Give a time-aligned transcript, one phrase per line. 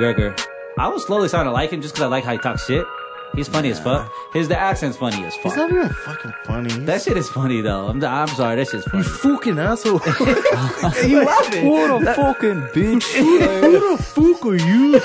[0.00, 0.40] McGregor.
[0.78, 2.86] I was slowly starting to like him just because I like how he talks shit.
[3.34, 4.10] He's funny as fuck.
[4.32, 5.44] His the accent's funny as fuck.
[5.44, 6.70] He's not even fucking funny.
[6.86, 7.86] That shit is funny though.
[7.88, 9.04] I'm, I'm sorry, that shit's you funny.
[9.04, 10.00] fucking asshole.
[11.08, 11.68] you laughing?
[11.68, 13.04] What a fucking bitch.
[13.12, 14.98] Who the fuck are you?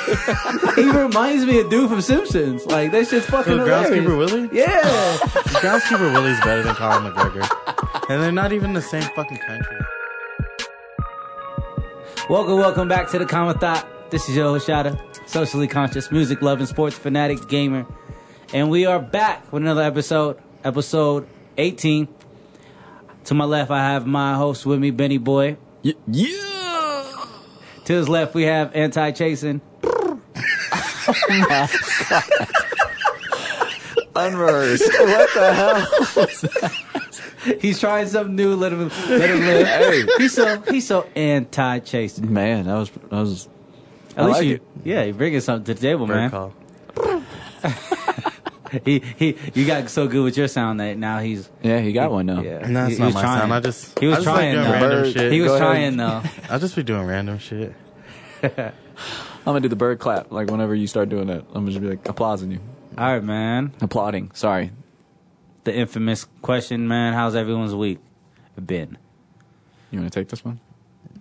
[0.91, 2.65] he reminds me of dude from Simpsons.
[2.65, 3.89] Like that shit's fucking Who, hilarious.
[3.91, 4.49] Groundskeeper Willie?
[4.51, 5.17] Yeah.
[5.61, 8.09] Groundskeeper Willie's better than Colin McGregor.
[8.09, 9.77] And they're not even the same fucking country.
[12.27, 13.87] welcome, welcome back to the Common Thought.
[14.09, 17.85] This is your Hoshada, socially conscious, music loving, sports fanatic gamer.
[18.53, 22.07] And we are back with another episode, episode 18.
[23.25, 25.57] To my left, I have my host with me, Benny Boy.
[25.83, 27.25] Y- yeah.
[27.85, 29.61] To his left, we have Anti Chasing.
[34.17, 34.91] Oh Unrehearsed.
[34.97, 35.53] what the
[37.43, 37.57] hell?
[37.59, 38.55] He's trying something new.
[38.55, 39.67] Let him, let him live.
[39.67, 40.05] Hey.
[40.17, 42.33] He's so he's so anti chasing.
[42.33, 43.49] Man, that was that was.
[44.15, 44.61] At I least like you, it.
[44.83, 46.31] yeah, you're bringing something to the table, Bird man.
[46.31, 46.53] call.
[48.83, 52.11] He he, you got so good with your sound that now he's Yeah, he got
[52.11, 52.41] one now.
[52.41, 52.67] yeah.
[52.67, 53.39] No, he, it's he not was my trying.
[53.39, 53.53] sound.
[53.53, 54.51] I just he was just trying.
[54.53, 54.71] doing though.
[54.71, 55.13] random Bird.
[55.13, 55.31] shit.
[55.31, 55.67] He was Go ahead.
[55.67, 56.23] trying though.
[56.49, 57.73] I'll just be doing random shit.
[58.43, 58.73] I'm
[59.45, 60.29] gonna do the bird clap.
[60.31, 62.59] Like whenever you start doing that, I'm gonna just be like applauding you,
[62.97, 63.71] All right, man.
[63.79, 64.31] applauding.
[64.33, 64.71] Sorry.
[65.63, 67.13] The infamous question, man.
[67.13, 67.99] How's everyone's week
[68.61, 68.97] been?
[69.91, 70.59] You want to take this one?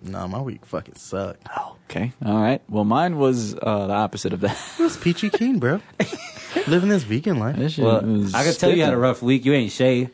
[0.04, 1.46] Nah, my week fucking sucked.
[1.56, 2.12] Oh, okay.
[2.24, 2.60] All right.
[2.68, 4.56] Well, mine was uh, the opposite of that.
[4.78, 5.80] It was peachy keen, bro.
[6.66, 7.56] Living this vegan life.
[7.56, 9.44] This shit Well, was I can tell you had a rough week.
[9.44, 10.10] You ain't shaved.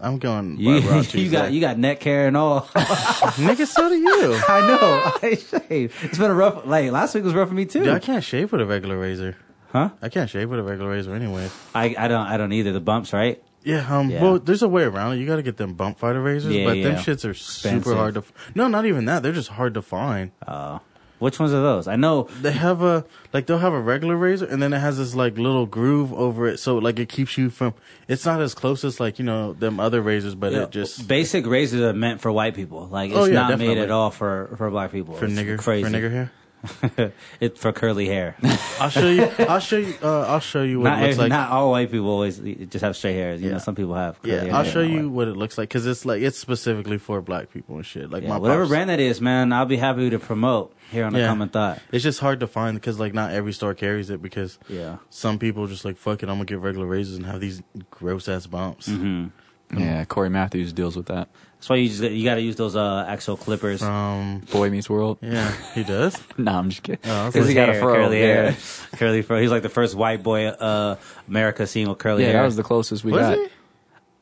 [0.00, 0.58] I'm going.
[0.58, 2.62] You, barber you got you got neck hair and all.
[2.62, 3.66] nigga.
[3.66, 4.40] So do you.
[4.48, 5.12] I know.
[5.28, 5.94] I shaved.
[6.04, 6.66] It's been a rough.
[6.66, 7.80] Like last week was rough for me too.
[7.84, 9.36] Dude, I can't shave with a regular razor.
[9.72, 9.90] Huh?
[10.00, 11.50] I can't shave with a regular razor anyway.
[11.74, 12.72] I I don't I don't either.
[12.72, 13.42] The bumps, right?
[13.64, 14.22] Yeah, um, Yeah.
[14.22, 15.16] well, there's a way around it.
[15.20, 16.98] You got to get them bump fighter razors, Yeah, but them yeah.
[16.98, 17.84] shits are Expensive.
[17.84, 18.20] super hard to.
[18.20, 19.22] F- no, not even that.
[19.22, 20.30] They're just hard to find.
[20.46, 20.78] Uh,
[21.18, 21.88] which ones are those?
[21.88, 22.28] I know.
[22.42, 25.36] They have a like they'll have a regular razor, and then it has this like
[25.36, 27.74] little groove over it, so like it keeps you from.
[28.06, 31.44] It's not as close as like you know them other razors, but it just basic
[31.44, 32.86] razors are meant for white people.
[32.86, 33.74] Like it's Oh, yeah, not definitely.
[33.74, 35.14] made at all for for black people.
[35.16, 35.82] for It's nigger crazy.
[35.82, 36.30] for nigger hair.
[37.40, 38.36] it's for curly hair.
[38.80, 39.28] I'll show you.
[39.38, 39.94] I'll show you.
[40.02, 41.28] Uh, I'll show you what not it looks like.
[41.30, 43.34] not all white people always just have straight hair.
[43.34, 44.20] You know, some people have.
[44.22, 44.54] Curly yeah, hair.
[44.54, 45.12] I'll show you white.
[45.12, 48.10] what it looks like because it's like it's specifically for black people and shit.
[48.10, 51.04] Like Yeah, my whatever pops- brand that is, man, I'll be happy to promote here
[51.04, 51.80] on the Common Thought.
[51.92, 54.96] It's just hard to find because like not every store carries it because Yeah.
[55.10, 56.28] some people just like fuck it.
[56.28, 58.88] I'm gonna get regular razors and have these gross ass bumps.
[58.88, 59.78] Mm-hmm.
[59.78, 61.28] Yeah, Corey Matthews deals with that.
[61.58, 63.82] That's why you just you got to use those uh, actual clippers.
[63.82, 65.18] Um, Boy Meets World.
[65.20, 66.16] yeah, he does.
[66.38, 67.00] Nah, I'm just kidding.
[67.04, 67.94] Oh, that's Because he got a fro.
[67.94, 68.50] curly yeah.
[68.50, 68.56] hair,
[68.96, 69.40] curly fro.
[69.40, 72.36] He's like the first white boy uh, America seen with curly Yeah, hair.
[72.36, 73.38] Yeah, that was the closest we Was got.
[73.38, 73.48] he?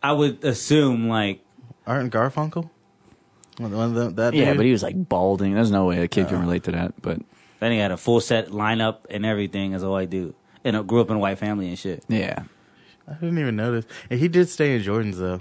[0.03, 1.45] I would assume like
[1.87, 2.71] Art and Garfunkel.
[3.59, 4.57] One of the- that Yeah, dude?
[4.57, 5.55] but he was like balding.
[5.55, 7.01] There's no way a kid can relate to that.
[7.03, 7.21] But
[7.61, 10.83] then he had a full set lineup and everything as a white dude, and uh,
[10.83, 12.03] grew up in a white family and shit.
[12.09, 12.45] yeah,
[13.07, 13.85] I didn't even notice.
[14.09, 15.41] And he did stay in Jordans though.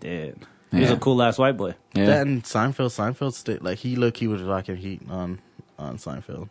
[0.00, 1.74] Did he was a cool ass white boy.
[1.94, 2.90] yeah, That and Seinfeld.
[2.90, 4.18] Seinfeld stayed like he looked.
[4.18, 5.40] He was rocking heat on
[5.78, 6.50] on Seinfeld.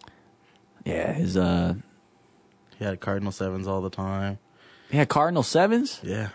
[0.86, 1.14] yeah.
[1.14, 1.76] His uh,
[2.80, 4.40] He had Cardinal sevens all the time.
[4.92, 6.00] yeah, Cardinal sevens.
[6.04, 6.30] Yeah.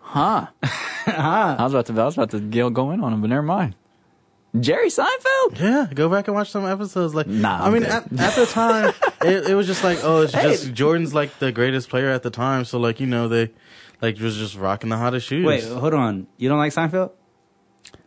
[0.00, 0.46] Huh?
[0.62, 1.56] huh.
[1.58, 3.42] I was about to, I was about to go go in on him, but never
[3.42, 3.74] mind.
[4.60, 5.58] Jerry Seinfeld.
[5.58, 7.12] Yeah, go back and watch some episodes.
[7.14, 8.92] Like, Nah, I I'm mean, at, at the time,
[9.22, 12.30] it, it was just like, oh, it's just Jordan's like the greatest player at the
[12.30, 12.64] time.
[12.64, 13.50] So like, you know, they
[14.04, 15.46] like was just rocking the hottest shoes.
[15.46, 16.26] Wait, hold on.
[16.36, 17.12] You don't like Seinfeld,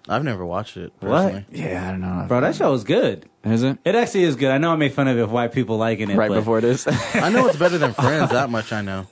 [0.10, 1.44] I've never watched it What?
[1.52, 2.26] Yeah, I don't know.
[2.28, 2.42] bro?
[2.42, 3.28] That show is good.
[3.44, 4.52] is it It actually is good.
[4.52, 6.16] I know I made fun of it of white people liking it.
[6.16, 6.88] right but, before this?
[7.16, 8.32] I know it's better than Friends.
[8.32, 9.08] That much I know.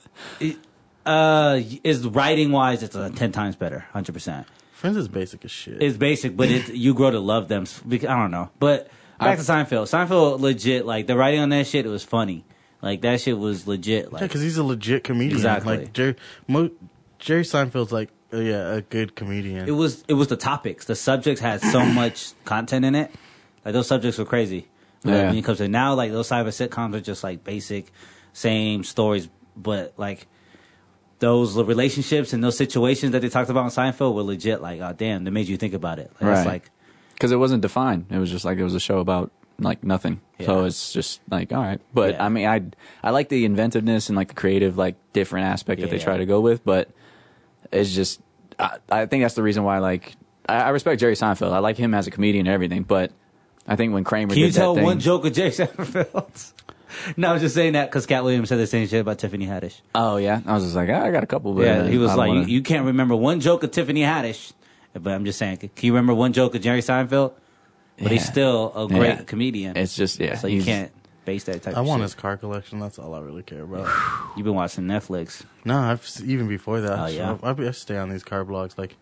[1.06, 3.86] Uh, is writing wise, it's uh, ten times better.
[3.92, 4.48] Hundred percent.
[4.72, 5.82] Friends is basic as shit.
[5.82, 7.66] It's basic, but it you grow to love them.
[7.88, 9.88] Because, I don't know, but back to Seinfeld.
[9.88, 10.86] Seinfeld legit.
[10.86, 12.46] Like the writing on that shit, it was funny.
[12.82, 14.10] Like that shit was legit.
[14.12, 15.38] yeah, because he's a legit comedian.
[15.38, 15.78] Exactly.
[15.78, 16.16] Like Jerry,
[16.48, 16.70] Mo,
[17.20, 19.68] Jerry Seinfeld's like, uh, yeah, a good comedian.
[19.68, 20.86] it was it was the topics.
[20.86, 23.12] The subjects had so much content in it.
[23.64, 24.68] Like those subjects were crazy.
[25.04, 25.28] Like, Yeah.
[25.30, 27.92] When it comes to now, like those type of sitcoms are just like basic,
[28.34, 30.28] same stories, but like
[31.20, 34.62] those relationships and those situations that they talked about on Seinfeld were legit.
[34.62, 36.12] Like, oh damn, they made you think about it.
[36.20, 36.46] Like, It's Right.
[36.48, 36.72] like
[37.14, 38.08] Because it wasn't defined.
[38.12, 40.22] It was just like it was a show about like nothing.
[40.44, 41.80] So it's just like all right.
[41.94, 42.26] But Yeah.
[42.26, 42.62] I mean, I
[43.04, 46.04] I like the inventiveness and like the creative, like different aspect that they Yeah.
[46.04, 46.64] try to go with.
[46.66, 46.90] But
[47.72, 48.22] it's just
[48.60, 50.16] I, I think that's the reason why like
[50.48, 51.52] I, I respect Jerry Seinfeld.
[51.54, 52.84] I like him as a comedian and everything.
[52.84, 53.12] But
[53.68, 56.54] I think when Kramer Can you tell thing, one joke of Jerry Seinfeld?
[57.18, 59.48] no, I was just saying that because Katt Williams said the same shit about Tiffany
[59.48, 59.82] Haddish.
[59.96, 61.54] Oh yeah, I was just like, I got a couple.
[61.54, 64.02] But yeah, uh, he was like, wanna- you, you can't remember one joke of Tiffany
[64.02, 64.52] Haddish.
[64.94, 67.34] But I'm just saying, can you remember one joke of Jerry Seinfeld?
[68.02, 68.32] But he's Yeah.
[68.32, 69.24] still a great Yeah.
[69.24, 69.78] comedian.
[69.78, 70.36] It's just yeah.
[70.38, 70.92] so you he's- can't.
[71.26, 71.76] base that type.
[71.76, 72.04] I of want shit.
[72.04, 72.80] his car collection.
[72.80, 73.88] That's all I really care about.
[74.38, 75.44] You've been watching Netflix.
[75.66, 77.00] no, I've s- even before that.
[77.00, 77.38] Oh, yeah?
[77.42, 78.78] I, I, I stay on these car blogs.
[78.78, 78.96] Like,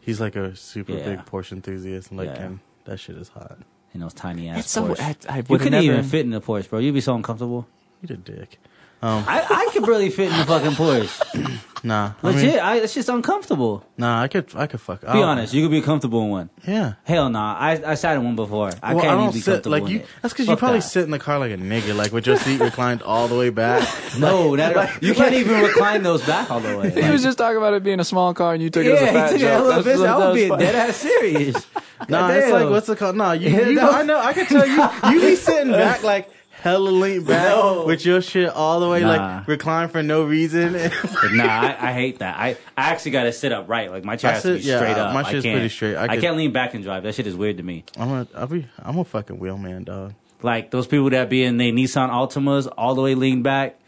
[0.00, 1.04] he's like a super Yeah.
[1.04, 2.42] big Porsche enthusiast, and like, Yeah.
[2.44, 3.58] and that shit is hot.
[3.92, 4.88] in those tiny ass It's so.
[4.88, 5.00] Porsche.
[5.28, 6.78] I, I you would couldn't never, even fit in the Porsche, bro.
[6.78, 7.66] You'd be so uncomfortable.
[8.06, 8.58] He a dick.
[9.06, 11.60] Um, I, I could barely fit in the fucking Porsche.
[11.84, 13.84] nah, I Legit, mean, I, it's just uncomfortable.
[13.96, 15.02] nah, I could, I could fuck.
[15.02, 16.50] Be honest, you could be comfortable in one.
[16.66, 16.94] Yeah.
[17.04, 18.72] Hell nah, I I sat in one before.
[18.82, 19.98] I well, can't I even don't be sit comfortable like in you.
[20.00, 20.06] it.
[20.22, 20.86] That's because you Fuck probably that.
[20.86, 23.50] sit in the car like a nigga, like with your seat reclined all the way
[23.50, 23.86] back.
[24.18, 26.90] No, that, you can't even recline those back all the way.
[27.04, 29.02] He was just talking about it being a small car, and you took it as
[29.02, 29.50] a yeah, fat he took it joke.
[29.52, 30.08] hella That's- business.
[30.08, 30.64] I that was be funny.
[30.64, 31.66] dead ass serious.
[32.10, 32.52] Nah, it's Goddamn.
[32.62, 33.16] like what's it called?
[33.16, 33.80] Nah, you, Yeah, you.
[33.80, 34.18] I know.
[34.18, 35.10] I can tell you.
[35.14, 36.28] You be sitting back like
[36.62, 37.84] hella lean back No.
[37.86, 39.08] with your shit all the way Nah.
[39.38, 40.72] like reclined for no reason.
[41.32, 42.36] nah, I, I hate that.
[42.38, 43.90] I, I actually got to sit up right.
[43.90, 45.14] Like my chair I has to be yeah, straight up.
[45.14, 45.96] my I shit's can't, pretty straight.
[45.96, 47.02] I I, can't lean back and drive.
[47.04, 47.84] That shit is weird to me.
[47.98, 50.14] I'm a, I'll be, I'm a fucking wheelman, dog.
[50.42, 53.78] Like those people that be in their Nissan Altimas all the way leaned back.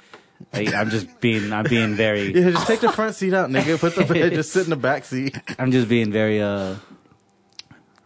[0.53, 3.77] Like, I'm just being, I'm being very, Yeah, just take the front seat out, nigga.
[3.79, 5.37] Put the bed, just sit in the back seat.
[5.59, 6.77] I'm just being very uh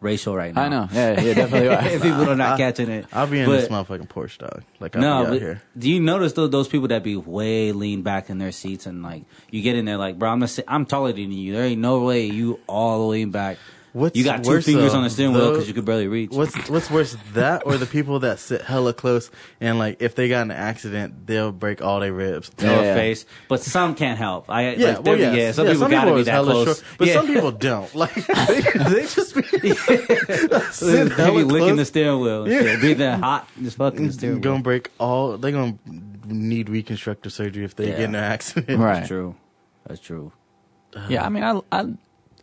[0.03, 0.63] racial right now.
[0.63, 0.89] I know.
[0.93, 1.69] Yeah, yeah, definitely.
[1.95, 3.07] if people are not I- catching it.
[3.13, 4.63] I'll be in But- this motherfucking Porsche, dog.
[4.81, 5.63] Like I'll No, be out here.
[5.79, 9.03] do you notice those those people that be way leaned back in their seats and
[9.03, 11.53] like you get in there like, bro, I'm gonna say I'm taller than you.
[11.53, 13.59] There ain't no way you all the way back.
[13.95, 14.99] What's you got two worse, fingers though?
[14.99, 16.31] on the steering wheel because you could barely reach.
[16.31, 19.31] What's what's worse, that or the people that sit hella close
[19.61, 22.51] and like if they got in an accident, they'll break all their ribs.
[22.59, 22.95] or Yeah.
[22.95, 24.49] face, but some can't help.
[24.49, 25.37] I Yeah, like, well, there be- yes.
[25.37, 25.53] yeah.
[25.53, 27.15] Some Yeah, people gotta be that hella close, short, but yeah.
[27.15, 27.95] some people don't.
[28.03, 29.43] Like they, they just be
[29.75, 31.89] sit they hella be licking the close.
[31.89, 32.45] steering wheel.
[32.45, 32.63] And Yeah.
[32.63, 32.81] shit.
[32.81, 34.63] Be that hot, just fucking the steering Gonna wheel.
[34.63, 35.37] break all.
[35.37, 35.75] They gonna
[36.27, 37.97] need reconstructive surgery if they Yeah.
[37.97, 38.79] get in an accident.
[38.81, 38.95] Right.
[38.95, 39.35] That's true.
[39.87, 40.33] That's true.
[41.09, 41.87] Yeah, I mean, I, I,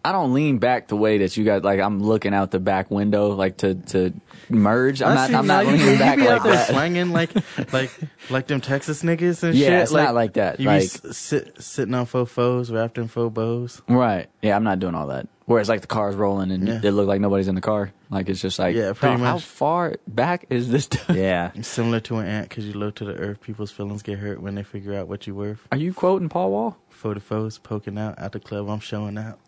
[0.04, 1.80] I don't lean back the way that you guys like.
[1.80, 4.14] I'm looking out the back window, like to to
[4.50, 5.02] merge.
[5.02, 5.34] I'm not.
[5.34, 6.70] I'm not you, leaning you back be like out there that.
[6.70, 7.32] swinging like
[7.74, 7.92] like
[8.30, 9.80] like them Texas niggas and Yeah, shit.
[9.84, 10.60] it's not like that.
[10.60, 13.82] You Like- be s- sit, sitting on faux foes, wrapped in faux bows.
[13.90, 14.28] Right.
[14.42, 15.28] Yeah, I'm not doing all that.
[15.46, 16.80] Whereas like the car's rolling and Yeah.
[16.84, 17.92] it look like nobody's in the car.
[18.12, 20.88] Like it's just like, Yeah, pretty dog, How far back is this?
[21.14, 21.52] Yeah.
[21.62, 23.42] Similar to an ant, because you low to the earth.
[23.42, 25.68] People's feelings get hurt when they figure out what you worth.
[25.72, 26.78] Are you quoting Paul Wall?
[26.90, 28.70] Photo foes poking out at the club.
[28.70, 29.40] I'm showing out.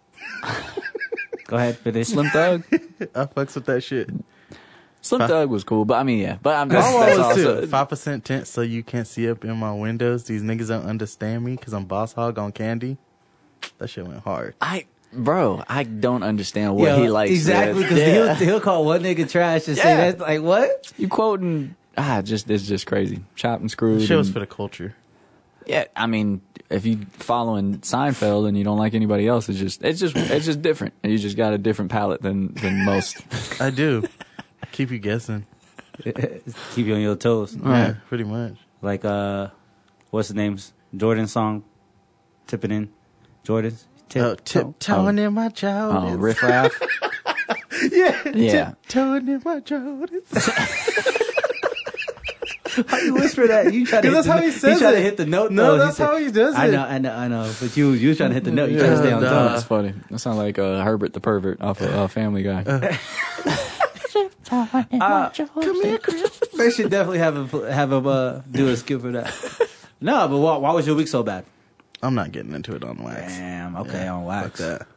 [1.47, 2.07] Go ahead, finish.
[2.07, 2.63] Slim Thug.
[2.71, 4.09] I fucks with that shit.
[5.01, 6.37] Slim Fi- Thug was cool, but I mean, yeah.
[6.41, 7.67] But I'm that's, that's was also too.
[7.67, 10.25] Five percent tint, so you can't see up in my windows.
[10.25, 12.97] These niggas don't understand me because I'm boss hog on candy.
[13.79, 14.55] That shit went hard.
[14.61, 17.31] I, bro, I don't understand what Yo, he likes.
[17.31, 18.35] exactly because Yeah.
[18.35, 20.91] he'll, he'll call one nigga trash and say that's like what?
[20.97, 21.75] you quoting.
[21.97, 23.23] Ah, just it's just crazy.
[23.35, 24.01] Chopped and That screwed.
[24.07, 24.95] shit was for the culture.
[25.71, 29.81] Yeah, I mean, if you following Seinfeld and you don't like anybody else, it's just
[29.83, 30.93] it's just it's just different.
[31.03, 33.17] You just got a different palate than than most.
[33.61, 34.03] I do.
[34.73, 35.45] Keep you guessing.
[36.03, 37.55] Keep you on your toes.
[37.55, 38.55] Yeah, pretty much.
[38.81, 39.47] Like uh,
[40.09, 41.63] what's the name's Jordan song?
[42.47, 42.89] Tipping in,
[43.43, 43.87] Jordan's.
[44.09, 46.11] Tip, Oh, tiptoeing in my Jordans.
[46.11, 46.73] Oh, riff raff.
[47.91, 48.73] Yeah, Yeah.
[48.87, 51.17] tiptoeing in my Jordans.
[52.87, 53.73] How you whisper that?
[53.73, 54.07] You try to.
[54.09, 55.03] Because that's the, how he says try to it.
[55.03, 55.51] hit the note.
[55.51, 55.77] No, though.
[55.85, 56.59] that's said- how he does it.
[56.59, 57.51] I know, I know, I know.
[57.59, 58.69] But you, you was trying to hit the note.
[58.71, 59.45] You trying to stay on Yeah, top.
[59.45, 59.51] nah.
[59.53, 59.93] That's funny.
[60.09, 62.63] That sounds like uh, Herbert the pervert off of uh, Family Guy.
[64.45, 66.39] Come here, Chris.
[66.57, 69.33] They should definitely have a have a uh, do a skip for that.
[70.01, 71.45] no, but why, why was your week so bad?
[72.03, 73.33] I'm not getting into it on wax.
[73.33, 73.75] Damn.
[73.77, 74.59] Okay, Yeah, on fuck wax.
[74.59, 74.87] that.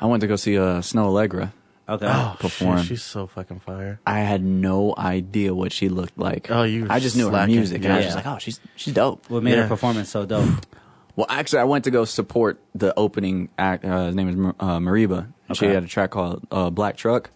[0.00, 1.52] I went to go see uh, Snoh Aalegra.
[1.94, 2.06] Okay.
[2.08, 2.78] Oh, perform.
[2.78, 4.00] shit, she's so fucking fire.
[4.06, 6.50] I had no idea what she looked like.
[6.50, 7.54] Oh, you I just knew slacking.
[7.54, 8.12] her music, and I was Yeah.
[8.12, 9.28] just like, oh, she's she's dope.
[9.28, 9.68] what made her Yeah.
[9.68, 10.48] performance so dope?
[11.16, 13.84] Well, actually, I went to go support the opening act.
[13.84, 15.26] Uh, his name is Mar- uh, Mereba.
[15.48, 15.74] And She Okay.
[15.74, 17.30] had a track called uh, Black Truck.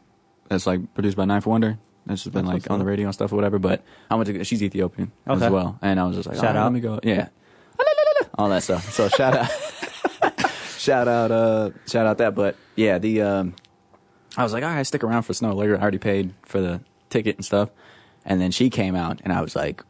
[0.49, 1.77] That's like produced by Ninth Wonder.
[2.07, 3.59] That's just been like on the radio and stuff or whatever.
[3.59, 4.45] But I went to.
[4.45, 5.45] She's Ethiopian Okay.
[5.45, 6.65] as well, and I was just like, Shout "Oh, out.
[6.65, 7.01] Let me go.
[7.03, 7.29] Yeah.
[8.39, 8.91] All that stuff.
[8.93, 9.51] So shout out,
[10.79, 12.35] shout out, uh, shout out that.
[12.35, 13.55] But yeah, the um,
[14.37, 15.79] I was like, all right, stick around for Snoh Aalegra.
[15.79, 17.71] I already paid for the ticket and stuff.
[18.25, 19.83] And then she came out, and I was like,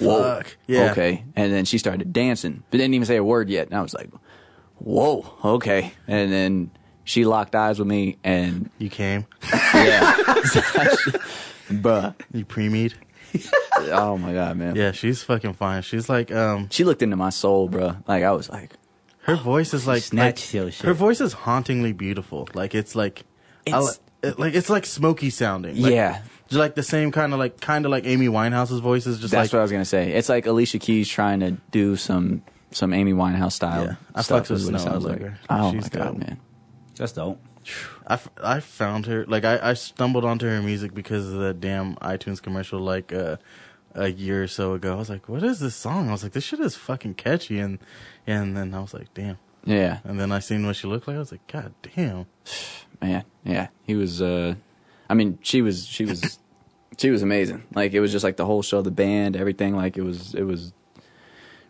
[0.00, 0.56] whoa, Fuck.
[0.66, 0.90] Yeah.
[0.92, 1.24] okay.
[1.36, 3.68] And then she started dancing, but didn't even say a word yet.
[3.68, 4.10] And I was like,
[4.78, 5.92] whoa, okay.
[6.08, 6.70] And then
[7.04, 9.26] she locked eyes with me, and You came.
[9.74, 10.14] yeah,
[11.70, 12.14] bruh.
[12.32, 12.94] You pre-mead.
[13.86, 14.76] Oh my god, man.
[14.76, 15.82] Yeah, she's fucking fine.
[15.82, 18.06] She's like, um, She looked into my soul, bruh.
[18.08, 18.72] Like I was like,
[19.22, 20.86] her voice is like, snatched like- your shit.
[20.86, 22.48] her voice is hauntingly beautiful.
[22.54, 23.24] Like it's like,
[23.66, 25.80] It's- it, like it's like smoky sounding.
[25.82, 26.22] Like, yeah.
[26.48, 29.32] just like the same kind of like kind of like Amy Winehouse's voice is just
[29.32, 30.12] That's like what I was gonna say.
[30.12, 33.84] It's like Alicia Keys trying to do some some Amy Winehouse style.
[33.84, 35.18] Yeah, I stuff fucks with is what it Snoh sounds like.
[35.20, 35.36] Aalegra.
[35.50, 36.16] Oh She's my god, dope.
[36.18, 36.40] man.
[36.96, 37.40] That's dope.
[38.06, 41.52] I, f- I found her like I, I stumbled onto her music because of the
[41.52, 43.36] damn iTunes commercial like uh
[43.94, 44.94] a year or so ago.
[44.94, 47.58] I was like, "What is this song?" I was like, "This shit is fucking catchy,"
[47.58, 47.78] and
[48.26, 51.16] and then I was like, "Damn." Yeah, And then I seen what she looked like.
[51.16, 52.26] I was like, "God damn."
[53.04, 53.24] man.
[53.44, 54.22] Yeah, he was.
[54.22, 54.54] uh
[55.08, 55.86] I mean, she was.
[55.86, 56.38] She was.
[56.98, 57.64] she was amazing.
[57.74, 59.76] Like it was just like the whole show, the band, everything.
[59.76, 60.34] Like it was.
[60.34, 60.72] It was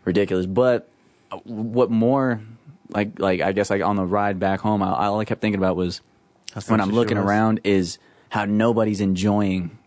[0.05, 0.45] ridiculous.
[0.45, 0.89] But
[1.31, 2.41] uh, what more?
[2.89, 5.59] Like like I guess like on the ride back home, I, all I kept thinking
[5.59, 6.01] about was
[6.67, 7.25] when I'm looking was.
[7.25, 7.97] around is
[8.29, 9.77] how nobody's enjoying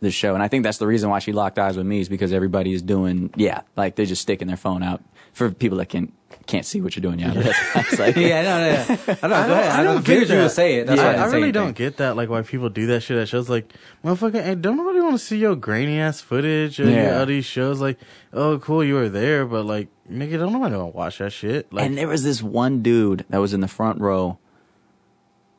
[0.00, 0.34] the show.
[0.34, 2.72] And I think that's the reason why she locked eyes with me is because everybody
[2.72, 6.12] is doing, yeah, like they're just sticking their phone out for people that can
[6.46, 7.18] can't see what you're doing.
[7.18, 9.18] Yeah, that's, that's like, yeah, no, no, no.
[9.22, 9.70] I don't, go ahead.
[9.70, 10.86] I, don't, get you would say it.
[10.86, 12.16] That's Yeah, why I, I, really don't get that.
[12.16, 13.48] Like why people do that shit at shows.
[13.48, 13.72] Like,
[14.04, 17.18] motherfucker, hey, don't nobody want to see your grainy ass footage of Yeah.
[17.20, 17.80] all these shows.
[17.80, 17.98] Like,
[18.32, 21.72] oh, cool, you were there, but like, nigga, don't nobody want to watch that shit.
[21.72, 24.38] Like, and there was this one dude that was in the front row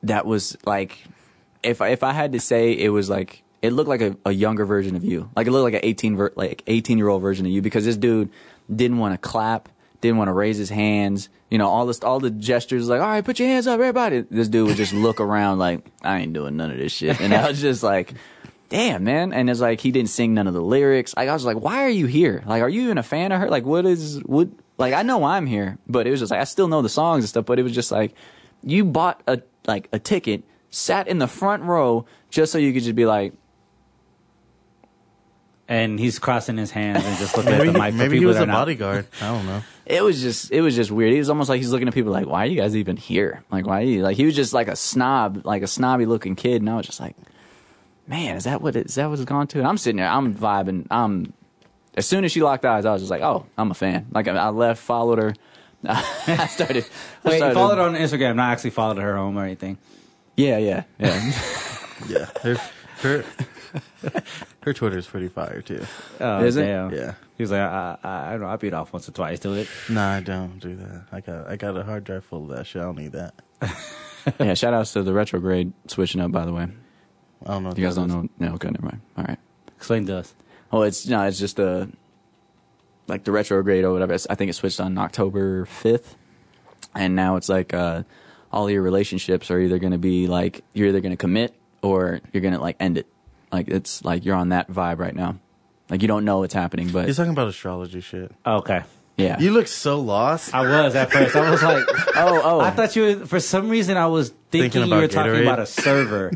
[0.04, 1.04] that was like,
[1.64, 4.32] if I, if I had to say, it was like it looked like a, a
[4.32, 5.30] younger version of you.
[5.36, 7.86] Like it looked like an eighteen ver- like eighteen year old version of you because
[7.86, 8.30] this dude
[8.74, 9.70] didn't want to clap,
[10.02, 11.30] didn't want to raise his hands.
[11.50, 14.22] You know all this all the gestures like all right, put your hands up, everybody.
[14.30, 17.34] This dude would just look around like I ain't doing none of this shit, and
[17.34, 18.14] I was just like.
[18.68, 19.32] Damn, man.
[19.32, 21.16] And it's like he didn't sing none of the lyrics.
[21.16, 22.44] Like I was like, why are you here?
[22.48, 23.48] Like, are you even a fan of her?
[23.48, 24.50] Like, what is what
[24.80, 27.24] like I know I'm here, but it was just like I still know the songs
[27.24, 28.16] and stuff, but it was just like
[28.64, 32.82] you bought a like a ticket, sat in the front row just so you could
[32.82, 33.34] just be like,
[35.68, 37.92] And he's crossing his hands and just looking maybe at the mic.
[37.94, 39.08] for maybe he was a not- bodyguard.
[39.22, 39.62] I don't know.
[39.86, 41.14] It was just it was just weird.
[41.14, 43.44] He was almost like he's looking at people like, why are you guys even here?
[43.52, 46.36] Like why are you like he was just like a snob, like a snobby looking
[46.36, 47.16] kid, and I was just like,
[48.08, 49.60] man, is that what it, is that what it's gone to?
[49.60, 51.34] And I'm sitting there, I'm vibing, I'm.
[51.98, 54.08] As soon as she locked eyes, I was just like, oh, I'm a fan.
[54.12, 55.34] Like I I left, followed her.
[55.88, 56.84] I started.
[57.24, 59.78] I Wait, you started- followed her on Instagram, not actually followed her home or anything.
[60.36, 61.32] Yeah, yeah, yeah.
[62.10, 62.58] Yeah, her
[63.04, 63.24] her
[64.64, 65.86] her Twitter's pretty fire too.
[66.20, 66.66] Oh, Is it?
[66.66, 66.94] damn.
[66.94, 67.14] Yeah.
[67.38, 69.54] He was like, I, I, I don't know, I beat off once or twice to
[69.54, 69.68] it.
[69.90, 71.06] Nah, I don't do that.
[71.12, 72.82] I got I got a hard drive full of that shit.
[72.82, 73.34] I don't need that.
[74.40, 76.68] yeah, shout outs to the retrograde switching up, by the way.
[77.46, 77.70] I don't know.
[77.70, 78.16] what You guys don't is.
[78.16, 78.30] know?
[78.40, 79.02] No, okay, never mind.
[79.18, 79.38] All right.
[79.78, 80.34] Explain to us.
[80.72, 81.90] Oh, it's no, it's just a
[83.08, 84.14] like the retrograde or whatever.
[84.30, 86.16] I think it switched on October fifth,
[86.96, 88.04] and now it's like uh,
[88.52, 92.22] all your relationships are either going to be like you're either going to commit or
[92.32, 93.08] you're going to like end it.
[93.52, 95.38] Like it's like you're on that vibe right now.
[95.90, 98.32] Like you don't know what's happening, but He's talking about astrology shit.
[98.46, 98.84] Okay.
[99.18, 99.40] yeah.
[99.40, 100.54] You look so lost.
[100.54, 101.36] I was at first.
[101.36, 101.84] I was like,
[102.16, 102.60] oh, oh.
[102.60, 105.32] I thought you were, for some reason, I was thinking, Thinking you about were talking
[105.34, 105.42] Gatorade?
[105.44, 106.32] about a server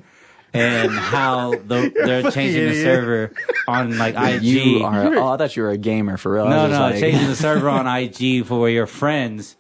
[0.53, 2.84] and how the, they're changing the idiot.
[2.84, 3.34] server
[3.68, 4.44] on like IG.
[4.44, 5.15] you are.
[5.15, 6.46] Oh, I thought you were a gamer for real.
[6.46, 9.56] I no, was just no, like- changing the server on IG for your friends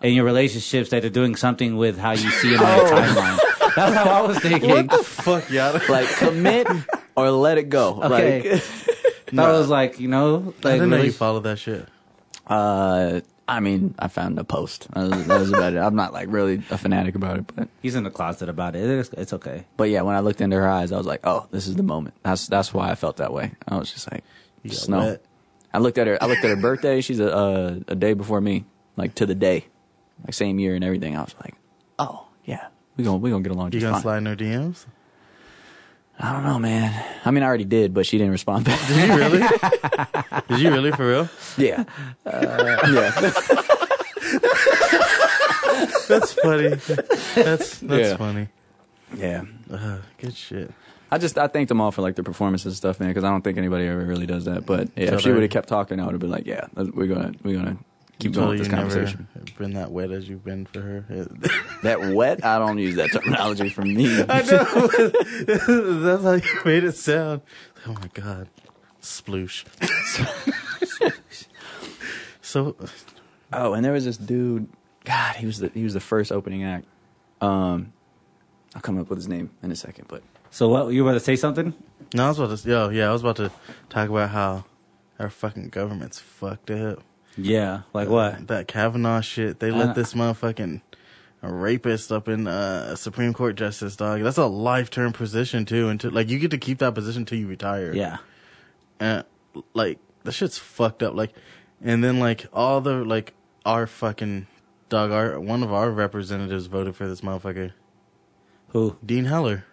[0.00, 2.90] and your relationships that are doing something with how you see them on your oh.
[2.90, 3.74] timeline.
[3.76, 4.70] That's how I was thinking.
[4.70, 5.80] what the fuck, Yada?
[5.88, 6.66] like commit
[7.16, 8.00] or let it go.
[8.02, 8.52] Okay.
[8.52, 8.62] Like,
[9.32, 11.88] That was like, you know, I didn't know you really, followed that shit.
[12.46, 13.20] uh,
[13.50, 14.88] I mean, I found a post.
[14.92, 15.78] That was, that was about it.
[15.78, 18.84] I'm not like really a fanatic about it, but he's in the closet about it.
[18.88, 19.64] It's, it's okay.
[19.78, 21.82] but yeah, when I looked into her eyes, I was like, oh, this is the
[21.82, 22.14] moment.
[22.22, 23.52] That's that's why I felt that way.
[23.66, 24.22] I was just like,
[24.64, 24.98] You snow.
[24.98, 25.24] wet.
[25.72, 26.22] I looked at her.
[26.22, 27.00] I looked at her birthday.
[27.00, 28.66] She's a uh, a day before me,
[28.96, 29.64] like to the day,
[30.24, 31.16] like same year and everything.
[31.16, 31.54] I was like,
[31.98, 32.66] oh yeah,
[32.98, 34.02] we gonna we gonna get along You just gonna fine.
[34.02, 34.84] slide in her DMs?
[36.20, 37.04] I don't know, man.
[37.24, 38.80] I mean, I already did, but she didn't respond back.
[38.88, 39.38] Did you really?
[40.48, 41.28] Did you really for real?
[41.56, 41.84] yeah,
[42.26, 43.10] uh, yeah.
[46.08, 46.68] That's funny.
[46.68, 48.16] That's that's Yeah.
[48.16, 48.48] funny.
[49.16, 49.44] Yeah.
[49.70, 50.72] Uh, good shit.
[51.10, 53.30] I just I thanked them all for like their performances and stuff, man, because I
[53.30, 54.66] don't think anybody ever really does that.
[54.66, 56.66] But yeah, So if she would have kept talking, I would have been like, yeah,
[56.74, 57.76] we're gonna we're gonna
[58.18, 59.28] keep going with this conversation.
[59.58, 61.04] Been that wet as you've been for her.
[61.82, 64.20] That wet, I don't use that terminology for me.
[64.28, 64.64] I know.
[66.02, 67.42] That's how you made it sound.
[67.86, 68.48] Oh my god,
[69.00, 69.64] sploosh.
[72.42, 72.76] so,
[73.52, 74.68] oh, and there was this dude.
[75.04, 76.86] God, he was the he was the first opening act.
[77.40, 77.92] Um,
[78.74, 81.20] I'll come up with his name in a second, but So what, you were to
[81.20, 81.74] say something?
[82.14, 82.68] no, I was about to.
[82.68, 83.50] Yo, yeah, I was about to
[83.88, 84.64] talk about how
[85.18, 87.02] our fucking government's fucked up.
[87.38, 87.82] Yeah.
[87.92, 88.48] Like what?
[88.48, 89.60] That Kavanaugh shit.
[89.60, 90.82] They let this motherfucking
[91.40, 94.22] rapist up in uh, Supreme Court justice, dog.
[94.22, 97.24] That's a life term position too, and to, like you get to keep that position
[97.24, 97.92] till you retire.
[97.94, 98.18] Yeah.
[98.98, 99.24] and
[99.74, 101.14] like the shit's fucked up.
[101.14, 101.32] Like,
[101.82, 104.46] and then like all the like our fucking
[104.88, 107.72] dog, our one of our representatives voted for this motherfucker,
[108.68, 108.96] Who?
[109.04, 109.64] Dean Heller.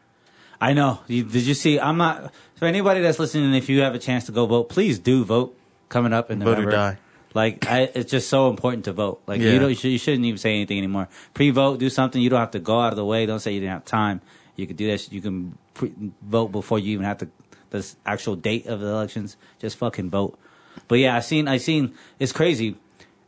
[0.62, 1.00] I know.
[1.08, 1.80] You, did you see?
[1.80, 2.34] I'm not.
[2.56, 5.58] For anybody that's listening, if you have a chance to go vote, please do vote.
[5.90, 6.98] Coming up in Vote or die.
[7.36, 9.22] Like I, it's just so important to vote.
[9.28, 9.52] Like Yeah.
[9.52, 11.10] you don't, you, should, you shouldn't even say anything anymore.
[11.36, 12.22] Pre-vote, do something.
[12.22, 13.26] You don't have to go out of the way.
[13.26, 14.22] Don't say you didn't have time.
[14.56, 15.12] You could do that.
[15.12, 17.28] You can pre- vote before you even have to
[17.72, 19.36] the actual date of the elections.
[19.60, 20.40] Just fucking vote.
[20.88, 22.78] But yeah, I seen I seen it's crazy.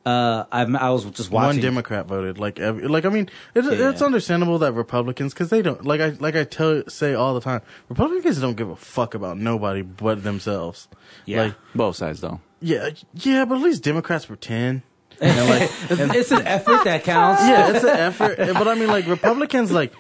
[0.08, 1.58] Uh, I I was just watching.
[1.58, 2.40] One Democrat voted.
[2.40, 3.90] Like every, like I mean, it, Yeah.
[3.90, 7.42] it's understandable that Republicans because they don't like I like I tell say all the
[7.42, 7.62] time.
[7.90, 10.88] Republicans don't give a fuck about nobody but themselves.
[11.26, 11.42] Yeah.
[11.44, 12.40] Like Both sides though.
[12.62, 14.84] yeah, yeah, but at least Democrats pretend.
[15.20, 17.42] it's an effort that counts.
[17.50, 18.38] yeah, it's an effort.
[18.38, 19.92] But I mean, like Republicans, like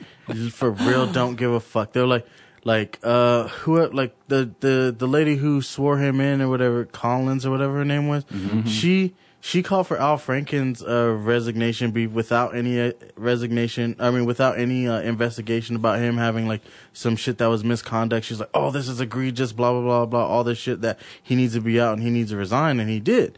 [0.51, 1.91] for real, don't give a fuck.
[1.91, 2.25] They're like,
[2.63, 7.45] like uh, who, like the the the lady who swore him in or whatever, Collins
[7.45, 8.25] or whatever her name was.
[8.67, 13.95] She she called for Al Franken's uh, resignation be without any uh, resignation.
[13.99, 16.61] I mean, without any uh, investigation about him having like
[16.93, 18.25] some shit that was misconduct.
[18.25, 21.35] She's like, oh, this is egregious, blah blah blah blah, all this shit that he
[21.35, 23.37] needs to be out and he needs to resign, and he did.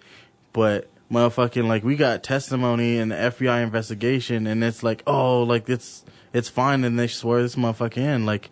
[0.54, 5.70] But motherfucking like we got testimony in the FBI investigation and it's like, oh, like
[5.70, 8.26] it's it's fine and they swear this motherfucker in.
[8.26, 8.50] Like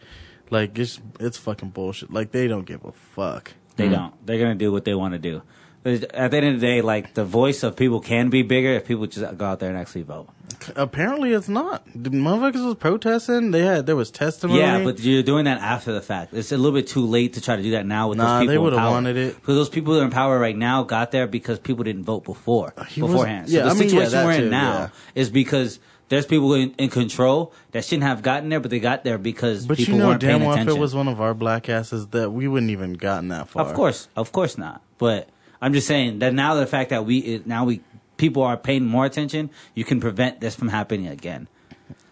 [0.49, 2.11] like it's it's fucking bullshit.
[2.11, 3.53] Like they don't give a fuck.
[3.75, 4.13] They don't.
[4.25, 5.43] They're gonna do what they want to do.
[5.87, 8.85] At the end of the day, like the voice of people can be bigger if
[8.85, 10.27] people just go out there and actually vote.
[10.75, 11.85] Apparently it's not.
[11.95, 13.51] The motherfuckers was protesting.
[13.51, 14.59] They had there was testimony.
[14.59, 16.33] Yeah, but you're doing that after the fact.
[16.33, 18.47] It's a little bit too late to try to do that now with Nah, those
[18.47, 18.67] they people.
[18.67, 19.35] in would've wanted it.
[19.35, 22.23] Because those people that are in power right now got there because people didn't vote
[22.25, 23.49] before, uh, He was- beforehand.
[23.49, 24.89] yeah, so the I mean, yeah, situation that we're in too, now yeah.
[25.15, 25.79] is because
[26.09, 29.65] there's people in, in control that shouldn't have gotten there, but they got there because
[29.65, 30.77] But people you know weren't damn paying well if attention.
[30.77, 33.63] it was one of our black asses that we wouldn't even gotten that far.
[33.65, 34.81] Of course, of course not.
[34.97, 35.29] But
[35.61, 37.81] I'm just saying that now the fact that we it, now we
[38.17, 41.47] people are paying more attention, you can prevent this from happening again.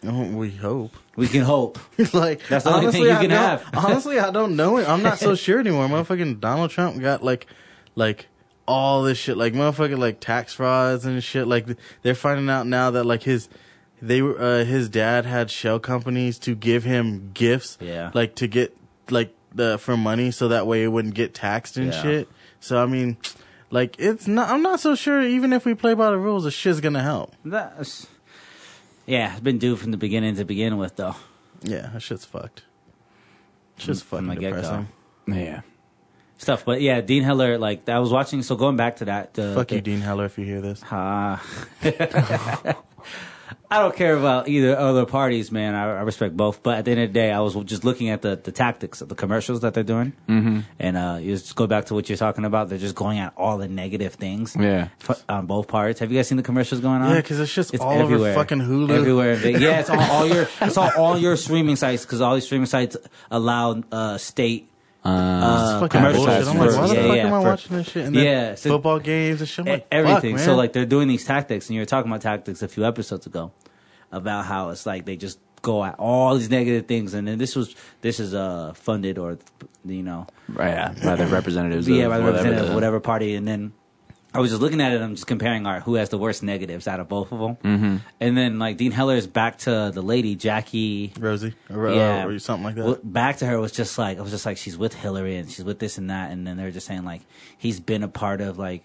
[0.08, 0.96] Oh, we hope.
[1.16, 1.80] We can hope.
[2.14, 3.70] like That's the only thing honestly, you I can don't- have.
[3.74, 4.88] honestly, I don't know it.
[4.88, 5.88] I'm not so sure anymore.
[5.88, 7.48] Motherfucking Donald Trump got like,
[7.96, 8.28] like
[8.68, 11.48] all this shit, like motherfucking like tax frauds and shit.
[11.48, 11.66] Like
[12.04, 13.50] they're finding out now that like his,
[14.02, 18.12] they were uh, his dad had shell companies to give him gifts, Yeah.
[18.14, 18.78] like to get
[19.10, 22.02] like the for money so that way it wouldn't get taxed and Yeah.
[22.04, 22.30] shit.
[22.60, 23.18] So I mean,
[23.76, 24.50] like it's not.
[24.50, 25.22] I'm not so sure.
[25.22, 27.36] Even if we play by the rules, the shit's gonna help.
[27.44, 28.08] That's
[29.06, 31.16] yeah, it's been due from the beginning to begin with, though.
[31.62, 32.64] Yeah, that shit's fucked.
[33.78, 34.62] Shit's From fucking the get-go.
[34.62, 34.88] depressing.
[35.28, 35.62] Yeah.
[36.38, 37.58] Stuff, but yeah, Dean Heller.
[37.58, 38.42] Like I was watching.
[38.42, 40.82] So going back to that, the, Fuck you, Dean Heller, if you hear this.
[40.90, 41.44] Ah.
[43.70, 45.74] I don't care about either other parties, man.
[45.76, 46.62] I, I respect both.
[46.62, 49.02] But at the end of the day, I was just looking at the, the tactics
[49.02, 50.14] of the commercials that they're doing.
[50.30, 50.60] Mm-hmm.
[50.80, 52.70] And uh, you just go back to what you're talking about.
[52.70, 54.90] They're just going at all the negative things Yeah.
[55.10, 56.00] f- on both parts.
[56.00, 57.10] Have you guys seen the commercials going on?
[57.10, 58.92] Yeah, because it's just all over fucking Hulu.
[58.92, 59.36] Everywhere.
[59.48, 62.68] Yeah, it's on all your it's on all your streaming sites because all these streaming
[62.68, 62.96] sites
[63.32, 64.70] allow uh, state
[65.06, 66.48] Uh, uh, fucking commercials bullshit.
[66.48, 68.06] I'm like, why the yeah, fuck yeah, am I for- watching this shit?
[68.06, 69.66] And then Yeah, so- football games and shit.
[69.66, 70.38] Like, everything.
[70.38, 72.86] Fuck, so like they're doing these tactics, and you were talking about tactics a few
[72.86, 73.52] episodes ago
[74.12, 77.56] about how it's like they just go at all these negative things, and then this
[77.56, 79.38] was this is uh funded or
[79.84, 81.88] you know right, yeah, by the representatives.
[81.88, 83.74] yeah of by the whatever representative of the- whatever party, and then.
[84.36, 85.02] I was just looking at it.
[85.02, 87.98] I'm just comparing our who has the worst negatives out of both of them, mm-hmm.
[88.20, 92.26] and then like Dean Heller is back to the lady Jackie Rosie, or, uh, yeah,
[92.26, 92.86] or something like that.
[92.86, 95.50] Well, back to her was just like I was just like she's with Hillary and
[95.50, 97.22] she's with this and that, and then they're just saying like
[97.58, 98.84] he's been a part of like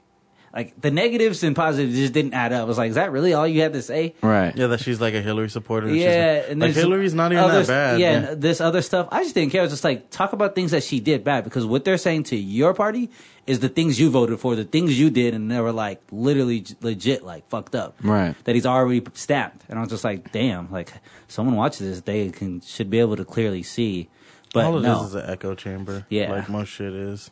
[0.54, 2.62] like the negatives and positives just didn't add up.
[2.62, 4.14] I was like, is that really all you had to say?
[4.22, 4.54] Right.
[4.56, 5.86] yeah, that she's like a Hillary supporter.
[5.86, 8.00] and she's Yeah, like, and like Hillary's not even other- that bad.
[8.00, 9.60] Yeah, Yeah, and this other stuff, I just didn't care.
[9.60, 12.24] I was just like, talk about things that she did bad because what they're saying
[12.24, 13.10] to your party
[13.46, 16.64] is the things you voted for, the things you did, and they were like literally
[16.80, 17.96] legit, like fucked up.
[18.02, 18.34] Right.
[18.44, 20.92] That he's already stamped, and I was just like, damn, like
[21.28, 24.08] someone watches this, they can should be able to clearly see.
[24.52, 26.06] But all of no, this is an echo chamber.
[26.10, 26.30] Yeah.
[26.32, 27.30] like most shit is.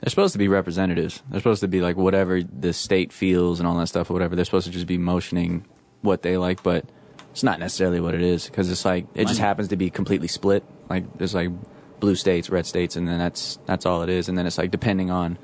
[0.00, 1.22] They're supposed to be representatives.
[1.30, 4.36] They're supposed to be like whatever the state feels and all that stuff or whatever.
[4.36, 5.64] They're supposed to just be motioning
[6.02, 6.84] what they like, but
[7.32, 10.28] it's not necessarily what it is because it's like it just happens to be completely
[10.28, 10.64] split.
[10.88, 11.50] Like there's like
[11.98, 14.28] blue states, red states, and then that's that's all it is.
[14.28, 15.38] And then it's like depending on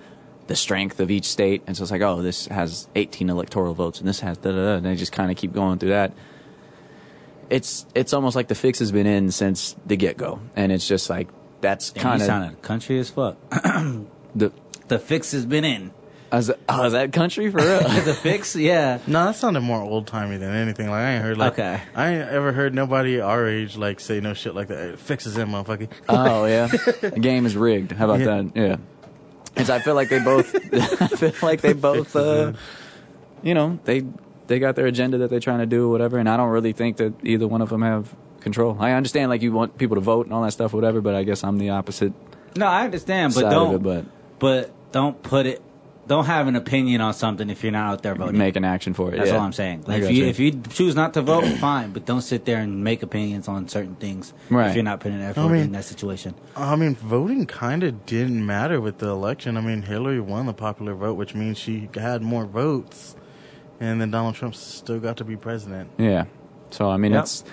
[0.49, 4.01] the strength of each state, and so it's like oh this has 18 electoral votes
[4.01, 4.75] and this has da da da.
[4.75, 6.12] And they just kind of keep going through that.
[7.49, 10.87] It's it's almost like the fix has been in since the get go, and it's
[10.87, 11.29] just like
[11.62, 13.38] that's Damn, kind of sounded country as fuck.
[14.35, 14.53] the.
[14.88, 15.93] the fix has been in.
[16.31, 17.79] I was, oh, is that country for real?
[18.05, 18.99] the fix, yeah.
[19.07, 20.88] No, that sounded more old timey than anything.
[20.91, 21.81] Like I ain't heard like Okay.
[21.95, 24.91] I ain't ever heard nobody our age like say no shit like that.
[24.91, 25.88] It fixes him, motherfucker.
[26.07, 27.93] oh yeah, the game is rigged.
[27.93, 28.43] How about Yeah.
[28.43, 28.53] that?
[28.55, 28.77] Yeah,
[29.55, 30.55] because I feel like they both.
[31.01, 32.14] I feel like they both.
[32.14, 32.53] Uh,
[33.43, 34.05] you know, they
[34.49, 36.19] they got their agenda that they're trying to do, or whatever.
[36.19, 38.77] And I don't really think that either one of them have control.
[38.79, 41.01] I understand like you want people to vote and all that stuff, whatever.
[41.01, 42.12] But I guess I'm the opposite
[42.55, 43.75] No, I understand, but don't.
[43.75, 43.83] of it.
[43.83, 44.05] But
[44.38, 45.62] but don't put it
[46.07, 48.38] don't have an opinion on something if you're not out there voting.
[48.38, 49.18] make an action for it.
[49.18, 49.37] That's yeah.
[49.37, 49.85] all I'm saying.
[49.87, 52.57] Like, if got you if you choose not to vote, fine, but don't sit there
[52.59, 54.68] and make opinions on certain things Right.
[54.70, 56.35] if you're not putting effort I mean- in that situation.
[56.57, 59.59] I mean, voting kind of didn't matter with the election.
[59.59, 63.14] I mean, Hillary won the popular vote, which means she had more votes,
[63.79, 65.90] and then Donald Trump still got to be president.
[65.98, 66.24] Yeah.
[66.70, 67.22] So I mean, Yep.
[67.22, 67.44] it's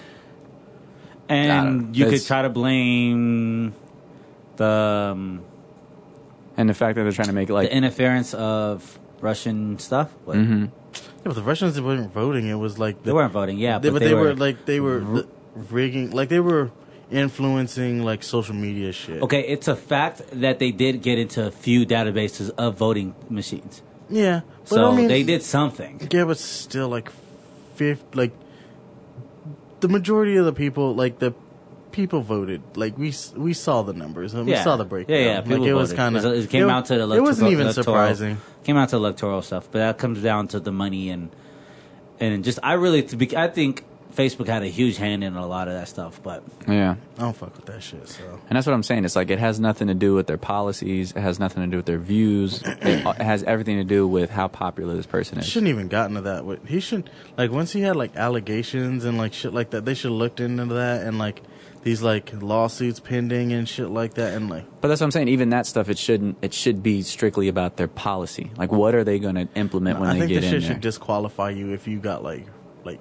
[1.27, 3.73] And you could try to blame
[4.55, 5.41] the um,
[6.57, 10.09] and the fact that they're trying to make it like the interference of Russian stuff.
[10.25, 10.37] What?
[10.37, 10.71] Mhm.
[10.93, 12.47] Yeah, but the Russians weren't voting.
[12.47, 14.99] It was like the, They weren't voting, yeah, they, but, they, were, like they were
[14.99, 16.71] the, rigging, like they were
[17.11, 19.21] influencing like social media shit.
[19.23, 23.81] Okay, it's a fact that they did get into a few databases of voting machines.
[24.09, 26.07] Yeah, but So I mean, they did something.
[26.11, 27.11] Yeah, but still, like,
[27.75, 28.31] fifth, like
[29.79, 31.33] the majority of the people, like the
[31.95, 32.61] people voted.
[32.75, 34.63] Like we we saw the numbers and we Yeah.
[34.63, 35.17] saw the breakdown.
[35.17, 35.35] Yeah, yeah.
[35.37, 35.97] like People it was voted.
[35.97, 38.37] kind of It was- it came out to the It wasn't electoral- even electoral- surprising.
[38.65, 41.29] Came out to electoral stuff, but that comes down to the money and
[42.19, 43.83] and just I really to be I think
[44.15, 46.95] Facebook had a huge hand in a lot of that stuff, but yeah.
[47.17, 48.07] I don't fuck with that shit.
[48.07, 49.03] So And that's what I'm saying.
[49.03, 51.11] It's like it has nothing to do with their policies.
[51.11, 52.61] It has nothing to do with their views.
[52.63, 55.49] it, uh, it has everything to do with how popular this person he is.
[55.49, 56.45] shouldn't even gotten to that.
[56.45, 59.83] With he should like once he had like allegations and like shit like that.
[59.83, 61.41] They should have looked into that and like
[61.85, 65.27] these like lawsuits pending and shit like that and like But that's what I'm saying.
[65.29, 66.37] Even that stuff, it shouldn't.
[66.41, 68.51] It should be strictly about their policy.
[68.57, 70.61] Like, what are they going to implement when I they think get this in shit
[70.63, 70.71] there?
[70.73, 72.47] should disqualify you if you got like
[72.83, 72.99] like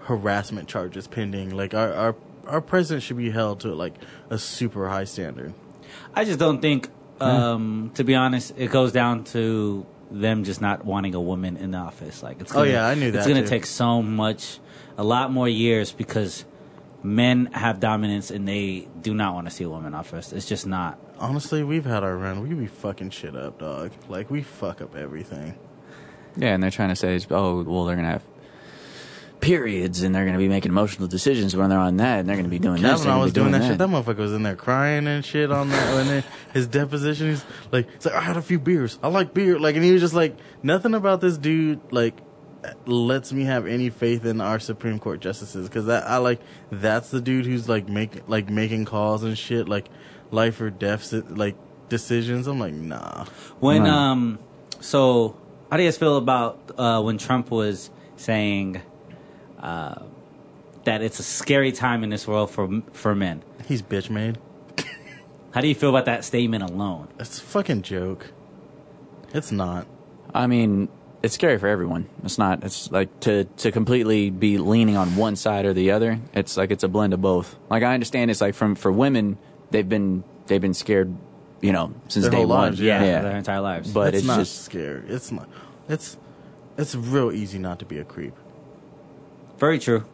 [0.00, 1.54] harassment charges pending.
[1.56, 3.94] Like our our our president should be held to like
[4.30, 5.52] a super high standard.
[6.14, 6.88] I just don't think
[7.20, 11.72] um to be honest, it goes down to them just not wanting a woman in
[11.72, 12.22] the office.
[12.22, 13.48] Like it's Oh, gonna, yeah, I knew that It's gonna too.
[13.48, 14.60] take so much
[14.96, 16.44] a lot more years because
[17.02, 20.32] men have dominance and they do not want to see a woman in office.
[20.32, 22.46] It's just not Honestly, we've had our run.
[22.46, 23.92] We be fucking shit up, dog.
[24.08, 25.56] Like we fuck up everything.
[26.36, 28.22] yeah, and they're trying to say, oh, well, they're going to have
[29.40, 32.36] periods, and they're going to be making emotional decisions when they're on that, and they're
[32.36, 32.90] going to be doing this.
[32.90, 33.78] Kavanaugh and was doing that, shit.
[33.78, 33.88] that.
[33.88, 35.98] That motherfucker was in there crying and shit on that.
[36.00, 38.98] and then his deposition, he's like, it's like I had a few beers.
[39.02, 39.58] I like beer.
[39.58, 42.18] Like, and he was just like, nothing about this dude like
[42.86, 47.10] lets me have any faith in our Supreme Court justices because that I like that's
[47.10, 49.88] the dude who's like make like making calls and shit like
[50.30, 51.56] life or death like
[51.88, 52.46] decisions.
[52.46, 53.26] I'm like, nah.
[53.60, 53.90] When Right.
[53.90, 54.38] um,
[54.80, 55.36] so
[55.70, 58.80] how do you guys feel about uh, when Trump was saying
[59.60, 60.02] uh,
[60.84, 63.42] that it's a scary time in this world for for men?
[63.66, 64.38] He's bitch made.
[65.52, 67.08] How do you feel about that statement alone?
[67.18, 68.30] It's a fucking joke.
[69.32, 69.86] It's not.
[70.34, 70.88] I mean,
[71.26, 72.08] it's scary for everyone.
[72.24, 72.64] It's not.
[72.64, 76.18] It's like to to completely be leaning on one side or the other.
[76.32, 77.56] It's like it's a blend of both.
[77.68, 79.36] Like I understand it's like from for women,
[79.70, 81.14] they've been they've been scared,
[81.60, 82.60] you know, since Their day whole one.
[82.70, 83.20] lives, yeah.
[83.20, 83.92] their entire lives.
[83.92, 85.02] But it's, it's not just scary.
[85.08, 85.48] It's not.
[85.88, 86.16] It's
[86.78, 88.34] it's real easy not to be a creep.
[89.58, 90.04] Very true.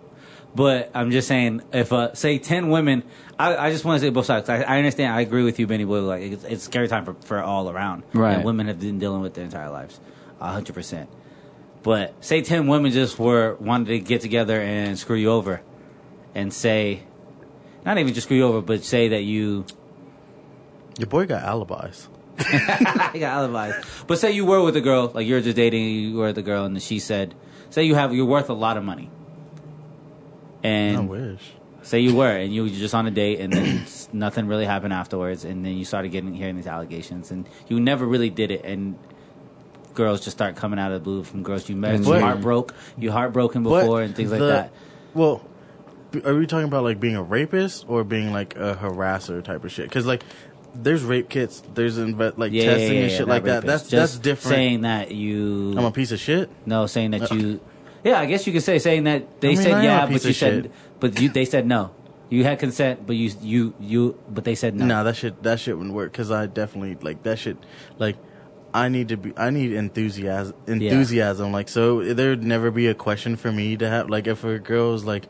[0.54, 3.04] But I'm just saying, if uh, say ten women,
[3.38, 4.48] I, I just want to say both sides.
[4.48, 5.14] I, I understand.
[5.14, 6.00] I agree with you, Benny Boy.
[6.00, 8.02] Like it's, it's scary time for, for all around.
[8.12, 8.34] Right.
[8.34, 9.98] And women have been dealing with their entire lives,
[10.50, 11.08] hundred percent.
[11.82, 15.62] But say ten women just were wanted to get together and screw you over,
[16.34, 17.02] and say,
[17.84, 19.64] not even just screw you over, but say that you
[20.98, 22.08] Your boy got alibis.
[22.38, 23.84] I got alibis.
[24.06, 26.42] But say you were with a girl, like you're just dating, you were with a
[26.42, 27.34] girl, and she said,
[27.70, 29.10] say you have you're worth a lot of money,
[30.62, 31.52] and I wish.
[31.84, 34.92] Say you were, and you were just on a date, and then nothing really happened
[34.92, 38.64] afterwards, and then you started getting hearing these allegations, and you never really did it,
[38.64, 38.96] and
[39.94, 42.20] girls just start coming out of the blue from girls you met, And you you-
[42.20, 44.72] heartbroke, you heartbroken before, and things like that.
[45.14, 45.42] Well,
[46.24, 49.72] are we talking about like being a rapist or being like a harasser type of
[49.72, 49.88] shit?
[49.88, 50.22] Because like,
[50.74, 53.64] there's rape kits, there's inve- like Yeah, yeah, testing yeah, and shit like that.
[53.64, 54.54] That's Just that's different.
[54.54, 56.50] Saying that you, I'm a piece of shit.
[56.66, 57.60] no, saying that uh, you,
[58.04, 60.32] yeah, I guess you could say saying that they I mean, said yeah, but you
[60.32, 60.72] said, shit.
[61.00, 61.90] but you they said no.
[62.30, 64.86] You had consent, but you you you, but they said no.
[64.86, 67.58] Nah, that shit that shit wouldn't work because I definitely like that shit.
[67.98, 68.16] Like,
[68.74, 69.32] I need to be.
[69.36, 70.54] I need enthusiasm.
[70.66, 71.52] Enthusiasm.
[71.52, 74.08] Like, so there'd never be a question for me to have.
[74.10, 75.28] Like, if a girl's like,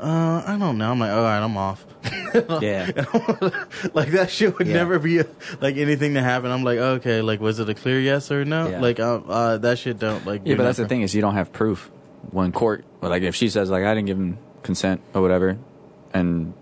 [0.00, 0.90] uh, I don't know.
[0.90, 1.86] I'm like, all right, I'm off.
[2.34, 2.86] Yeah.
[3.92, 4.72] like that shit would Yeah.
[4.72, 5.26] never be a,
[5.60, 6.50] like anything to happen.
[6.50, 8.68] I'm like, okay, like was it a clear yes or no?
[8.70, 8.80] Yeah.
[8.80, 10.40] Like, uh, uh, that shit don't like.
[10.46, 11.90] Yeah, but that's the thing is you don't have proof.
[12.30, 15.58] When court, like if she says like I didn't give him consent or whatever,
[16.14, 16.54] and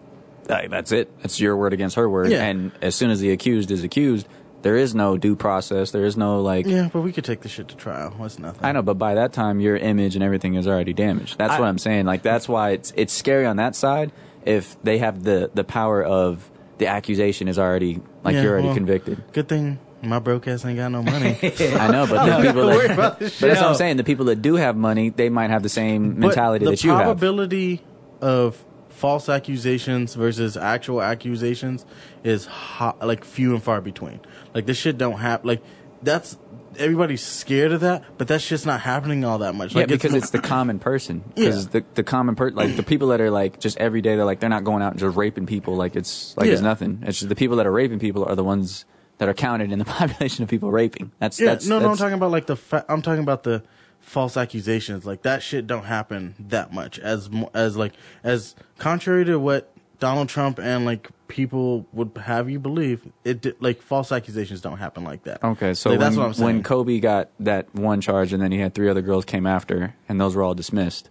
[0.49, 1.09] like, that's it.
[1.23, 2.33] It's your word against her word.
[2.33, 2.45] Yeah.
[2.45, 4.27] And as soon as the accused is accused,
[4.63, 5.91] there is no due process.
[5.91, 6.67] There is no like.
[6.67, 8.15] Yeah, but we could take the shit to trial.
[8.21, 8.65] That's nothing.
[8.65, 11.39] I know, but by that time, your image and everything is already damaged.
[11.39, 12.07] That's I- what I'm saying.
[12.07, 14.13] Like that's why it's it's scary on that side
[14.45, 18.69] if they have the the power of the accusation is already like Yeah, you're already
[18.69, 19.23] well, convicted.
[19.35, 21.39] Good thing My broke ass ain't got no money.
[21.43, 23.99] I know, but the people that, but that's what I'm saying.
[23.99, 26.85] The people that do have money, they might have the same But mentality the that
[26.85, 27.01] you have.
[27.01, 27.83] The probability
[28.23, 28.63] of
[29.01, 31.87] false accusations versus actual accusations
[32.23, 34.21] is ho- like few and far between.
[34.55, 35.49] Like this shit don't happen.
[35.49, 35.63] Like
[36.03, 36.37] that's
[36.77, 39.75] everybody's scared of that, but that shit's not happening all that much.
[39.75, 41.25] Yeah, because it's the common person.
[41.35, 41.47] Yeah.
[41.47, 44.27] Because the the common person, like the people that are like just every day, they're
[44.27, 45.77] like they're not going out and just raping people.
[45.77, 47.03] Like it's like it's nothing.
[47.07, 48.85] It's just the people that are raping people are the ones
[49.17, 51.13] that are counted in the population of people raping.
[51.19, 51.47] That's yeah.
[51.47, 52.57] that's no, no, I'm talking about like the.
[52.57, 53.63] Fa- I'm talking about the
[54.01, 55.05] false accusations.
[55.07, 57.93] Like that shit don't happen that much as as like
[58.25, 63.07] as contrary to what Donald Trump and like people would have you believe.
[63.25, 65.43] It di- like false accusations don't happen like that.
[65.45, 66.45] Okay, so Like, when, that's what I'm saying.
[66.47, 69.95] when Kobe got that one charge and then he had three other girls came after
[70.09, 71.11] and those were all dismissed.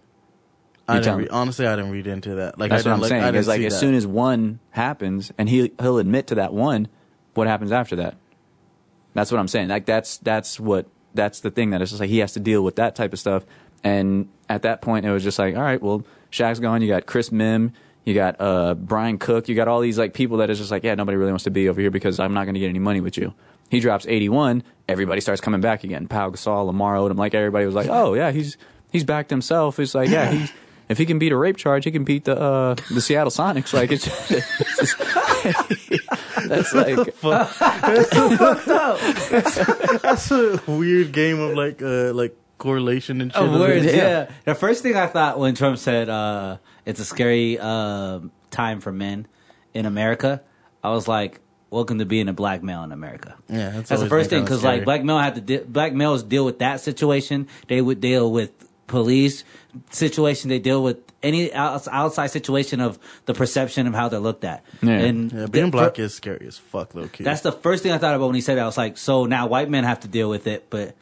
[0.88, 2.58] I didn't re- honestly, I didn't read into that.
[2.58, 3.22] Like That's I what I'm like, saying.
[3.22, 3.78] I Because like as that.
[3.78, 6.88] soon as one happens and he he'll admit to that one,
[7.34, 8.16] what happens after that?
[9.14, 9.68] That's what I'm saying.
[9.68, 12.62] Like that's that's what that's the thing that it's just like he has to deal
[12.62, 13.44] with that type of stuff.
[13.82, 16.82] And at that point, it was just like, all right, well, Shaq's gone.
[16.82, 17.72] You got Chris Mihm.
[18.04, 19.48] You got uh, Brian Cook.
[19.48, 21.50] You got all these like people that is just like, yeah, nobody really wants to
[21.50, 23.34] be over here because I'm not going to get any money with you.
[23.70, 24.62] He drops 81.
[24.88, 26.08] Everybody starts coming back again.
[26.08, 27.16] Pau Gasol, Lamar Odom.
[27.16, 28.56] Like everybody was like, oh yeah, he's
[28.90, 29.78] he's backed himself.
[29.78, 30.52] It's like yeah, he's
[30.88, 33.72] if he can beat a rape charge, he can beat the uh, the Seattle Sonics.
[33.72, 35.79] Like it's, it's just-
[36.50, 38.98] that's like That's so fucked up.
[40.02, 43.42] That's a weird game of like uh like correlation and shit.
[43.42, 43.92] Of words, Yeah.
[43.94, 44.30] yeah.
[44.44, 48.92] The first thing I thought when Trump said uh, it's a scary uh, time for
[48.92, 49.26] men
[49.74, 50.42] in America,
[50.84, 54.08] I was like, "Welcome to being a black male in America." Yeah, that's that's the
[54.08, 57.48] first thing because like black male had to de- black males deal with that situation.
[57.68, 58.50] They would deal with
[58.86, 59.44] police
[59.90, 60.48] situation.
[60.48, 64.64] They deal with any outside situation of the perception of how they're looked at.
[64.82, 64.92] Yeah.
[64.92, 67.08] And Yeah, being the- black is scary as fuck, though.
[67.08, 67.24] Kid.
[67.24, 68.62] That's the first thing I thought about when he said that.
[68.62, 70.94] I was like, so now white men have to deal with it, but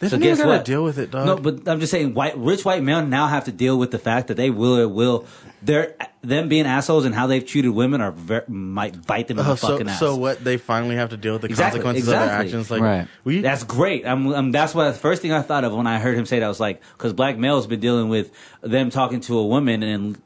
[0.00, 0.64] They so don't guess even what?
[0.64, 1.26] deal with it, dog.
[1.26, 3.98] No, but I'm just saying, white rich white men now have to deal with the
[3.98, 5.26] fact that they will or will
[5.60, 9.44] they're them being assholes and how they've treated women are ver- might bite them in
[9.44, 9.98] Oh, the so, fucking ass.
[9.98, 10.44] so what?
[10.44, 12.46] They finally have to deal with the Exactly, consequences of their exactly.
[12.46, 12.70] actions.
[12.70, 13.08] Like, Right.
[13.24, 14.06] we that's great.
[14.06, 16.38] I'm, I'm, that's what the first thing I thought of when I heard him say
[16.38, 18.30] that I was like, because black males been dealing with
[18.60, 20.22] them talking to a woman and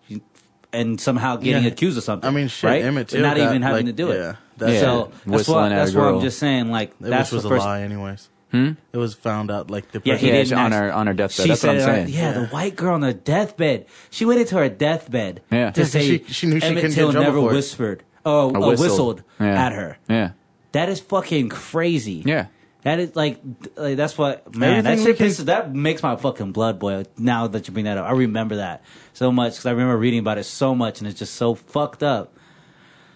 [0.74, 1.70] and somehow getting Yeah.
[1.70, 2.28] accused of something.
[2.28, 2.82] I mean, shit, right?
[2.84, 4.36] Emmett But Till not got, even having like, to do yeah, it.
[4.58, 6.96] that's- so Yeah, that's whistling why at a that's why I'm just saying like It
[7.00, 7.64] that's was the a first.
[7.64, 8.28] lie, anyways.
[8.52, 8.72] Hmm?
[8.92, 11.42] It was found out like the Yeah, he didn't on act- her- on her deathbed.
[11.44, 12.08] She That's what said I'm it, saying.
[12.10, 12.32] Yeah, Yeah.
[12.32, 13.86] the white girl on her deathbed.
[14.10, 15.70] She waited to her deathbed Yeah.
[15.70, 17.54] to Yeah, say she- she knew she Emmett couldn't get Till trouble never for it.
[17.56, 18.78] whispered or, Or or whistled.
[18.78, 19.66] whistled Yeah.
[19.66, 19.98] at her.
[20.08, 20.30] Yeah.
[20.72, 22.22] That is fucking crazy.
[22.26, 22.46] Yeah.
[22.82, 23.38] That is like,
[23.76, 24.84] like that's what man.
[24.84, 27.04] Everything that we shit can- pisses, that makes my fucking blood boil.
[27.16, 28.82] Now that you bring that up, I remember that
[29.14, 32.02] so much because I remember reading about it so much, and it's just so fucked
[32.02, 32.34] up.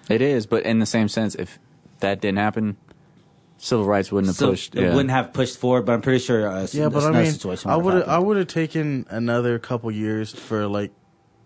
[0.08, 1.58] It is, but in the same sense, if
[2.00, 2.76] that didn't happen,
[3.58, 4.74] civil rights wouldn't have So pushed.
[4.74, 4.90] it yeah.
[4.94, 6.48] wouldn't have pushed forward, but I'm pretty sure.
[6.48, 7.34] Uh, Yeah, but I mean,
[7.66, 10.92] I would would have have, I would have taken another couple years for like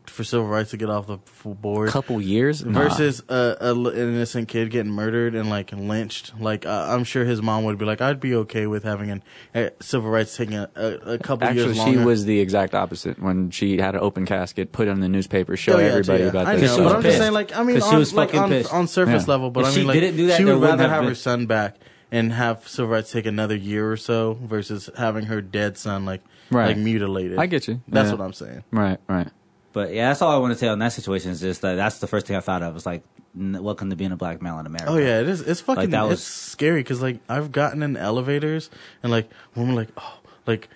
[0.07, 1.89] for civil rights to get off the board.
[1.89, 2.73] A couple years Nah.
[2.83, 6.33] versus a, a l- an innocent kid getting murdered and like lynched.
[6.41, 9.23] Like uh, I'm sure his mom would be like, I'd be okay with having an,
[9.55, 13.21] uh, civil rights taking a, a, a couple Actually, years she was the exact opposite.
[13.23, 16.25] When she had an open casket, put it in the newspaper, show Oh, yeah, everybody
[16.25, 16.31] yeah.
[16.31, 16.71] about I this.
[16.73, 18.53] know, she but I'm just saying, like, I mean, 'Cause she on, was like, on,
[18.67, 19.33] on surface Yeah.
[19.33, 21.05] level, but If I she mean, like, didn't do that, she would rather have have
[21.05, 21.77] her son back
[22.13, 26.23] and have civil rights take another year or so versus having her dead son like
[26.51, 26.69] Right.
[26.69, 27.39] like mutilated.
[27.39, 27.81] I get you.
[27.87, 28.17] That's Yeah.
[28.17, 28.65] what I'm saying.
[28.73, 29.29] Right, right.
[29.73, 31.31] But yeah, that's all I want to say on that situation.
[31.31, 32.75] Is just that that's the first thing I thought of.
[32.75, 34.91] Was like, welcome to being a black male in America.
[34.91, 35.41] Oh yeah, it is.
[35.43, 35.91] It's fucking.
[35.91, 38.69] that was- it's scary because like I've gotten in elevators
[39.05, 40.69] and like women like oh like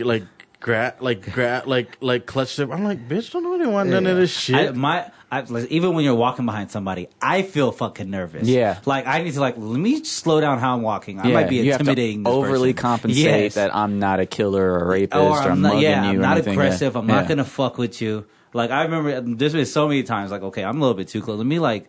[0.00, 0.24] like
[0.58, 2.72] grab like grab like like clutch them.
[2.72, 4.56] I'm like bitch, don't nobody want none of this shit.
[4.56, 8.48] I, my I, like, even when you're walking behind somebody, I feel fucking nervous.
[8.48, 8.80] Yeah.
[8.84, 11.20] like I need to like let me slow down how I'm walking.
[11.20, 12.24] I yeah, might be you have intimidating.
[12.24, 12.82] to this overly person.
[12.82, 13.54] compensate Yes.
[13.54, 15.68] that I'm not a killer or a rapist or or, I'm I'm not.
[15.74, 16.52] mugging Yeah, you I'm or not anything.
[16.54, 16.94] aggressive.
[16.94, 16.98] Yeah.
[17.00, 17.28] I'm not Yeah.
[17.28, 18.26] gonna fuck with you.
[18.52, 20.32] Like I remember, there's been so many times.
[20.32, 21.38] Like okay, I'm a little bit too close.
[21.38, 21.88] Let me like,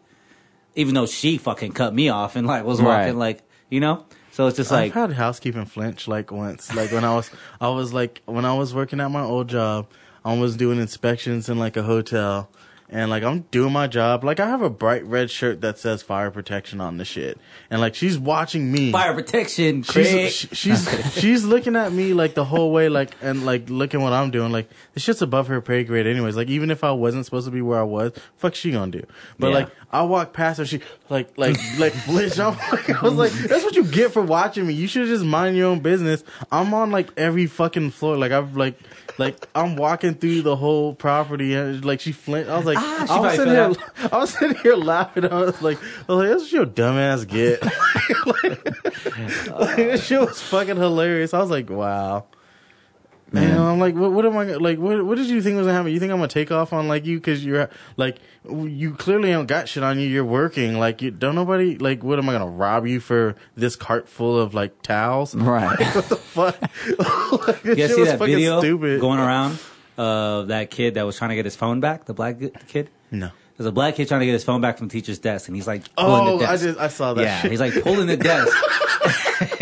[0.76, 3.16] even though she fucking cut me off and like was walking Right.
[3.16, 4.06] like you know.
[4.34, 6.74] So it's just like I've had housekeeping flinch like once.
[6.76, 9.88] Like when I was I was like when I was working at my old job,
[10.24, 12.50] I was doing inspections in like a hotel.
[12.94, 16.02] And like I'm doing my job, like I have a bright red shirt that says
[16.04, 17.38] fire protection on the shit,
[17.70, 18.92] and like she's watching me.
[18.92, 19.82] fire protection.
[19.84, 20.30] Craig.
[20.30, 24.12] She's she's she's looking at me like the whole way, like and like looking what
[24.12, 24.52] I'm doing.
[24.52, 26.36] Like this shit's above her pay grade, anyways.
[26.36, 29.06] Like even if I wasn't supposed to be where I was, fuck she gonna do.
[29.40, 29.54] But Yeah.
[29.54, 33.76] like I walk past her, she like like like like, I was like, that's what
[33.76, 34.74] you get for watching me.
[34.74, 36.26] You should just mind your own business.
[36.52, 38.18] I'm on like every fucking floor.
[38.18, 38.78] Like I've like
[39.18, 42.50] like I'm walking through the whole property, and like she flinched.
[42.50, 43.74] I was like, ah, I was sitting here,
[44.12, 45.26] I was sitting here laughing.
[45.26, 47.64] I was like, I was like, "That's what your dumbass get."
[48.26, 51.34] like, like, this shit was fucking hilarious.
[51.34, 52.26] I was like, "Wow."
[53.34, 53.58] Man.
[53.58, 54.78] I'm like, what, what am I gonna- like?
[54.78, 55.92] What, what did you think was gonna happen?
[55.94, 58.18] You think I'm gonna take off on like you because you're like,
[58.50, 60.08] you clearly don't got shit on you.
[60.08, 60.78] You're working.
[60.78, 62.04] Like, you don't nobody like.
[62.04, 65.34] What am I gonna rob you for this cart full of like towels?
[65.34, 65.80] Right.
[65.96, 66.62] what the fuck?
[67.48, 69.00] like, You shit see that fucking video stupid.
[69.00, 69.60] going around
[69.98, 72.06] of that kid that was trying to get his phone back?
[72.06, 72.90] The black kid.
[73.12, 73.32] no.
[73.58, 75.56] There's a black kid trying to get his phone back from the teacher's desk, and
[75.56, 77.22] he's like pulling Oh, the I just I saw that.
[77.22, 77.52] yeah, shit.
[77.52, 78.52] he's like pulling the desk.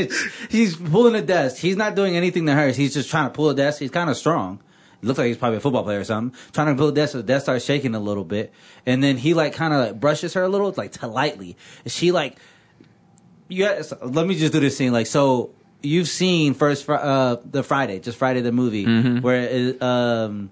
[0.49, 1.57] he's pulling the desk.
[1.57, 2.75] He's not doing anything to hurt.
[2.75, 3.79] He's just trying to pull the desk.
[3.79, 4.59] He's kind of strong.
[5.01, 6.37] It looks like he's probably a football player or something.
[6.51, 8.51] Trying to pull the desk, so the desk starts shaking a little bit,
[8.85, 11.55] and then he like kind of like brushes her a little, like to lightly.
[11.83, 12.37] And she like,
[13.47, 14.91] you guys, let me just do this scene.
[14.91, 18.85] Like, so you've seen first uh the Friday, just Friday the movie,
[19.21, 20.51] where it, um.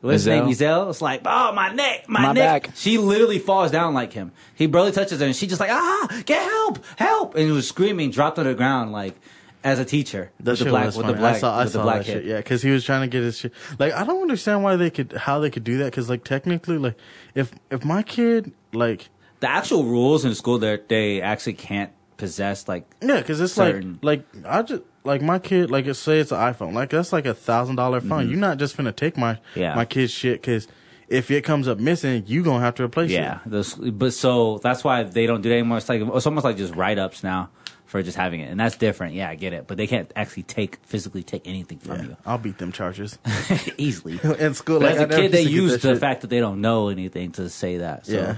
[0.00, 0.44] What's his name?
[0.44, 0.50] Ezell?
[0.86, 0.90] Ezell.
[0.90, 2.62] It's like, oh, my neck, my, My neck.
[2.64, 2.76] back.
[2.76, 4.32] She literally falls down like him.
[4.54, 7.66] He barely touches her, and she just like, ah, get help, help, and he was
[7.68, 9.16] screaming, dropped on the ground like
[9.64, 11.14] as a teacher That with shit the black was with funny.
[11.14, 12.12] the black I saw, I with the saw black that kid.
[12.12, 12.24] shit.
[12.26, 13.52] Yeah, because he was trying to get his shit.
[13.80, 15.86] Like, I don't understand why they could, how they could do that.
[15.86, 16.96] Because, like, technically, like,
[17.34, 19.08] if if my kid, like,
[19.40, 23.98] The actual rules in school, that they actually can't possess like yeah, because it's Certain.
[24.02, 27.12] like, like I just like my kid, like, it's, say it's an iPhone, like that's
[27.12, 28.28] like a thousand dollar phone.
[28.28, 29.60] You're not just gonna take my Mm-hmm.
[29.60, 29.74] Yeah.
[29.74, 30.68] my kid's shit because
[31.08, 33.40] if it comes up missing, you gonna have to replace yeah.
[33.44, 33.76] it.
[33.80, 35.78] Yeah, but so that's why they don't do that anymore.
[35.78, 37.50] It's like it's almost like just write ups now
[37.86, 39.14] for just having it, and that's different.
[39.14, 42.38] Yeah, I get it, but they can't actually take physically take anything from Yeah, I'll
[42.38, 43.18] beat them charges
[43.78, 44.20] easily.
[44.38, 44.80] in school.
[44.80, 45.98] Like, as I a never kid, they used to get use the shit.
[46.00, 48.06] fact that they don't know anything to say that.
[48.06, 48.12] So.
[48.12, 48.36] Yeah,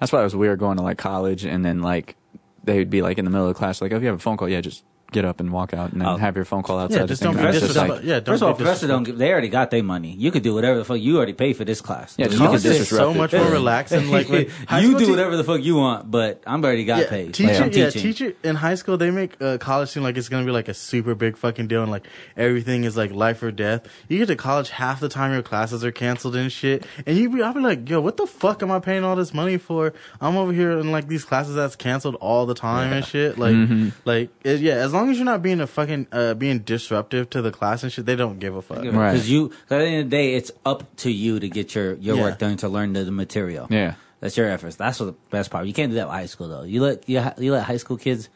[0.00, 2.16] That's why it was weird going to like college and then like
[2.64, 4.16] they would be like in the middle of the class, like, oh, if you have
[4.16, 6.16] a phone call, yeah, just get up and walk out and then Oh.
[6.18, 7.00] have your phone call outside.
[7.00, 7.06] yeah.
[7.06, 7.96] Just don't And be just disrespectful.
[7.96, 9.04] like, yeah, don't First of all, be professor don't.
[9.04, 10.14] Give, they already got their money.
[10.18, 10.98] You could do whatever the fuck.
[11.00, 12.14] You already paid for this class.
[12.18, 13.16] Yeah, So you you can can College is disrespect so it.
[13.16, 14.10] much more relaxing.
[14.10, 14.46] Like, when
[14.82, 17.34] you do te- whatever the fuck you want, but I'm already got yeah, paid.
[17.34, 20.44] Teacher, I'm yeah, teacher in high school they make uh, college seem like it's gonna
[20.44, 23.86] be like a super big fucking deal, and like everything is like life or death.
[24.08, 27.30] You get to college, half the time your classes are canceled and shit, and you
[27.30, 29.92] be, I'll be like, yo, what the fuck am I paying all this money for?
[30.20, 33.38] I'm over here in like these classes that's canceled all the time and shit.
[33.38, 33.88] Like, Mm-hmm.
[34.04, 36.60] like it, yeah, as long as long as you're not being a fucking uh, being
[36.60, 38.78] disruptive to the class and shit, they don't give a fuck.
[38.84, 39.12] Right.
[39.12, 41.74] Because you, 'cause at the end of the day, it's up to you to get
[41.74, 42.22] your, your Yeah.
[42.22, 43.66] work done to learn the, the material.
[43.70, 43.94] Yeah.
[44.20, 44.76] That's your efforts.
[44.76, 45.66] That's what the best part.
[45.66, 46.64] You can't do that with high school though.
[46.64, 48.28] You let you, ha- you let high school kids.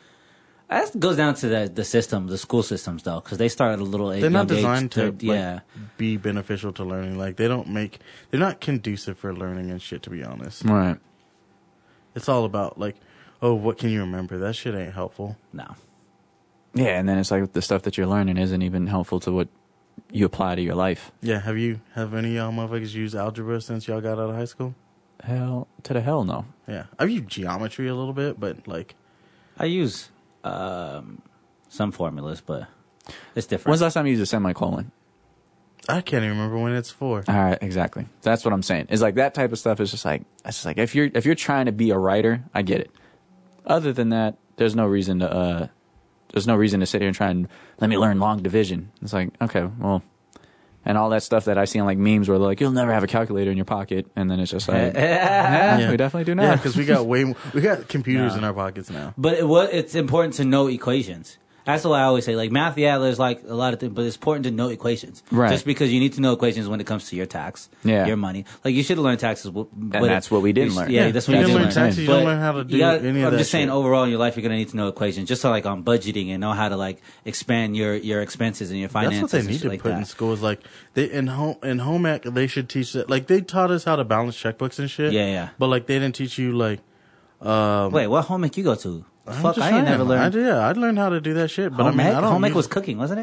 [0.68, 3.78] That goes down to the the system, the school systems though, because they start at
[3.80, 4.08] a little.
[4.08, 4.64] They're not young age.
[4.64, 5.60] designed to like, yeah.
[5.98, 7.18] be beneficial to learning.
[7.18, 7.98] Like they don't make
[8.30, 10.02] they're not conducive for learning and shit.
[10.04, 10.98] To be honest, right.
[12.14, 12.96] it's all about like,
[13.42, 14.38] oh, what can you remember?
[14.38, 15.36] That shit ain't helpful.
[15.52, 15.74] No.
[16.74, 19.48] Yeah, and then it's like the stuff that you're learning isn't even helpful to what
[20.10, 21.12] you apply to your life.
[21.20, 24.36] Yeah, have you have any of y'all motherfuckers used algebra since y'all got out of
[24.36, 24.74] high school?
[25.22, 26.46] Hell to the hell no.
[26.66, 28.94] Yeah, I've used geometry a little bit, but like,
[29.58, 30.10] I use
[30.44, 31.22] um,
[31.68, 32.68] some formulas, but
[33.34, 33.70] it's different.
[33.70, 34.90] When's the last time you used a semicolon?
[35.88, 37.24] I can't even remember when it's for.
[37.26, 38.06] All right, exactly.
[38.22, 38.86] That's what I'm saying.
[38.88, 41.26] It's like that type of stuff is just like it's just like if you're if
[41.26, 42.90] you're trying to be a writer, I get it.
[43.66, 45.66] Other than that, there's no reason to uh
[46.32, 47.48] there's no reason to sit here and try and
[47.80, 48.90] let me learn long division.
[49.02, 50.02] It's like, okay, well
[50.84, 52.92] and all that stuff that I see on like memes where they're like, You'll never
[52.92, 56.34] have a calculator in your pocket and then it's just like yeah, we definitely do
[56.34, 56.42] now.
[56.42, 58.38] Yeah, because we got way more, we got computers No.
[58.38, 59.14] in our pockets now.
[59.16, 61.38] But it, what it's important to know equations.
[61.64, 62.34] That's what I always say.
[62.34, 65.22] Like math, yeah, there's like a lot of things, but it's important to know equations.
[65.30, 65.48] Right.
[65.50, 68.06] Just because you need to know equations when it comes to your tax, Yeah.
[68.06, 68.44] your money.
[68.64, 69.46] Like you should have learned taxes.
[69.46, 70.90] w- but that's what we didn't you- learn.
[70.90, 71.74] Yeah, Yeah, that's what you didn't didn't learn learn.
[71.86, 73.70] taxes, you don't learn how to do you gotta- any of I'm that just saying,
[73.70, 75.28] overall in your life, you're gonna need to know equations.
[75.28, 78.80] Just so like on budgeting and know how to like expand your your expenses and
[78.80, 79.20] your finances.
[79.20, 79.98] That's what they need to like put that.
[79.98, 80.32] in school.
[80.32, 80.60] Is like
[80.94, 83.08] they in home in home ec they should teach that.
[83.08, 85.12] Like they taught us how to balance checkbooks and shit.
[85.12, 85.48] Yeah, yeah.
[85.60, 86.80] But like they didn't teach you like.
[87.40, 89.04] Um, Wait, what home ec you go to?
[89.26, 89.84] I'm Fuck, just I ain't saying.
[89.84, 90.36] never learned.
[90.36, 91.70] I, yeah, I learned how to do that shit.
[91.76, 92.14] But home I mean, ec?
[92.16, 92.32] I don't.
[92.32, 93.20] home ec use- was cooking, wasn't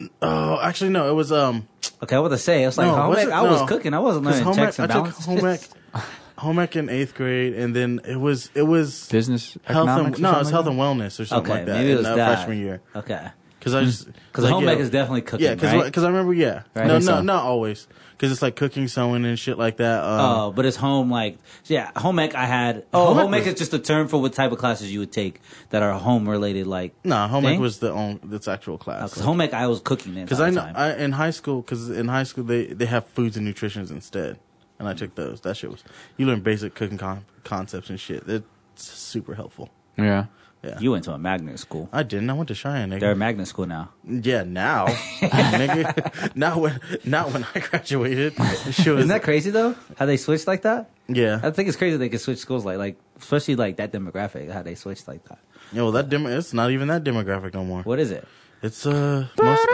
[0.00, 0.08] it?
[0.22, 1.08] Oh, actually, no.
[1.10, 1.66] It was um.
[2.02, 2.62] Okay, I was to say.
[2.62, 3.26] I was like, no, home was ec.
[3.28, 3.32] it?
[3.32, 3.66] I was No.
[3.66, 3.94] cooking.
[3.94, 5.26] I wasn't 'Cause learning home checks ec, and I took balances.
[5.26, 6.04] home ec,
[6.38, 10.26] home ec in eighth grade, and then it was it was Business health economics and
[10.26, 11.88] or no, it was something health like and wellness or something Okay, like that maybe
[11.90, 12.36] it in was uh, that.
[12.38, 12.80] freshman year.
[12.96, 13.26] Okay.
[13.58, 15.98] Because I just Because like, home yeah, ec is definitely cooking, yeah, because right?
[15.98, 16.86] I remember yeah, Right?
[16.86, 17.22] no, no, so.
[17.22, 20.02] not always because it's like cooking, sewing, and shit like that.
[20.02, 22.34] Um, Oh, but it's home like yeah, home ec.
[22.36, 24.52] I had oh, Home ec home ec was- is just a term for what type
[24.52, 25.40] of classes you would take
[25.70, 26.66] that are home related.
[26.68, 29.10] Like no, home ec was the own that's actual class.
[29.10, 30.70] because home ec, I was cooking the Because I know.
[30.74, 34.38] I, in high school, because in high school they they have foods and nutritions instead,
[34.78, 35.40] and I took those.
[35.40, 35.82] That shit was
[36.16, 38.22] you learn basic cooking con- concepts and shit.
[38.28, 38.44] It's
[38.76, 39.70] super helpful.
[39.96, 40.26] Yeah.
[40.62, 40.78] Yeah.
[40.80, 41.88] You went to a magnet school.
[41.92, 42.28] I didn't.
[42.28, 43.00] I went to Cheyenne, nigga.
[43.00, 43.90] They're a magnet school now.
[44.04, 44.86] Yeah, now,
[45.20, 46.34] nigga.
[46.34, 48.34] Not when, not when I graduated.
[48.72, 49.76] She was, Isn't that crazy though?
[49.96, 50.90] How they switched like that?
[51.08, 51.40] yeah.
[51.42, 54.50] I think it's crazy they can switch schools like like especially like that demographic.
[54.50, 55.38] How they switched like that.
[55.72, 57.82] Yo, well, that demo, it's not even that demographic no more.
[57.82, 58.26] What is it?
[58.62, 59.66] It's uh, most,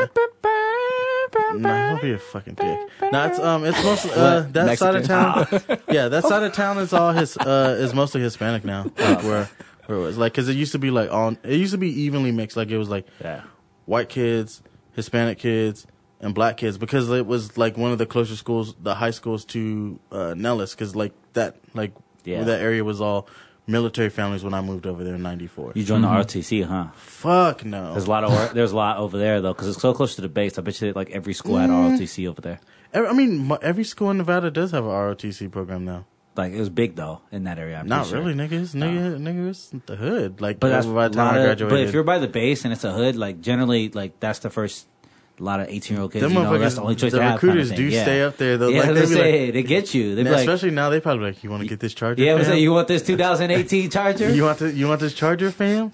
[1.54, 2.78] nah, don't be a fucking dick.
[3.12, 5.46] No, it's um, it's mostly uh, that side of town.
[5.88, 8.90] yeah, that side of town is all his uh, is mostly Hispanic now.
[8.98, 9.48] Like where
[9.86, 12.02] where it was like, cause it used to be like on, it used to be
[12.02, 12.56] evenly mixed.
[12.56, 13.42] Like it was like Yeah.
[13.86, 14.62] white kids,
[14.92, 15.86] Hispanic kids,
[16.20, 19.44] and black kids because it was like one of the closer schools, the high schools
[19.46, 21.92] to uh, Nellis, because like that, like
[22.24, 22.44] Yeah.
[22.44, 23.28] that area was all
[23.66, 25.72] military families when I moved over there in '94.
[25.74, 26.88] You joined the RTC, huh?
[26.94, 27.92] Fuck no.
[27.92, 28.54] There's a lot of.
[28.54, 30.58] There's a lot over there though, because it's so close to the base.
[30.58, 31.96] I bet you like every school had Mm.
[31.98, 32.60] ROTC over there.
[32.94, 36.06] I mean, every school in Nevada does have a ROTC program now.
[36.36, 37.78] Like it was big though in that area.
[37.78, 38.20] I'm Not sure.
[38.20, 38.74] really, niggas.
[38.74, 40.40] Nigga, nigga, it's the hood.
[40.40, 41.70] Like, But that's by the time I of- graduated.
[41.70, 44.50] But if you're by the base and it's a hood, like generally, like that's the
[44.50, 44.88] first.
[45.36, 47.18] A lot of 18 year old kids, Them you know, that's the only choice the
[47.18, 47.40] they have.
[47.40, 48.02] kind of recruiters do yeah.
[48.04, 48.68] stay up there, though.
[48.68, 50.14] Yeah, Like, they say they get you.
[50.14, 52.22] They Now, like, especially now, they probably like, you want to get this charger?
[52.22, 52.44] yeah, fam?
[52.44, 54.76] say you want this 2018 Charger You want this?
[54.76, 55.86] You want this charger, fam?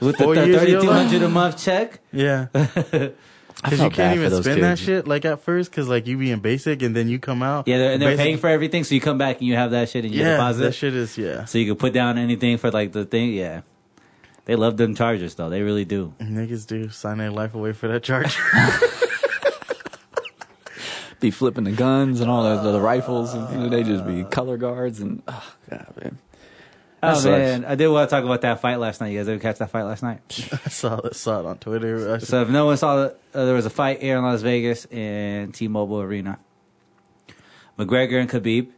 [0.00, 2.00] with the four years 3200 a month check.
[2.12, 2.48] Yeah,
[3.62, 6.40] because you can't even spend that shit like at first, because like you be in
[6.40, 7.68] basic and then you come out.
[7.68, 9.70] Yeah, they're, and they're Basic- paying for everything, so you come back and you have
[9.70, 10.62] that shit and you Yeah, deposit.
[10.62, 11.44] that shit is yeah.
[11.44, 13.32] So you can put down anything for like the thing.
[13.32, 13.62] Yeah,
[14.44, 15.48] they love them Chargers though.
[15.48, 16.12] They really do.
[16.18, 18.42] Niggas do sign their life away for that charger.
[21.20, 24.28] Be flipping the guns and all the, the, rifles, and they just be ah.
[24.28, 26.18] color guards and oh god, man.
[27.02, 27.24] That Oh sucks.
[27.26, 29.08] man, I did want to talk about that fight last night.
[29.08, 30.20] You guys ever catch that fight last night?
[30.64, 32.20] I saw it, saw it on Twitter.
[32.20, 34.86] So if no one saw it, uh, there was a fight here in Las Vegas
[34.86, 36.38] in T-Mobile Arena.
[37.78, 38.68] McGregor and Khabib.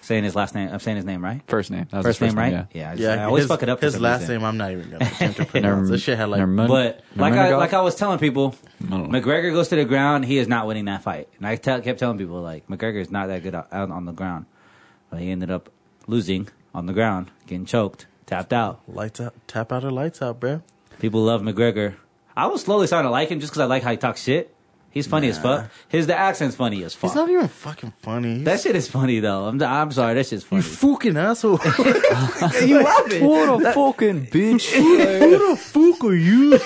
[0.00, 0.68] Saying his last name.
[0.70, 1.40] I'm saying his name right.
[1.46, 2.52] First name, that was First, his name, right?
[2.52, 2.66] Yeah.
[2.74, 2.90] Yeah.
[2.90, 3.80] I, just, yeah, I always his, fuck it up.
[3.80, 4.34] His last reason.
[4.34, 5.88] name, I'm not even gonna attempt to pronounce.
[5.88, 6.68] This shit had like Nurmagomedov?
[6.68, 9.18] But like I like I was telling people, I don't know.
[9.20, 10.26] McGregor goes to the ground.
[10.26, 13.10] He is not winning that fight, and I tell, kept telling people like McGregor is
[13.10, 14.44] not that good out, out on the ground.
[15.08, 15.70] But he ended up
[16.06, 18.80] losing on the ground, getting choked, tapped out.
[18.88, 20.62] lights out, tap out or lights out, bro.
[20.98, 21.94] People love McGregor.
[22.36, 24.53] I was slowly starting to like him just because I like how he talks shit.
[24.94, 25.68] He's funny as fuck.
[25.88, 27.10] His the accent's funny as fuck.
[27.10, 28.36] He's not even fucking funny.
[28.36, 29.46] He's, that shit is funny though.
[29.46, 30.62] I'm I'm sorry, that shit's funny.
[30.62, 31.58] you fucking asshole.
[32.64, 33.26] you laughing?
[33.26, 34.70] What a fucking bitch!
[34.70, 36.58] Who the fuck are you?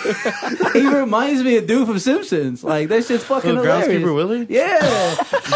[0.75, 2.63] he reminds me of dude from Simpsons.
[2.63, 3.89] Like that shit's fucking hilarious.
[3.89, 4.47] Groundskeeper Willie?
[4.51, 4.79] Yeah,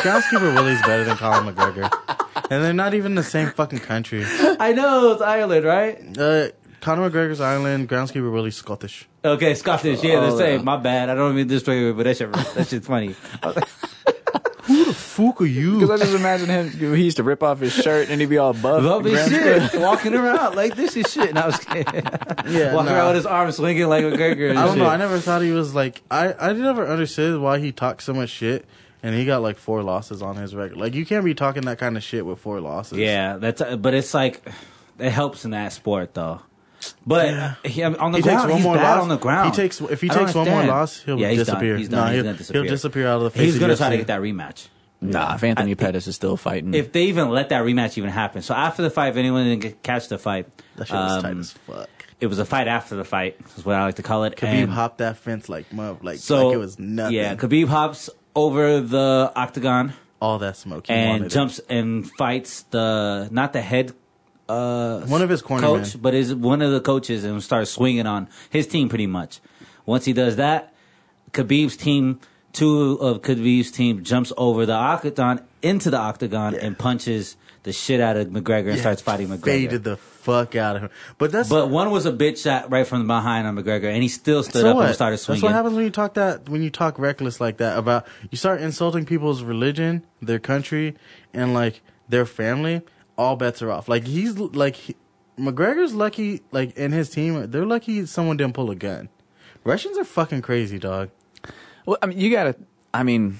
[0.01, 1.91] Groundskeeper Willie's better than Conor McGregor.
[2.51, 4.25] And they're not even the same fucking country.
[4.27, 6.19] I know it's Ireland, right?
[6.19, 6.49] Uh,
[6.83, 9.09] Conor McGregor's Ireland, Groundskeeper really Scottish.
[9.25, 10.03] Okay, Scottish.
[10.03, 10.59] Yeah, Oh, the same.
[10.59, 10.65] yeah.
[10.65, 11.09] My bad.
[11.09, 13.15] I don't mean this way, but that shit, that shit's funny.
[14.65, 15.81] Who the fuck are you?
[15.81, 16.95] Because I just imagine him.
[16.95, 18.83] He used to rip off his shirt and he'd be all buff.
[18.83, 21.31] Love his Grand- shit, walking around like this is shit.
[21.31, 21.85] And I was kidding.
[22.47, 22.99] Yeah, walking nah.
[22.99, 24.51] around with his arms swinging like McGregor.
[24.51, 24.87] And I don't know.
[24.87, 26.01] I never thought he was like.
[26.11, 28.65] I I never understood why he talked so much shit,
[29.03, 30.77] and he got like four losses on his record.
[30.77, 32.99] Like you can't be talking that kind of shit with four losses.
[32.99, 33.61] Yeah, that's.
[33.61, 34.43] uh, But it's like
[34.99, 36.41] it helps in that sport though.
[37.07, 37.55] But Yeah.
[37.65, 39.03] he, on the He ground, takes one he's more bad loss.
[39.03, 39.51] on the ground.
[39.55, 41.73] He takes if he takes one more loss, he'll yeah, he's disappear.
[41.75, 41.79] Done.
[41.81, 42.07] He's No, done.
[42.09, 42.63] He's he'll, gonna disappear.
[42.63, 43.43] he'll disappear out of the face.
[43.53, 44.69] He's gonna try to get that rematch.
[45.01, 48.41] Nah, if Anthony Pettis is still fighting, If they even let that rematch even happen.
[48.43, 51.41] So after the fight, if anyone didn't catch the fight, That shit was tight um,
[51.41, 51.89] as fuck.
[52.21, 53.37] it was a fight after the fight.
[53.59, 54.37] Is what I like to call it.
[54.37, 57.17] Khabib And- hopped that fence like mother, like So like it was nothing.
[57.17, 60.87] Yeah, Khabib hops over the octagon all that smoke.
[60.87, 61.29] He and wanted it.
[61.31, 63.93] jumps and fights the not the head
[64.49, 65.61] uh One of his cornermen.
[65.61, 69.41] coach, but is one of the coaches and starts swinging on his team pretty much.
[69.87, 70.73] Once he does that,
[71.33, 72.21] Khabib's team,
[72.53, 78.01] two of Khabib's team jumps over the octagon into the octagon and punches the shit
[78.01, 79.45] out of McGregor and Yeah, starts fighting McGregor.
[79.45, 80.91] Faded the fuck out of him.
[81.19, 84.09] But that's But one was a bitch shot right from behind on McGregor, and he
[84.09, 84.87] still stood so up what?
[84.87, 85.43] and started swinging.
[85.43, 88.37] That's what happens when you talk that when you talk reckless like that about you
[88.37, 90.97] start insulting people's religion, their country,
[91.33, 92.83] and like their family.
[93.23, 93.89] All bets are off.
[93.89, 94.97] Like he's like he,
[95.39, 96.43] McGregor's lucky.
[96.51, 99.09] Like in his team, they're lucky someone didn't pull a gun.
[99.65, 101.11] Russians are fucking crazy, dog.
[101.87, 102.57] well, I mean, you gotta.
[102.93, 103.39] I mean,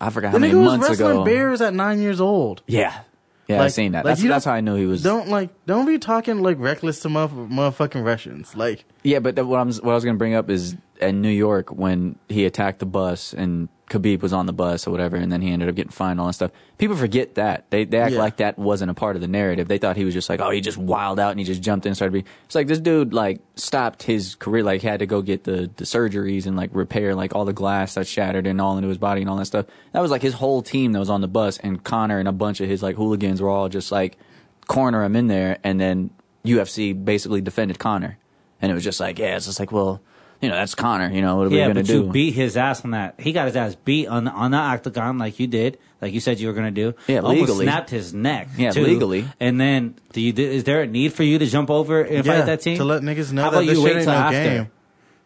[0.00, 1.24] I forgot The how many nigga was months wrestling ago.
[1.24, 2.62] bears at nine years old.
[2.66, 3.00] Yeah,
[3.48, 4.04] yeah, I Like- seen that.
[4.04, 5.02] like, that's you that's how I knew he was.
[5.02, 8.56] Don't like don't be talking like reckless to motherf- motherfucking Russians.
[8.56, 11.28] Like Yeah, but that, what I'm what I was gonna bring up is in New
[11.30, 15.30] York when he attacked the bus and Khabib was on the bus or whatever, and
[15.30, 16.50] then he ended up getting fined and all that stuff.
[16.76, 18.18] People forget that they they act Yeah.
[18.18, 19.68] like that wasn't a part of the narrative.
[19.68, 21.86] They thought he was just like, oh, he just wild out and he just jumped
[21.86, 22.12] in and started.
[22.12, 25.44] Being, it's like this dude like stopped his career, like he had to go get
[25.44, 28.88] the the surgeries and like repair like all the glass that shattered and all into
[28.88, 29.66] his body and all that stuff.
[29.92, 32.32] That was like his whole team that was on the bus, and Conor and a
[32.32, 34.18] bunch of his like hooligans were all just like
[34.66, 36.10] corner him in there, and then
[36.44, 38.18] UFC basically defended Conor,
[38.60, 40.00] and it was just like, yeah, it's just like, well,
[40.40, 41.10] you know, that's Conor.
[41.12, 42.04] You know, what are we Yeah, gonna but do?
[42.04, 43.14] you beat his ass on that.
[43.20, 46.38] He got his ass beat on on that octagon like you did, like you said
[46.40, 46.94] you were gonna do.
[47.06, 47.64] Yeah, Almost legally.
[47.66, 48.48] snapped his neck.
[48.56, 48.82] Yeah, too.
[48.84, 49.26] legally.
[49.40, 50.32] And then, do you?
[50.36, 52.84] Is there a need for you to jump over and Yeah, fight that team to
[52.84, 54.42] let niggas know How that about this you shit wait ain't till no after?
[54.42, 54.70] game.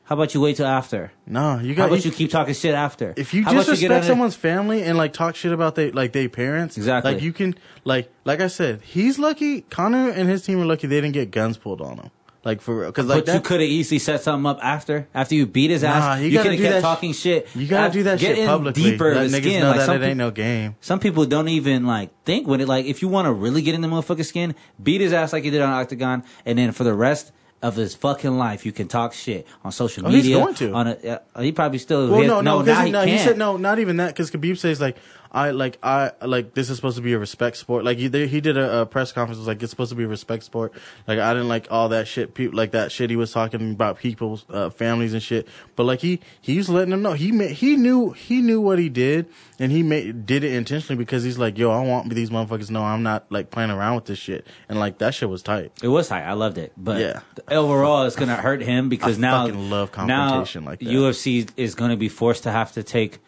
[0.04, 1.12] How about you wait till after?
[1.24, 1.82] No, you got.
[1.82, 1.94] How got.
[1.94, 3.14] about you keep talking shit after?
[3.16, 5.92] if you How about get disrespect under- someone's family and like talk shit about they
[5.92, 7.12] like their parents, Exactly.
[7.14, 7.54] Like you can
[7.84, 9.60] like like I said, he's lucky.
[9.62, 12.10] Conor and his team are lucky they didn't get guns pulled on him.
[12.42, 15.34] Like for real, because like but you could have easily set something up after, after
[15.34, 16.00] you beat his ass.
[16.02, 17.48] Nah, you you could have kept that talking shit.
[17.54, 18.82] you gotta do that get shit in publicly.
[18.82, 19.60] Deeper Let niggas skin.
[19.60, 20.74] know like that it ain't no game.
[20.80, 23.74] Some people don't even like think when it like if you want to really get
[23.74, 26.84] in the motherfucking skin, beat his ass like you did on Octagon, and then for
[26.84, 27.30] the rest
[27.62, 30.38] of his fucking life, you can talk shit on social media.
[30.38, 30.72] Oh, he's going to.
[30.72, 32.08] On a, uh, he probably still.
[32.10, 34.14] Well, he- no, no, because he, no, he said no, not even that.
[34.14, 34.96] Because Khabib says like,
[35.32, 37.84] I like, I like this is supposed to be a respect sport.
[37.84, 40.02] Like he, they, he did a, a press conference was like it's supposed to be
[40.04, 40.72] a respect sport.
[41.06, 42.34] Like I didn't like all that shit.
[42.34, 45.46] People like that shit he was talking about people's uh, families and shit.
[45.76, 48.78] But like he he was letting them know he ma- he knew he knew what
[48.80, 49.26] he did
[49.60, 52.72] and he made did it intentionally because he's like yo I want these motherfuckers to
[52.72, 55.70] know I'm not like playing around with this shit and like that shit was tight.
[55.82, 56.22] It was tight.
[56.24, 57.20] I loved it, but Yeah.
[57.48, 60.88] overall, it's gonna hurt him because I now fucking love now confrontation like that.
[60.88, 63.18] UFC is gonna be forced to have to take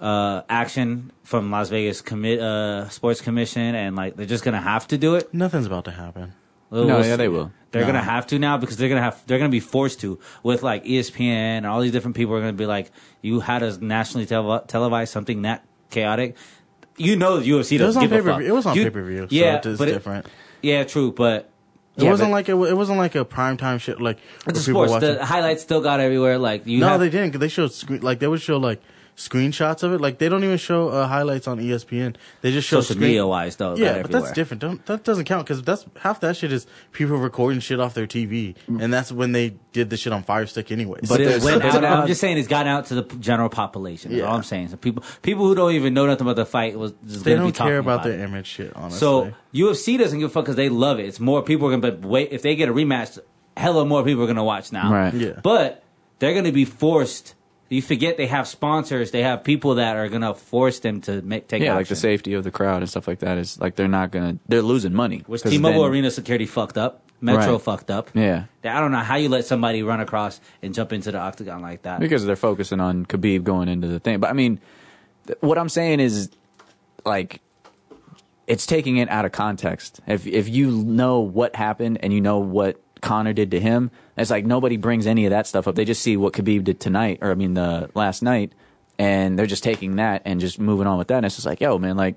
[0.00, 4.88] uh, action from Las Vegas commit uh, Sports Commission, and like they're just gonna have
[4.88, 5.32] to do it.
[5.34, 6.32] Nothing's about to happen.
[6.70, 7.16] We'll- No, we'll yeah, see.
[7.16, 7.52] they will.
[7.72, 7.88] They're No.
[7.88, 10.84] gonna have to now because they're gonna have they're gonna be forced to with like
[10.84, 12.90] ESPN and all these different people are gonna be like,
[13.22, 16.36] you had us nationally tele- televise something that chaotic.
[16.96, 18.42] You know, the UFC It was doesn't on give a fuck.
[18.42, 19.26] It was on You- pay per view.
[19.30, 20.26] Yeah, so it's but it- different.
[20.62, 21.48] yeah, true, but
[21.96, 24.62] It Yeah, wasn't like it, it wasn't like a prime time shit like it's a
[24.62, 24.92] sports.
[25.00, 26.38] The highlights still got everywhere.
[26.38, 27.38] Like you no, have, they didn't.
[27.38, 27.72] They showed
[28.02, 28.80] like they would show like
[29.16, 30.00] screenshots of it.
[30.00, 32.16] Like they don't even show uh, highlights on ESPN.
[32.40, 33.76] They just show social screen- media wise though.
[33.76, 34.22] Yeah, but everywhere.
[34.22, 34.60] that's different.
[34.62, 38.06] Don't, that doesn't count because that's half that shit is people recording shit off their
[38.06, 41.08] TV, and that's when they did the shit on Fire Stick anyways.
[41.08, 41.84] But it went out.
[41.84, 44.10] I'm just saying it's gotten out to the general population.
[44.12, 44.26] That's Yeah.
[44.28, 44.68] all I'm saying.
[44.68, 47.42] So people, people who don't even know nothing about the fight was just they gonna
[47.42, 48.22] be don't talking care about, about their it.
[48.22, 48.72] image shit.
[48.74, 51.06] Honestly, So UFC doesn't give a fuck because they love it.
[51.06, 53.18] It's more people are gonna but wait if they get a rematch.
[53.56, 54.92] Hella more people are gonna watch now.
[54.92, 55.12] Right.
[55.12, 55.40] Yeah.
[55.42, 55.82] But
[56.18, 57.34] they're gonna be forced.
[57.70, 59.12] You forget they have sponsors.
[59.12, 61.76] They have people that are gonna force them to make take yeah, action.
[61.76, 64.38] like the safety of the crowd and stuff like that is like they're not gonna
[64.48, 65.22] they're losing money.
[65.26, 67.02] Which T-Mobile then- Arena security fucked up.
[67.22, 67.60] Metro Right.
[67.62, 68.08] fucked up.
[68.14, 71.60] Yeah, I don't know how you let somebody run across and jump into the octagon
[71.60, 72.00] like that.
[72.00, 74.20] because they're focusing on Khabib going into the thing.
[74.20, 74.58] But I mean,
[75.26, 76.30] th- what I'm saying is,
[77.04, 77.40] like,
[78.46, 80.00] it's taking it out of context.
[80.06, 84.30] If if you know what happened and you know what Conor did to him, it's
[84.30, 85.74] like nobody brings any of that stuff up.
[85.74, 88.52] They just see what Khabib did tonight, or I mean, the last night,
[88.98, 91.16] and they're just taking that and just moving on with that.
[91.18, 92.16] And it's just like, yo, man, like.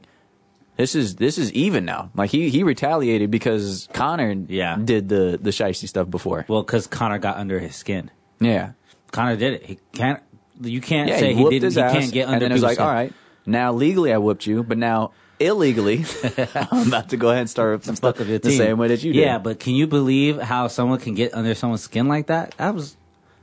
[0.75, 2.09] This is this is even now.
[2.15, 4.75] Like he he retaliated because Conor Yeah.
[4.83, 6.45] did the the shiesty stuff before.
[6.47, 8.09] Well, because Conor got under his skin.
[8.39, 8.71] Yeah,
[9.11, 9.65] Conor did it.
[9.67, 10.19] He can't.
[10.59, 11.73] You can't yeah, say he he, didn't.
[11.73, 11.99] He can't get under.
[11.99, 12.29] His skin.
[12.33, 12.85] And then it's people's like, skin.
[12.87, 13.13] all right,
[13.45, 15.11] now legally I whooped you, but now
[15.43, 16.05] illegally
[16.71, 18.57] I'm about to go ahead and start some fuck stuff up your the team.
[18.57, 19.19] same way that you did.
[19.19, 22.55] Yeah, but can you believe how someone can get under someone's skin like that?
[22.57, 22.95] That was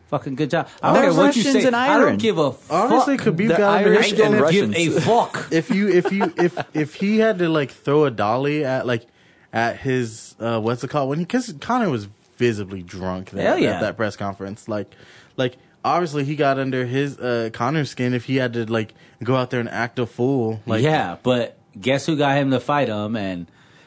[0.09, 0.68] fucking good job.
[0.82, 1.64] I don't care what you say.
[1.64, 2.90] and I don't give a fuck.
[2.90, 4.32] honestly, Khabib the got under Irish his I and skin.
[4.32, 4.74] don't Russians.
[4.76, 5.48] give a fuck.
[5.53, 9.07] if you if you if if he had to like throw a dolly at like
[9.53, 13.59] at his uh what's it called when he because Conor was visibly drunk that, Hell
[13.59, 13.72] yeah.
[13.72, 14.94] at that press conference like
[15.36, 19.36] like obviously he got under his uh Conor's skin if he had to like go
[19.36, 22.89] out there and act a fool like yeah, but guess who got him to fight
[22.89, 23.16] him?
[23.16, 23.47] And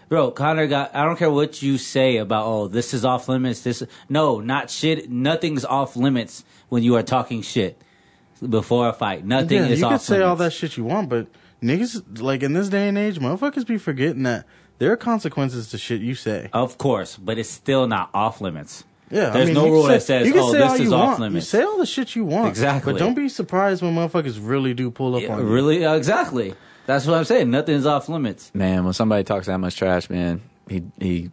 [0.10, 0.96] bro, Conor got.
[0.96, 2.46] I don't care what you say about.
[2.46, 3.62] Oh, this is off limits.
[3.62, 5.10] This no, not shit.
[5.10, 7.82] Nothing's off limits when you are talking shit
[8.48, 9.26] before a fight.
[9.26, 10.30] Nothing yeah, is you off could say limits.
[10.30, 11.28] all that shit you want but
[11.62, 14.46] niggas like in this day and age motherfuckers be forgetting that
[14.80, 18.84] there are consequences to shit you say Of course, but it's still not off limits.
[19.10, 20.94] Yeah, There's I mean, no rule say- that says, you "Oh, say this is you
[20.96, 21.20] off want.
[21.20, 22.94] limits." You say all the shit you want, Exactly.
[22.94, 25.46] But don't be surprised when motherfuckers really do pull up Yeah, on you.
[25.46, 26.56] really, uh, exactly.
[26.86, 27.50] That's what I'm saying.
[27.50, 28.52] Nothing's off limits.
[28.54, 31.32] man, when somebody talks that much trash, man, he he,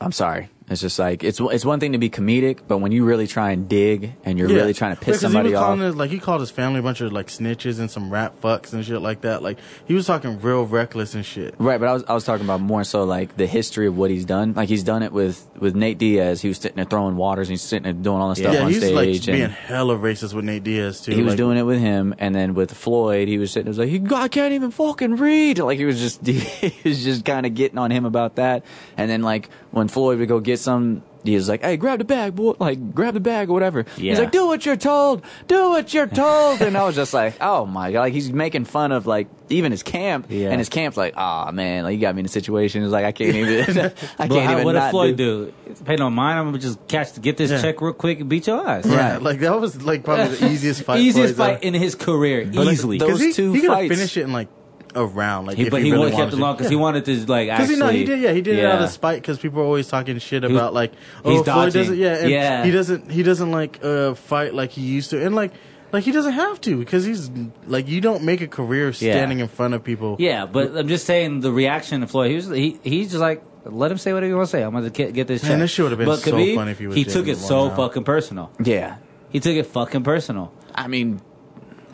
[0.00, 0.50] I'm sorry.
[0.70, 3.50] It's just like it's it's one thing to be comedic, but when you really try
[3.50, 4.56] and dig and you're Yeah.
[4.58, 6.78] really trying to Yeah, piss 'cause somebody off, calling His, like he called his family
[6.78, 9.42] a bunch of like snitches and some rat fucks and shit like that.
[9.42, 11.56] Like he was talking real reckless and shit.
[11.58, 14.10] Right, but I was I was talking about more so like the history of what
[14.12, 14.52] he's done.
[14.54, 16.40] Like he's done it with with Nate Diaz.
[16.40, 17.48] He was sitting there throwing waters.
[17.48, 18.94] and He's sitting there doing all this stuff Yeah, on he's stage.
[18.94, 21.10] like and being hella racist with Nate Diaz too.
[21.10, 23.64] he was like, doing it with him, and then with Floyd, he was sitting.
[23.64, 25.58] there was like, he, I can't even fucking read.
[25.58, 28.64] Like he was just he was just kind of getting on him about that.
[28.96, 32.06] And then like when Floyd would go get some he was like, "Hey, grab the
[32.06, 32.54] bag, boy!
[32.58, 34.12] Like, grab the bag or whatever." Yeah.
[34.12, 35.22] He's like, "Do what you're told.
[35.48, 38.64] Do what you're told." and I was just like, "Oh my god!" Like he's making
[38.64, 40.48] fun of like even his camp, Yeah.
[40.48, 42.82] and his camp's like, "Ah man, like you got me in a situation.
[42.82, 43.50] It's like I can't even,
[44.18, 45.52] I can't how, even." what did not Floyd do.
[45.66, 45.74] do?
[45.74, 47.60] Depending on mine, I'm gonna just catch get this Yeah.
[47.60, 48.86] check real quick and beat your ass.
[48.86, 49.22] Yeah, Right.
[49.22, 51.00] like that was like probably the easiest fight.
[51.00, 52.96] Easiest Floyd's fight in his career, But, like, easily.
[52.96, 54.48] those Because he, two he could have fights- finished it in like
[54.94, 55.46] a round.
[55.46, 56.42] Like, He- if but he, he, really kept wanted it to.
[56.42, 57.74] long because he wanted to like Because actually.
[57.74, 58.20] he no, he did.
[58.20, 58.84] Yeah, he did it out yeah.
[58.84, 59.20] of spite.
[59.20, 60.92] Because people are always talking shit was- about like,
[61.24, 61.80] oh, he's Floyd dodging.
[61.82, 61.96] doesn't.
[61.98, 62.64] Yeah, and Yeah.
[62.64, 63.10] he doesn't.
[63.10, 65.52] He doesn't like uh, fight like he used to, and like,
[65.92, 67.30] like he doesn't have to because he's
[67.66, 68.92] like you don't make a career Yeah.
[68.92, 70.16] standing in front of people.
[70.18, 72.30] Yeah, but I'm just saying the reaction to Floyd.
[72.30, 74.62] He was he he's just like let him say whatever he wants to say.
[74.62, 75.42] I'm gonna get, get this.
[75.42, 77.36] Man, this shit would've been but so Khabib, funny if he was He took it
[77.36, 77.76] so now.
[77.76, 78.50] fucking personal.
[78.62, 78.96] Yeah,
[79.30, 80.52] He took it fucking personal.
[80.74, 81.20] I mean,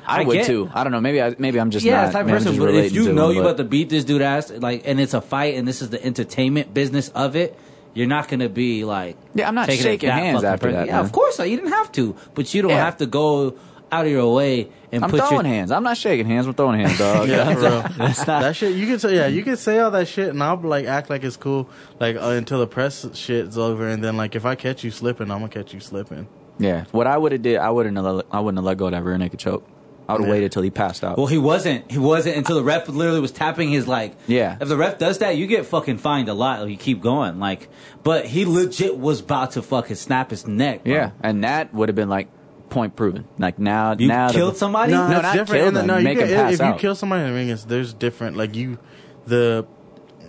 [0.07, 0.71] I, I would get- too.
[0.73, 1.01] I don't know.
[1.01, 2.05] Maybe I maybe I'm just yeah, not.
[2.07, 2.49] it's type I'm person.
[2.55, 5.01] just But if you know you but- about to beat this dude ass, like, and
[5.01, 7.59] it's a fight, and this is the entertainment business of it,
[7.95, 9.17] you're not gonna be like.
[9.35, 10.81] Yeah, I'm not taking shaking that hands fucking after personal.
[10.83, 11.05] that, Yeah, man.
[11.05, 11.51] of course not.
[11.51, 12.85] You didn't have to, but you don't Yeah.
[12.85, 13.55] have to go
[13.93, 15.55] out of your way and I'm put throwing your.
[15.55, 15.71] hands.
[15.71, 16.47] I'm not shaking hands.
[16.49, 17.29] I'm throwing hands, dog.
[17.31, 17.83] Yeah, for real.
[17.97, 18.43] That's not.
[18.43, 20.87] that shit you can say yeah you can say all that shit and I'll like
[20.87, 24.45] act like it's cool like uh, until the press shit's over and then like if
[24.45, 26.27] I catch you slipping I'm gonna catch you slipping.
[26.59, 28.23] Yeah, what I would have did, I wouldn't have.
[28.33, 29.63] I wouldn't have let go of that rear naked choke.
[30.09, 30.33] I would have Yeah.
[30.35, 31.17] waited till he passed out.
[31.19, 31.91] Well, he wasn't.
[31.91, 34.15] He wasn't until the ref literally was tapping his like.
[34.29, 34.57] Yeah.
[34.61, 36.63] If the ref does that, you get fucking fined a lot.
[36.63, 37.69] If you keep going, like.
[38.03, 40.85] But he legit was about to fucking snap his neck.
[40.85, 40.93] bro.
[40.93, 42.29] yeah, and that would have been like
[42.71, 43.25] point proven.
[43.39, 44.93] Like now, You now the- killed somebody.
[44.93, 45.63] No, No, not different.
[45.63, 46.79] kill them, no, you make get- them pass if you out.
[46.79, 48.37] kill somebody in the ring, it's, there's different.
[48.37, 48.79] Like you,
[49.27, 49.67] the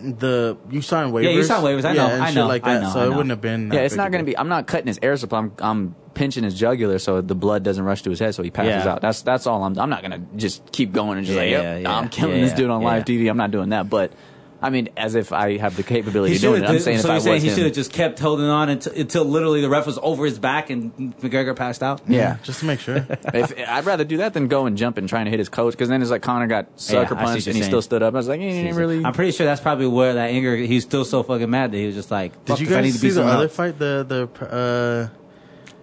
[0.01, 1.23] the you sign waivers.
[1.23, 1.85] Yeah, you sign waivers.
[1.85, 2.81] I know, and I shit know, like I that.
[2.83, 3.69] know, so I it wouldn't have been.
[3.69, 4.37] That Yeah, it's not going to be.
[4.37, 5.39] I'm not cutting his air supply.
[5.39, 8.49] I'm, I'm pinching his jugular so the blood doesn't rush to his head, so he
[8.51, 8.93] passes Yeah.
[8.93, 9.01] out.
[9.01, 9.63] That's that's all.
[9.63, 9.77] I'm.
[9.79, 12.39] I'm not going to just keep going and just like, Yeah, yep, yeah, I'm killing
[12.39, 12.87] yeah, this dude on yeah.
[12.87, 13.29] live TV.
[13.29, 13.89] I'm not doing that.
[13.89, 14.11] But
[14.59, 16.67] I mean, as if I have the capability He of doing it.
[16.67, 18.69] I'm saying So if I you're saying was he should have just kept holding on
[18.69, 22.01] until, until literally the ref was over his back and McGregor passed out.
[22.07, 22.37] yeah.
[22.41, 23.05] just to make sure.
[23.35, 25.73] if, I'd rather do that than go and jump and trying to hit his coach
[25.73, 27.69] because then it's like Conor got sucker I see what punched you're and he saying.
[27.69, 28.15] still stood up.
[28.15, 29.05] I was like, he didn't really.
[29.05, 30.55] I'm pretty sure that's probably where that anger.
[30.55, 32.87] He's still so fucking mad that he was just like, Did you this, I need
[32.87, 33.77] guys to see beat the other else." fight?
[33.77, 35.09] The the uh,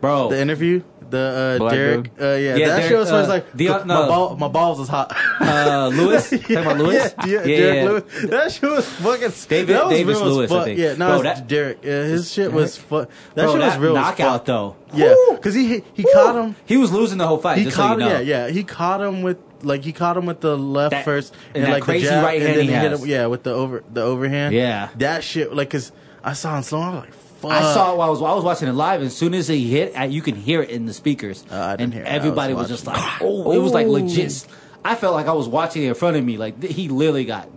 [0.04, 0.26] bro?
[0.26, 0.82] uh, the interview.
[1.10, 2.22] The uh, Black Derrick, dude?
[2.22, 4.06] uh, yeah, Yeah, that Derrick, shit was, was uh, like Dion- my, no.
[4.08, 5.14] ball, my balls is hot.
[5.38, 6.30] uh, Lewis.
[6.30, 7.14] Talking about Lewis.
[7.26, 7.84] Yeah, yeah, Derrick
[8.14, 8.30] Lewis.
[8.30, 9.32] That shit was fucking.
[9.48, 10.64] David- that was Davis real as Lewis, I fuck.
[10.64, 10.78] think.
[10.80, 11.78] Yeah, no, Bro, it's that- Derrick.
[11.84, 13.10] Yeah, his shit was fuck.
[13.34, 14.44] That Bro, shit was that real as knockout fuck.
[14.46, 14.76] though.
[14.94, 15.36] Yeah, Woo!
[15.36, 16.12] because he he Woo!
[16.14, 16.56] caught him.
[16.64, 17.58] He was losing the whole fight.
[17.58, 18.16] He just caught so you know.
[18.20, 18.26] him.
[18.26, 18.52] Yeah, yeah.
[18.52, 21.70] He caught him with like he caught him with the left That- first and that
[21.70, 23.02] like crazy the jab, right and hand then he hit has.
[23.02, 23.08] him.
[23.08, 24.54] Yeah, with the over the overhand.
[24.54, 24.88] Yeah.
[24.96, 25.54] that shit.
[25.54, 25.92] Like, cause
[26.24, 26.80] I saw it in slow.
[26.80, 27.12] I was like,
[27.48, 27.62] fuck.
[27.62, 29.02] I saw it while I was, while I was watching it live.
[29.02, 31.70] As soon as he hit, uh, you can hear it in the speakers, Uh, I
[31.76, 32.08] didn't and hear it.
[32.08, 34.46] I everybody was was, just like, "Oh!" It was like legit.
[34.84, 36.36] I felt like I was watching it in front of me.
[36.36, 37.48] Like he literally got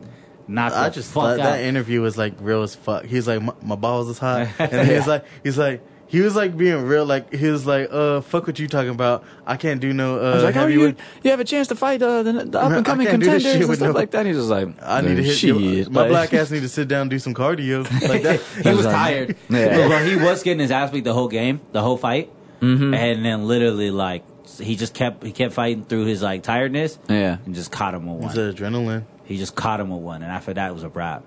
[0.48, 1.44] knocked I just fuck thought out.
[1.44, 3.06] that interview was like real as fuck.
[3.06, 6.56] He's like, my, my balls is hot, and he's like, he's like, he was like
[6.58, 7.06] being real.
[7.06, 9.24] Like he was like, uh, fuck what you talking about.
[9.46, 10.20] I can't do no.
[10.20, 12.60] Uh, I was like, oh, you, you have a chance to fight uh, the, the
[12.60, 14.26] up and coming I can't do this contenders shit and with stuff no- like that.
[14.26, 15.56] He's just like, I need to hit shit.
[15.56, 15.86] you.
[15.90, 18.40] My like- black ass need to sit down and do some cardio like that.
[18.64, 19.36] he was tired.
[19.50, 19.88] Yeah.
[19.88, 22.32] But he was getting his ass beat the whole game, the whole fight,
[22.62, 22.94] Mm-hmm.
[22.96, 24.24] and then literally like
[24.60, 26.98] he just kept he kept fighting through his like tiredness.
[27.08, 27.38] Yeah.
[27.46, 28.54] and just caught him with It's one.
[28.74, 29.04] adrenaline.
[29.26, 31.24] He just caught him with one, and after that it was a wrap.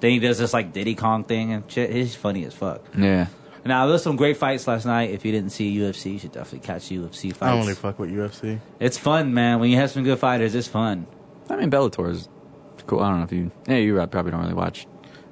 [0.00, 1.90] Then he does this like Diddy Kong thing and shit.
[1.90, 2.82] He's funny as fuck.
[2.98, 3.26] Yeah.
[3.64, 5.10] Now there was some great fights last night.
[5.10, 7.42] If you didn't see UFC, you should definitely catch UFC fights.
[7.42, 8.58] I don't really fuck with UFC.
[8.80, 9.60] It's fun, man.
[9.60, 11.06] When you have some good fighters, it's fun.
[11.48, 12.28] I mean, Bellator is
[12.86, 13.00] cool.
[13.00, 13.50] I don't know if you.
[13.68, 14.86] Yeah, you probably don't really watch.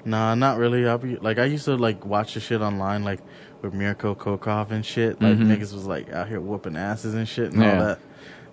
[0.04, 0.86] Nah, not really.
[0.88, 3.20] I'll be like, I used to like watch the shit online, like
[3.62, 5.20] with Mirko Cro Cop and shit.
[5.20, 5.46] Like Mhm.
[5.48, 7.72] niggas was like out here whooping asses and shit and Yeah.
[7.80, 7.98] all that.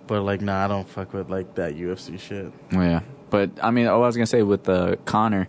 [0.08, 2.52] But like, nah, I don't fuck with like that UFC shit.
[2.72, 3.00] Well, yeah,
[3.30, 5.48] but I mean, oh, I was gonna say with uh, Conor,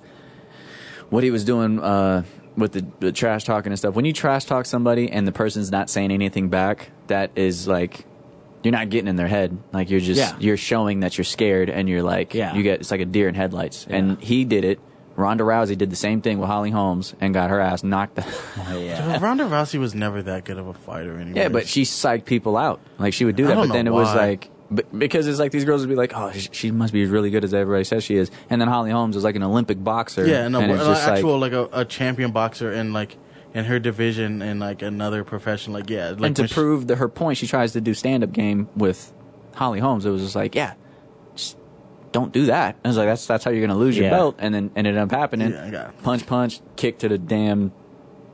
[1.09, 2.23] what he was doing uh,
[2.59, 3.95] with the, the trash talking and stuff.
[3.95, 8.05] When you trash talk somebody and the person's not saying anything back, that is like
[8.63, 9.57] you're not getting in their head.
[9.71, 10.35] Like you're just Yeah.
[10.39, 12.53] you're showing that you're scared and you're like Yeah.
[12.55, 13.87] you get it's like a deer in headlights.
[13.89, 13.95] Yeah.
[13.97, 14.79] And he did it.
[15.15, 18.15] Ronda Rousey did the same thing with Holly Holmes and got her ass knocked.
[18.15, 18.25] The-
[18.69, 19.05] oh, yeah.
[19.13, 21.39] But Ronda Rousey was never that good of a fighter anyway.
[21.41, 22.79] Yeah, but she psyched people out.
[22.97, 24.49] Like she would do that, but then it was like b-
[24.95, 27.29] because it's like these girls would be like, "Oh, sh- she must be as really
[27.29, 30.25] good as everybody says she is," and then Holly Holmes is like an Olympic boxer.
[30.27, 32.93] yeah, no, and but it's like, just like, actual like, a, a champion boxer in
[32.93, 33.17] like
[33.53, 35.73] in her division in like another profession.
[35.73, 38.23] Like yeah, like and to she- prove the, her point, she tries to do stand
[38.23, 39.11] up game with
[39.55, 40.05] Holly Holmes.
[40.05, 40.75] It was just like, yeah,
[41.35, 41.57] just
[42.11, 42.77] don't do that.
[42.85, 45.09] I was like, that's that's how you're gonna lose your belt, and then ended up
[45.11, 45.51] happening.
[45.51, 47.71] Yeah, punch, punch, kick to the damn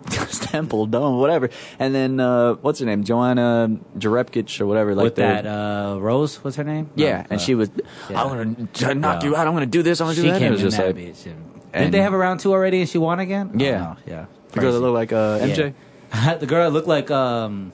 [0.46, 1.50] temple dome, whatever.
[1.80, 6.38] And then uh, what's her name, Joanna Jędrzejczyk or whatever, like With that uh, Rose,
[6.44, 6.90] what's her name?
[6.96, 7.70] Yeah, No, and uh, she was,
[8.10, 8.22] yeah.
[8.24, 9.30] I'm gonna knock Yeah.
[9.30, 9.48] you out.
[9.48, 10.00] I'm gonna do this.
[10.02, 10.40] I'm gonna She do that.
[10.40, 11.26] came It was in just that like bitch.
[11.26, 11.36] And,
[11.74, 13.48] and- did they have a round two already and she won again?
[13.48, 13.96] I don't Yeah.
[14.06, 14.26] yeah.
[14.52, 15.74] the girl that looked like uh, MJ.
[16.40, 17.74] the girl that looked like um,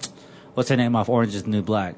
[0.54, 1.96] what's her name off Orange Is the New Black.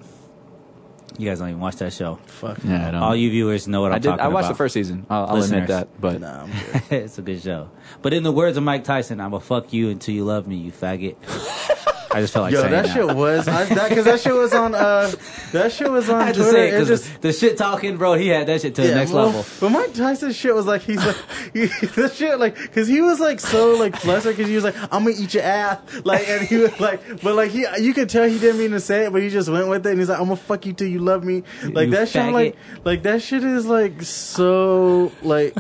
[1.18, 2.16] You guys don't even watch that show.
[2.26, 2.58] Fuck.
[2.64, 3.04] Yeah, I don't.
[3.04, 4.10] All you viewers know what I'm I did.
[4.10, 4.54] talking I watched about.
[4.54, 5.06] the first season.
[5.10, 5.64] I'll, I'll Listeners.
[5.64, 6.02] admit that.
[6.02, 6.52] But Nah, I'm
[6.90, 7.04] good.
[7.04, 7.70] it's a good show.
[8.02, 10.56] But in the words of Mike Tyson, I'm gonna fuck you until you love me,
[10.56, 11.16] you faggot.
[12.14, 12.94] I just felt like Yo, saying that, that.
[12.94, 15.12] shit was I, that because that shit was on uh
[15.52, 16.54] that shit was on I had to Twitter.
[16.54, 18.14] say it just the shit talking, bro.
[18.14, 19.46] He had that shit to the next well, level.
[19.60, 21.16] But Mike Tyson shit was like he's like
[21.54, 24.76] he, the shit like because he was like so like flustered because he was like
[24.84, 28.10] I'm gonna eat your ass like and he was like but like he you could
[28.10, 30.10] tell he didn't mean to say it but he just went with it and he's
[30.10, 33.04] like I'm gonna fuck you till you love me like You that shit like like
[33.04, 35.56] that shit is like so like.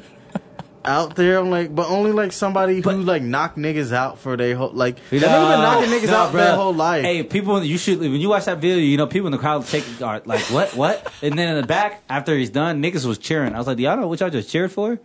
[0.85, 4.55] Out there, I'm like, but only like somebody who like knock niggas out for their
[4.55, 4.97] whole like.
[5.09, 6.33] That nigga been knocking niggas Nah, out bruh.
[6.33, 7.03] their whole life.
[7.05, 9.65] Hey, people, you should when you watch that video, you know, people in the crowd
[9.65, 11.13] take are like, what, what?
[11.21, 13.55] And then in the back, after he's done, niggas was cheering.
[13.55, 14.99] I was like, do y'all know what y'all just cheered for?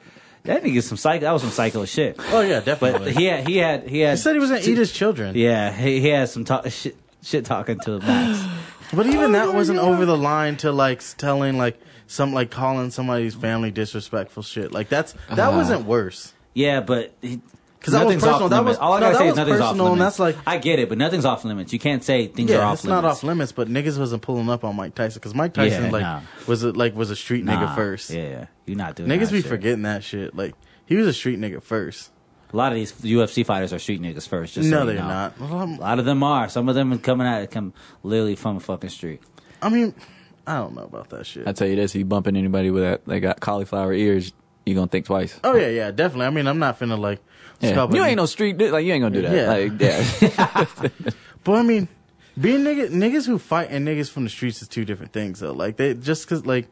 [0.45, 1.21] That nigga some psycho.
[1.27, 2.17] That was some psycho shit.
[2.33, 3.13] oh yeah, definitely.
[3.13, 4.11] But he had, he had, he had.
[4.13, 5.37] He said he was gonna eat his children.
[5.37, 8.45] Yeah, he, he had some talk, shit, shit talking to the Max.
[8.91, 11.79] But even Oh that wasn't over the line to like telling like
[12.09, 14.73] some like calling somebody's family disrespectful shit.
[14.73, 15.57] Like that's that Uh-huh.
[15.57, 16.33] wasn't worse.
[16.55, 17.41] Yeah, but he,
[17.81, 18.49] 'Cause that was personal.
[18.49, 20.01] That was- All I no, gotta say is nothing's off and limits.
[20.01, 21.73] that's like- I get it, but nothing's off limits.
[21.73, 23.03] You can't say things are Yeah, off it's limits.
[23.03, 25.91] not off limits, but niggas wasn't pulling up on Mike Tyson because Mike Tyson Yeah,
[25.93, 26.21] like nah.
[26.49, 28.11] was a, like was a street Nah, nigga first.
[28.11, 28.47] Yeah, yeah.
[28.67, 29.47] you're not doing Niggas be shit.
[29.49, 30.35] forgetting that shit.
[30.35, 30.55] Like
[30.87, 32.11] he was a street nigga first.
[32.53, 34.55] A lot of these UFC fighters are street niggas first.
[34.55, 35.07] Just no, so they're know.
[35.07, 35.39] not.
[35.39, 36.49] Well, A lot of them are.
[36.49, 39.21] Some of them are coming out come literally from the fucking street.
[39.63, 39.95] I mean,
[40.49, 41.47] I don't know about that shit.
[41.47, 44.33] I tell you this: if you bumping anybody with that, they got cauliflower ears,
[44.65, 45.39] you gonna think twice.
[45.45, 46.27] oh yeah, yeah, definitely.
[46.27, 47.21] I mean, I'm not finna like.
[47.61, 47.89] Yeah.
[47.91, 48.73] You ain't no street dude.
[48.73, 49.35] Like you ain't gonna do that.
[49.35, 49.49] Yeah.
[49.51, 51.11] Like, yeah.
[51.45, 51.89] But I mean,
[52.39, 55.53] being nigga, niggas who fight and niggas from the streets is two different things though.
[55.53, 56.69] Like they just cause like,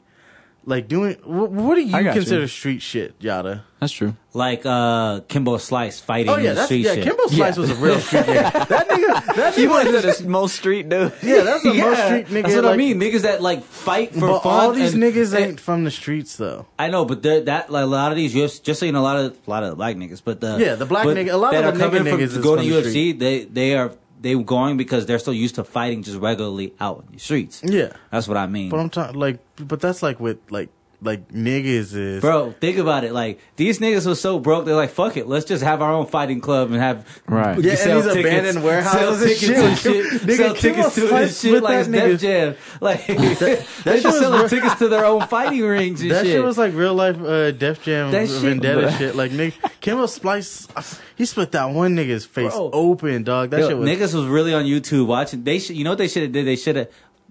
[0.68, 2.46] like doing what, what do you I got consider you.
[2.48, 3.64] street shit, Yada?
[3.80, 4.14] That's true.
[4.34, 6.94] Like uh Kimbo Slice fighting Oh yeah, the that's street yeah.
[6.94, 7.04] shit.
[7.04, 7.60] Kimbo Slice Yeah.
[7.60, 8.68] was a real street nigga.
[8.68, 11.12] That nigga, that He nigga, was the most street dude.
[11.22, 12.42] yeah, that's the most street nigga.
[12.42, 13.00] That's what I like- mean.
[13.00, 14.52] Niggas that like fight for But fun.
[14.64, 16.66] all these and- niggas and- ain't from the streets though.
[16.78, 19.02] I know, but they're, that like a lot of these UFC, just so you know,
[19.02, 21.16] a lot of a lot of the black niggas, but the Yeah, the black but
[21.16, 22.88] nigga- a lot that of are the coming from niggas is going to from the
[22.90, 26.74] UFC, they they are they were going because they're so used to fighting just regularly
[26.80, 27.62] out in the streets.
[27.64, 30.70] Yeah, That's what I mean, but I'm talking like, but that's like with like
[31.03, 32.53] like niggas is bro.
[32.53, 33.12] Think about it.
[33.12, 36.07] Like these niggas was so broke, they're like, "Fuck it, let's just have our own
[36.07, 37.59] fighting club and have Right.
[37.59, 39.57] Yeah, and these tickets, abandoned warehouses sell and tickets shit.
[39.59, 41.92] and shit, Nigga, sell tickets to Slice this shit like that.
[41.92, 42.55] Def Jam.
[42.80, 46.11] Like they just selling real- tickets to their own fighting rings and shit.
[46.11, 46.32] That shit.
[46.34, 49.14] shit was like real life uh, Def Jam That shit- vendetta shit.
[49.16, 50.68] Like nigga, Kimbo Slice,
[51.16, 52.70] he split that one nigga's face Bro.
[52.72, 53.51] open, dog.
[53.51, 55.42] That Yo, shit was niggas was really on YouTube watching.
[55.44, 56.47] They should, you know what they should have did?
[56.47, 56.88] They should have.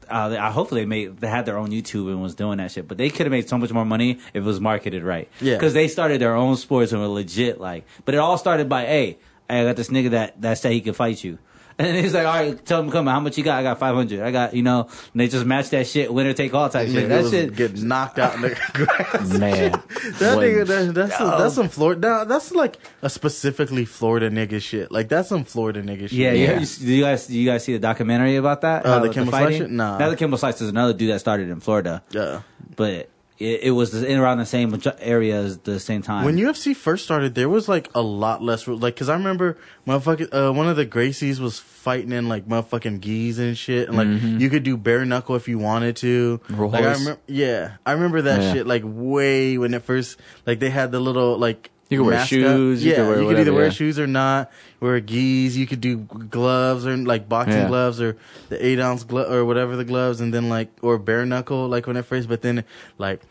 [0.10, 2.72] Uh, they- I hopefully they made they had their own YouTube and was doing that
[2.72, 2.88] shit.
[2.88, 5.30] But they could have made so much more money if it was marketed right.
[5.42, 5.56] Yeah.
[5.56, 7.60] because they started their own sports and were legit.
[7.60, 9.18] Like, but it all started by, hey,
[9.50, 11.38] I got this nigga that that said he could fight you.
[11.80, 13.06] And he's like, all right, tell him come.
[13.08, 13.60] How much you got?
[13.60, 14.22] I got five hundred.
[14.22, 14.84] I got you know.
[15.12, 17.10] And they just match that shit, winner take all type shit.
[17.10, 17.54] That shit.
[17.54, 19.30] Get knocked out in the grass.
[19.38, 19.72] Man,
[20.20, 21.38] That nigga, that, that's some, Yo.
[21.38, 22.08] that's some Florida.
[22.08, 24.90] Nah, that's like a specifically Florida nigga shit.
[24.90, 26.14] Like that's some Florida nigga shit.
[26.14, 26.52] Yeah, Yeah.
[26.54, 26.60] yeah.
[26.80, 28.86] You, you guys do you guys see the documentary about that?
[28.86, 29.70] Uh, the Kimbo Slice shit?
[29.70, 29.98] Nah.
[29.98, 32.02] Now the Kimbo Slice is another dude that started in Florida.
[32.12, 32.42] yeah.
[32.78, 36.24] but it, it was in around the same area as the same time.
[36.26, 39.58] When UFC first started, there was like a lot less like because I remember
[39.88, 43.98] motherfucking uh, one of the Gracies was fighting in like motherfucking gis and shit, and
[43.98, 44.08] like
[44.42, 46.40] you could do bare knuckle if you wanted to.
[46.50, 48.54] Like I remember, yeah, I remember that Yeah.
[48.54, 51.72] shit like way when it first like they had the little like.
[51.90, 52.28] You could wear mascot.
[52.30, 53.70] shoes, you Yeah, could wear you could either wear yeah.
[53.72, 54.52] shoes or not.
[54.80, 55.56] Wear gis.
[55.56, 57.68] You could do gloves or like boxing Yeah.
[57.68, 58.18] gloves or
[58.50, 61.86] the eight ounce glove or whatever the gloves, and then like or bare knuckle like
[61.88, 62.28] when it first.
[62.28, 62.64] But then
[62.98, 63.22] like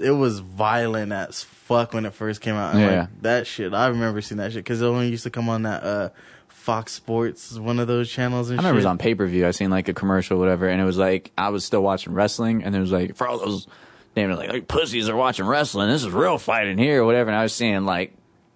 [0.00, 2.72] it was violent as fuck when it first came out.
[2.74, 3.00] And Yeah.
[3.00, 5.62] like that shit, I remember seeing that shit because it only used to come on
[5.64, 6.08] that uh,
[6.48, 8.48] Fox Sports, one of those channels.
[8.48, 9.46] And I remember it was on pay per view.
[9.46, 12.62] I seen like a commercial, whatever, and it was like I was still watching wrestling,
[12.64, 13.66] and it was like for all those
[14.14, 15.88] damn like, like pussies are watching wrestling.
[15.88, 17.30] This is real fighting here, or whatever.
[17.30, 18.14] And I was seeing like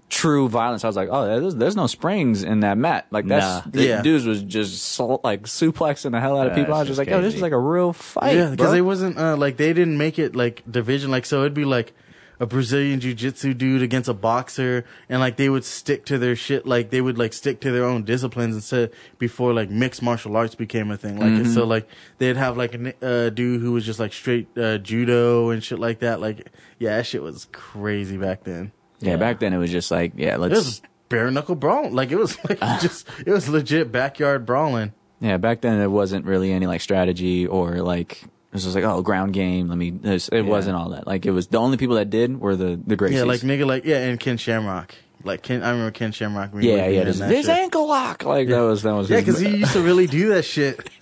[0.09, 0.85] true violence.
[0.85, 3.07] I was like, oh, there's, there's no springs in that mat.
[3.11, 3.71] Like that's Nah.
[3.73, 4.03] the Yeah.
[4.03, 6.75] dudes was just so, like suplexing the hell out of Yeah, people.
[6.75, 8.37] I was that's just like, just yo, this is like a real fight.
[8.37, 8.71] yeah, because bro.
[8.73, 11.11] they wasn't uh, like they didn't make it like division.
[11.11, 11.93] Like so, it'd be like
[12.41, 16.37] a Brazilian jiu jitsu dude against a boxer, and like they would stick to their
[16.37, 16.67] shit.
[16.67, 20.55] Like they would like stick to their own disciplines instead before like mixed martial arts
[20.55, 21.19] became a thing.
[21.19, 24.49] Like and so, like they'd have like a uh, dude who was just like straight
[24.59, 26.21] uh, judo and shit like that.
[26.21, 28.73] Like yeah, that shit was crazy back then.
[29.01, 30.55] yeah, back then it was just like, yeah, It let's.
[30.55, 34.93] was bare knuckle brawl Like it was like just it was legit backyard brawling.
[35.21, 38.23] Yeah, back then there wasn't really any like strategy or like
[38.65, 39.69] it was just like oh ground game.
[39.69, 39.91] Let me.
[39.91, 41.07] This, it wasn't all that.
[41.07, 43.13] Like it was the only people that did were the the Gracies.
[43.13, 44.95] Yeah, like nigga, like yeah, and Ken Shamrock.
[45.25, 46.51] Like Ken, I remember Ken Shamrock.
[46.55, 47.01] Yeah, yeah.
[47.01, 47.49] and This, shit.
[47.49, 49.11] ankle lock, like that was that was.
[49.11, 50.89] Yeah, because he used to really do that shit.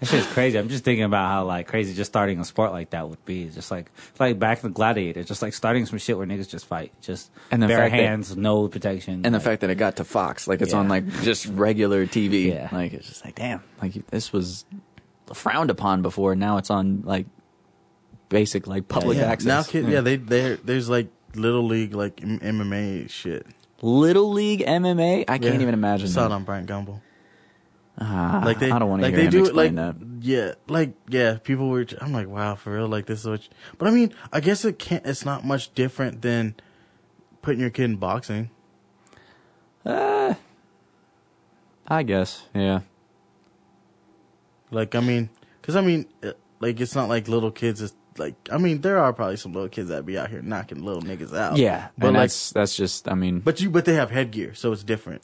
[0.00, 0.58] That shit's crazy.
[0.58, 3.50] I'm just thinking about how like crazy just starting a sport like that would be.
[3.50, 6.64] Just like like back in the Gladiator, just like starting some shit where niggas just
[6.64, 9.74] fight, just And the bare fact that- hands, no protection, and the fact that it
[9.74, 10.78] got to Fox, like it's Yeah.
[10.78, 12.70] on like just regular TV, Yeah.
[12.72, 14.64] like it's just like damn, like this was
[15.34, 16.34] frowned upon before.
[16.34, 17.26] Now it's on like
[18.28, 19.24] basic like public yeah.
[19.24, 19.46] access.
[19.46, 23.46] Now, kid, yeah, they they there's like little league like M- MMA shit.
[23.82, 25.60] Little League MMA, I can't Yeah.
[25.62, 26.08] even imagine.
[26.08, 27.00] Saw it on Bryant Gumbel.
[27.98, 29.96] Ah, Like they, I don't want to like hear they him do it like that.
[30.20, 31.38] yeah, like yeah.
[31.42, 31.86] People were.
[32.00, 32.88] I'm like, wow, for real.
[32.88, 33.42] Like this is what.
[33.42, 35.04] You, but I mean, I guess it can't.
[35.06, 36.56] It's not much different than
[37.40, 38.50] putting your kid in boxing.
[39.86, 40.36] I
[42.04, 42.80] guess, yeah.
[44.70, 47.80] Like I mean, because I mean, uh, like it's not like little kids.
[47.80, 50.82] Is like I mean, there are probably some little kids that be out here knocking
[50.84, 51.56] little niggas out.
[51.56, 53.08] Yeah, but and like, that's that's just.
[53.08, 55.22] I mean, but you, but they have headgear, so it's different.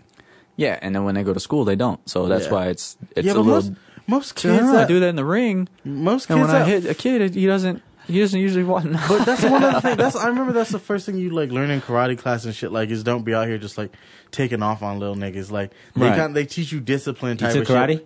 [0.57, 2.01] yeah, and then when they go to school, they don't.
[2.09, 2.53] So that's Yeah.
[2.53, 3.77] why it's it's yeah, a little.
[4.07, 6.69] most kids know, I that, do that in the ring, most kids when I that-
[6.69, 7.83] hit a kid, he doesn't.
[8.09, 8.85] He doesn't usually want.
[8.85, 9.97] To But that's one of the things.
[9.97, 12.71] That's I remember that's the first thing you like learn in karate class and shit.
[12.71, 13.93] Like is don't be out here just like
[14.31, 15.51] taking off on little niggas.
[15.51, 16.17] Like they Right.
[16.17, 17.77] kind they teach you discipline type took of shit.
[18.01, 18.05] karate?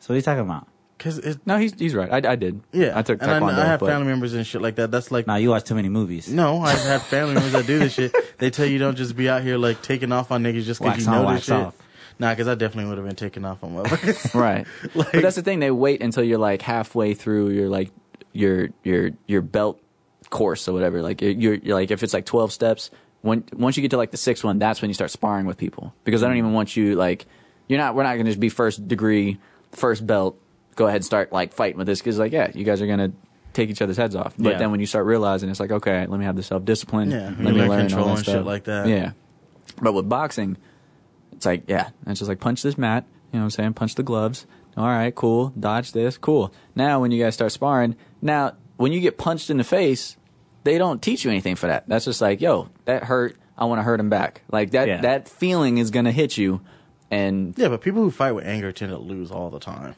[0.00, 0.66] So what are you talking about?
[0.98, 2.12] because it no, he's he's right.
[2.26, 2.60] I, I did.
[2.72, 2.92] yeah.
[2.94, 3.54] I took and taekwondo.
[3.54, 4.90] I, I have but- family members and shit like that.
[4.90, 6.28] That's like Nah, you watch too many movies.
[6.28, 6.60] no.
[6.60, 8.14] I have family members that do this shit.
[8.38, 10.96] They tell you don't just be out here like taking off on niggas just because
[10.98, 11.54] Wax you on, know this wax shit.
[11.56, 11.74] off.
[12.18, 14.34] Nah, because I definitely would have been taking off on motherfuckers.
[14.38, 14.66] Right.
[14.94, 15.60] Like- but that's the thing.
[15.60, 17.90] They wait until you're like halfway through your like
[18.32, 19.80] your your your belt
[20.28, 21.00] course or whatever.
[21.02, 22.90] Like you're, you're like if it's like twelve steps.
[23.22, 25.56] When once you get to like the sixth one, that's when you start sparring with
[25.56, 27.24] people because I don't even want you like
[27.68, 27.94] you're not.
[27.94, 29.38] We're not going to just be first degree,
[29.72, 30.38] first belt.
[30.76, 32.98] Go ahead and start like fighting with this because like yeah, you guys are going
[33.10, 33.12] to
[33.52, 34.34] take each other's heads off.
[34.38, 34.58] But Yeah.
[34.58, 37.10] then when you start realizing it's like okay, let me have the self discipline.
[37.10, 38.46] Yeah, let you me learn learn control all that and shit stuff.
[38.46, 38.88] like that.
[38.88, 39.12] Yeah.
[39.82, 40.56] But with boxing,
[41.32, 43.74] it's like, yeah, it's just like punch this mat, you know what I'm saying?
[43.74, 44.46] Punch the gloves.
[44.76, 45.52] All right, cool.
[45.58, 46.52] Dodge this, cool.
[46.74, 50.16] Now, when you guys start sparring, now, when you get punched in the face,
[50.64, 51.88] they don't teach you anything for that.
[51.88, 53.36] That's just like, yo, that hurt.
[53.56, 54.42] I want to hurt him back.
[54.50, 55.00] Like that, Yeah.
[55.02, 56.60] that feeling is going to hit you.
[57.10, 59.94] And yeah, but people who fight with anger tend to lose all the time.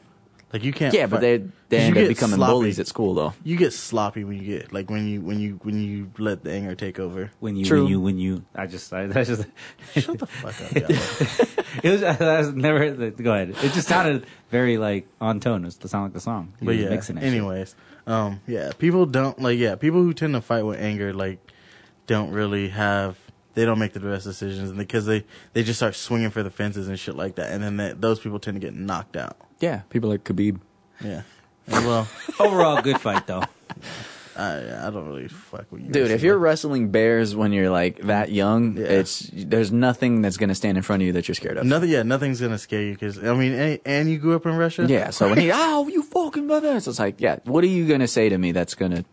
[0.51, 0.93] Like you can't.
[0.93, 2.51] yeah, but fight- they, 'cause they you end up get becoming sloppy.
[2.53, 3.33] bullies at school, though.
[3.43, 6.51] You get sloppy when you get like when you when you when you let the
[6.51, 7.31] anger take over.
[7.39, 7.81] When you, True.
[7.83, 9.45] when you, when you, I just, I, that's just,
[9.95, 11.57] Shut the fuck up, y'all.
[11.83, 13.49] it was, I was never, heard the- go ahead.
[13.49, 15.65] It just sounded very like on tone.
[15.65, 16.53] It sounded like the song.
[16.61, 17.33] You But yeah, mixing that shit.
[17.33, 21.39] anyways, um, yeah, people don't like yeah, people who tend to fight with anger like
[22.05, 23.17] don't really have
[23.55, 25.23] they don't make the best decisions and because they
[25.53, 28.19] they just start swinging for the fences and shit like that, and then that, those
[28.19, 29.37] people tend to get knocked out.
[29.59, 30.59] Yeah, people like Khabib.
[31.03, 31.21] Yeah,
[31.67, 32.07] and well,
[32.39, 33.43] Overall, good fight though.
[34.35, 37.99] I I don't really fuck with you, Dude, if you're wrestling bears when you're like
[38.03, 38.85] that young, Yeah.
[38.85, 41.65] it's there's nothing that's going to stand in front of you that you're scared of.
[41.67, 44.55] nothing, yeah, nothing's gonna scare you because I mean, and, and you grew up in
[44.55, 47.87] Russia, Yeah, so when he, oh, you fucking mother, it's like, yeah, what are you
[47.87, 49.05] gonna say to me that's gonna,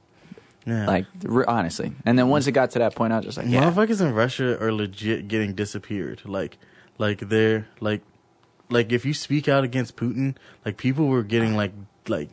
[0.66, 0.86] yeah.
[0.86, 1.92] like, r- honestly?
[2.04, 4.12] And then once it got to that point, I was just like, yeah, Motherfuckers in
[4.12, 6.22] Russia are legit getting disappeared.
[6.24, 6.58] Like,
[6.98, 8.02] like they're like,
[8.68, 11.72] like if you speak out against Putin, like people were getting like,
[12.08, 12.30] like,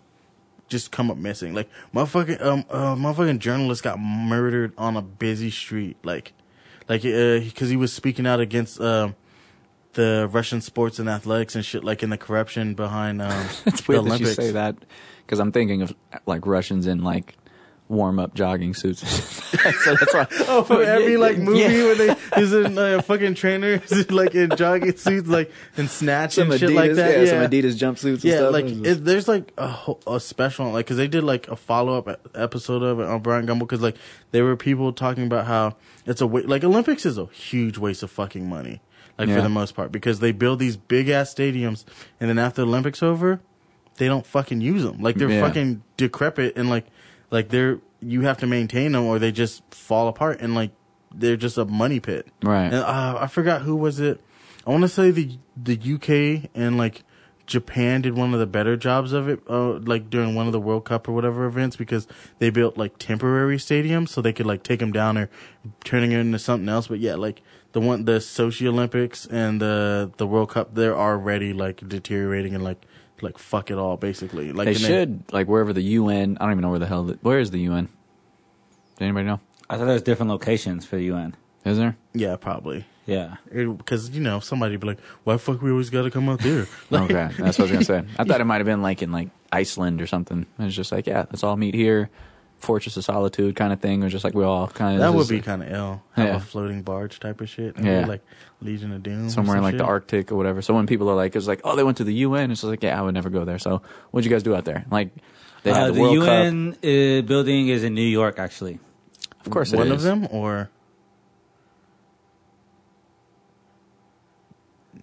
[0.68, 1.54] just come up missing.
[1.54, 5.96] Like, motherfucking, um, uh, motherfucking journalist got murdered on a busy street.
[6.04, 6.34] Like,
[6.90, 9.16] like, uh, because he was speaking out against, um,
[9.94, 13.32] the Russian sports and athletics and shit, like in the corruption behind, um,
[13.66, 14.36] it's the weird that you Olympics.
[14.36, 14.76] say that
[15.26, 15.94] because I'm thinking of
[16.26, 17.36] like Russians in like
[17.90, 19.00] warm up jogging suits.
[19.84, 20.28] so that's why.
[20.50, 21.68] Oh, for every like movie Yeah.
[21.70, 26.34] where they is in like, a fucking trainers like in jogging suits like and snatch
[26.36, 27.12] Some and Adidas, shit like that.
[27.18, 28.14] yeah, Yeah, some Adidas jumpsuits.
[28.16, 28.54] And Yeah, stuff.
[28.54, 29.76] like it, there's like a,
[30.08, 33.48] a special like because they did like a follow up episode of it on Bryant
[33.48, 33.96] Gumbel because like
[34.32, 35.76] there were people talking about how
[36.06, 38.82] it's a wa- like Olympics is a huge waste of fucking money
[39.18, 39.38] like Yeah.
[39.38, 41.86] for the most part because they build these big ass stadiums
[42.20, 43.40] and then after the Olympics over
[43.98, 45.42] they don't fucking use them like they're Yeah.
[45.48, 46.86] fucking decrepit and like
[47.30, 50.72] like they're you have to maintain them or they just fall apart and like
[51.14, 52.66] they're just a money pit Right.
[52.66, 54.22] and uh, I forgot who was it.
[54.66, 57.04] I want to say the the UK and like
[57.46, 60.60] Japan did one of the better jobs of it, uh, like during one of the
[60.60, 62.06] World Cup or whatever events, because
[62.40, 65.30] they built like temporary stadiums so they could like take them down or
[65.86, 66.88] turning it into something else.
[66.88, 71.54] But yeah, like the one the Sochi Olympics and the the World Cup, they're already
[71.54, 72.86] like deteriorating and like
[73.22, 74.52] like fuck it all basically.
[74.52, 76.38] Like they and should like wherever the UN.
[76.40, 77.04] I don't even know where the hell.
[77.04, 77.86] The, where is the UN?
[78.96, 79.40] Does anybody know?
[79.70, 81.36] I thought there was different locations for the UN.
[81.66, 81.98] Is there?
[82.14, 82.86] yeah, probably.
[83.06, 83.38] Yeah.
[83.54, 86.40] Because you know somebody be like, "Why the fuck we always got to come out
[86.40, 88.04] there?" Like, Okay, that's what I was gonna say.
[88.18, 90.46] I thought it might have been like in like Iceland or something.
[90.60, 92.10] It's just like, yeah, let's all meet here.
[92.60, 95.28] Fortress of Solitude kind of thing, or just like we all kind of That would
[95.28, 96.04] be kind of ill.
[96.14, 96.36] Have Yeah.
[96.38, 97.76] a floating barge type of shit.
[97.80, 98.06] Yeah.
[98.06, 98.22] like
[98.62, 99.28] Legion of Doom.
[99.28, 99.84] or somewhere in some like the.
[99.86, 100.62] Arctic or whatever.
[100.62, 102.50] So when people are like, it's like, oh, they went to the UN.
[102.52, 103.60] It's just like, yeah, I would never go there.
[103.60, 103.82] So
[104.12, 104.86] what'd you guys do out there?
[104.90, 105.10] Like,
[105.64, 106.28] they had Uh, the, the World Cup.
[106.28, 108.80] UN uh, building is in New York, actually.
[109.46, 109.94] Of course, it one is.
[109.94, 110.70] of them, or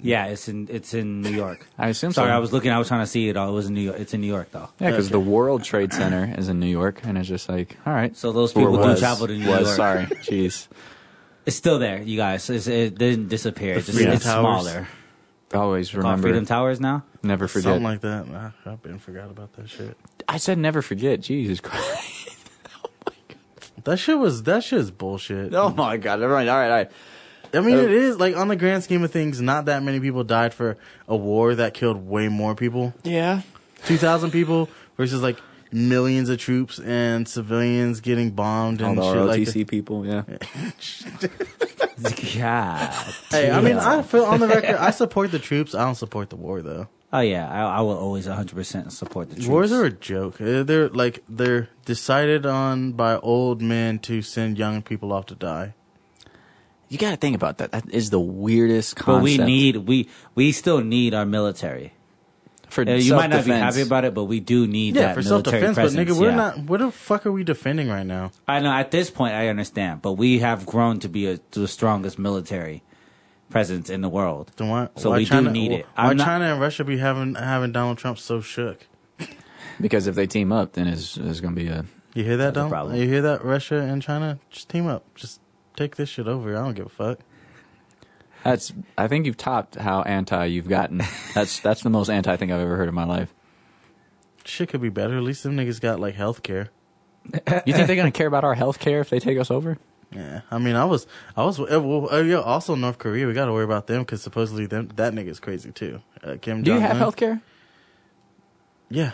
[0.05, 1.67] Yeah, it's in it's in New York.
[1.79, 2.35] I assume Sorry, so.
[2.35, 2.71] I was looking.
[2.71, 3.49] I was trying to see it all.
[3.49, 3.99] It was in New York.
[3.99, 4.69] It's in New York though.
[4.79, 5.13] Yeah, because Okay.
[5.13, 8.15] the World Trade Center is in New York, and it's just like, all right.
[8.17, 9.77] So those Or people do travel to New was, York.
[9.77, 10.69] Sorry, jeez.
[11.47, 12.49] It's still there, you guys.
[12.51, 13.75] It's, it didn't disappear.
[13.77, 14.63] It's, just, Freedom it's Towers.
[14.65, 14.89] smaller.
[15.53, 17.05] Always Called remember, Freedom Towers now.
[17.23, 17.65] never forget.
[17.65, 18.29] something like that.
[18.29, 19.97] Nah, I've been forgot about that shit.
[20.29, 21.21] I said never forget.
[21.21, 22.39] Jesus Christ.
[23.85, 25.55] That shit was that shit is bullshit.
[25.55, 26.23] oh my God.
[26.23, 26.91] All right, all right, all right.
[27.55, 30.01] I mean, Uh, it is like on the grand scheme of things, not that many
[30.01, 30.77] people died for
[31.09, 32.93] a war that killed way more people.
[33.03, 33.43] Yeah.
[33.87, 35.39] Two thousand people versus like
[35.73, 39.69] millions of troops and civilians getting bombed All and the shit like ROTC that.
[39.69, 40.23] people, yeah.
[42.39, 42.91] God.
[43.31, 45.75] Hey, I mean, I feel on the record, I support the troops.
[45.75, 46.89] I don't support the war though.
[47.13, 49.49] Oh yeah, I, I will always 100 percent support the troops.
[49.49, 50.41] Wars are a joke.
[50.41, 55.35] Uh, They're like they're decided on by old men to send young people off to
[55.37, 55.75] die.
[56.95, 57.73] You got to think about that.
[57.73, 59.07] That is the weirdest concept.
[59.19, 61.93] but we need we we still need our military.
[62.71, 63.75] for Uh, you might not be self-defense.
[63.75, 66.11] happy about it, but we do need Yeah, that for self military defense, but presence.
[66.11, 66.37] nigga, we're yeah.
[66.37, 66.59] not.
[66.71, 68.31] What the fuck are we defending right now?
[68.49, 71.67] I know at this point I understand, but we have grown to be a, the
[71.69, 72.83] strongest military
[73.51, 74.51] presence in the world.
[74.57, 75.87] Then why, So why we do China, need it.
[75.95, 78.87] Why I'm not- China and Russia be having having Donald Trump so shook?
[79.81, 81.85] Because if they team up, then it's, it's going to be a.
[82.15, 82.71] You hear that, That's a Donald?
[82.73, 82.97] problem.
[82.97, 83.45] You hear that?
[83.45, 85.03] Russia and China just team up.
[85.17, 85.41] Just
[85.77, 86.57] take this shit over.
[86.57, 87.21] I don't give a fuck.
[88.43, 88.73] That's.
[88.99, 91.03] I think you've topped how anti you've gotten.
[91.35, 93.33] That's that's the most anti thing I've ever heard in my life.
[94.45, 95.17] Shit could be better.
[95.17, 96.71] At least them niggas got like health care.
[97.67, 99.79] You think they're to care about our health care if they take us over?
[100.15, 101.07] Yeah, I mean, I was,
[101.37, 103.27] I was, uh, well, uh, yeah, also North Korea.
[103.27, 106.03] We got to worry about them because supposedly them that nigga's crazy too.
[106.23, 106.63] Uh, Kim.
[106.63, 107.41] Do you have health care?
[108.91, 109.13] Yeah,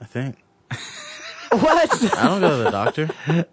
[0.00, 0.36] I think.
[1.50, 2.14] What?
[2.14, 3.08] I don't go to the doctor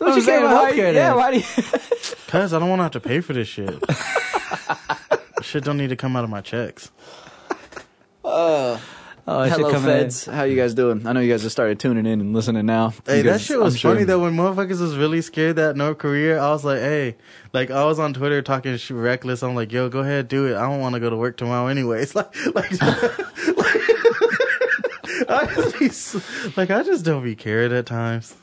[0.00, 1.16] What you care about healthcare Yeah, then?
[1.16, 1.44] why do you?
[2.26, 3.68] because I don't want to have to pay for this shit.
[5.42, 6.90] shit don't need to come out of my checks.
[8.22, 8.78] Uh,
[9.26, 10.26] oh, Hello, come feds.
[10.26, 11.06] How you guys doing?
[11.06, 12.90] I know you guys have started tuning in and listening now.
[13.06, 14.20] Hey, that because shit was I'm sure- funny though.
[14.20, 17.16] When motherfuckers was really scared that North Korea, I was like, hey,
[17.52, 19.42] like I was on Twitter talking shit reckless.
[19.42, 20.54] I'm like, yo, go ahead, do it.
[20.56, 22.02] I don't want to go to work tomorrow anyway.
[22.02, 22.80] It's like, like, like,
[25.28, 28.36] I just be, like, I just don't be cared at times.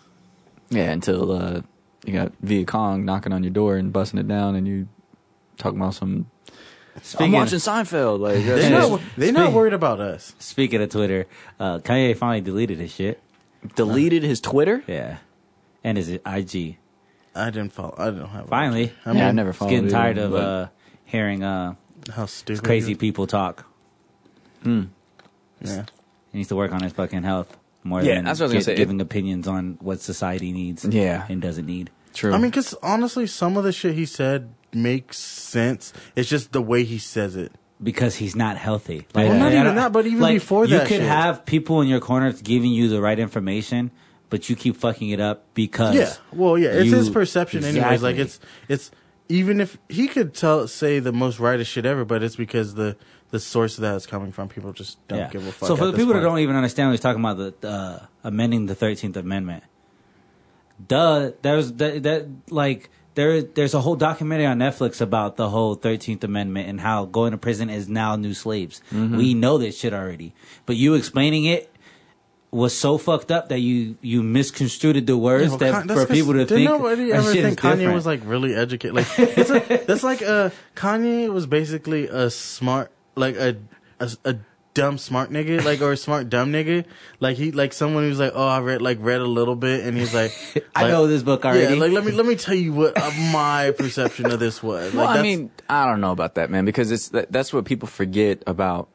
[0.70, 1.62] Yeah, until uh,
[2.06, 4.88] you got Viet Cong knocking on your door and busting it down, and you
[5.58, 6.30] talking about some.
[7.04, 8.20] Speaking, I'm watching Seinfeld.
[8.20, 8.70] Like They're Yeah.
[8.70, 10.34] not, they're not worried about us.
[10.40, 11.28] speaking of Twitter,
[11.60, 13.22] uh, Kanye finally deleted his shit.
[13.76, 14.84] deleted his Twitter.
[14.88, 15.18] Yeah,
[15.84, 16.78] and his IG.
[17.36, 17.94] I didn't follow.
[17.98, 18.48] I don't have.
[18.50, 19.70] Finally, I mean, yeah, I've never followed.
[19.70, 20.68] getting either, tired of uh,
[21.06, 21.76] hearing uh,
[22.16, 23.66] how stupid crazy people talk.
[24.64, 24.86] Hmm.
[25.62, 25.86] Yeah.
[26.32, 27.56] He needs to work on his fucking health
[27.88, 28.74] more Yeah, than that's what I was gonna gi- say.
[28.74, 30.86] It- giving opinions on what society needs.
[30.86, 31.26] Yeah.
[31.30, 31.90] and doesn't need.
[32.14, 32.34] True.
[32.34, 35.94] I mean, because honestly, some of the shit he said makes sense.
[36.16, 37.52] It's just the way he says it.
[37.84, 39.06] because he's not healthy.
[39.14, 41.06] Well, not I even don't- that, but even like, before you that could shit.
[41.08, 43.92] have people in your corner giving you the right information,
[44.32, 46.12] but you keep fucking it up because Yeah.
[46.34, 46.70] Well, yeah.
[46.70, 48.02] It's you- his perception, anyways.
[48.02, 48.24] Like Exactly.
[48.24, 48.92] it's it's
[49.30, 52.98] even if he could tell say the most rightest shit ever, but it's because the
[53.32, 55.30] the source of that is coming from people just don't Yeah.
[55.30, 55.68] give a fuck.
[55.68, 58.68] So for the people that don't even understand what he's talking about, the uh, amending
[58.68, 59.64] the Thirteenth Amendment,
[60.86, 65.76] duh, there's that, that like there there's a whole documentary on Netflix about the whole
[65.76, 68.82] Thirteenth Amendment and how going to prison is now new slaves.
[68.92, 69.18] Mm-hmm.
[69.18, 70.34] We know this shit already,
[70.66, 71.72] but you explaining it
[72.50, 76.34] was so fucked up that you you misconstrued the words Yeah, well, that that's people
[76.34, 77.94] to think nobody ever think Kanye different.
[77.96, 78.96] was like really educated.
[78.96, 83.58] Like it's a, that's like uh Kanye was basically a smart like a,
[84.00, 84.36] a a
[84.74, 86.86] dumb smart nigga like or a smart dumb nigga
[87.20, 89.98] like he like someone who's like oh I read like read a little bit and
[89.98, 90.32] he's like
[90.76, 91.74] I like, know this book already.
[91.74, 94.94] yeah like let me let me tell you what uh, my perception of this was
[94.94, 97.88] well, I mean, I don't know about that, man, because it's that, that's what people
[97.88, 98.90] forget about.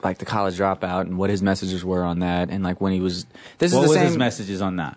[0.00, 3.00] Like the college dropout and what his messages were on that, and like when he
[3.00, 3.26] was.
[3.58, 4.06] This what is the was same.
[4.06, 4.96] his messages on that?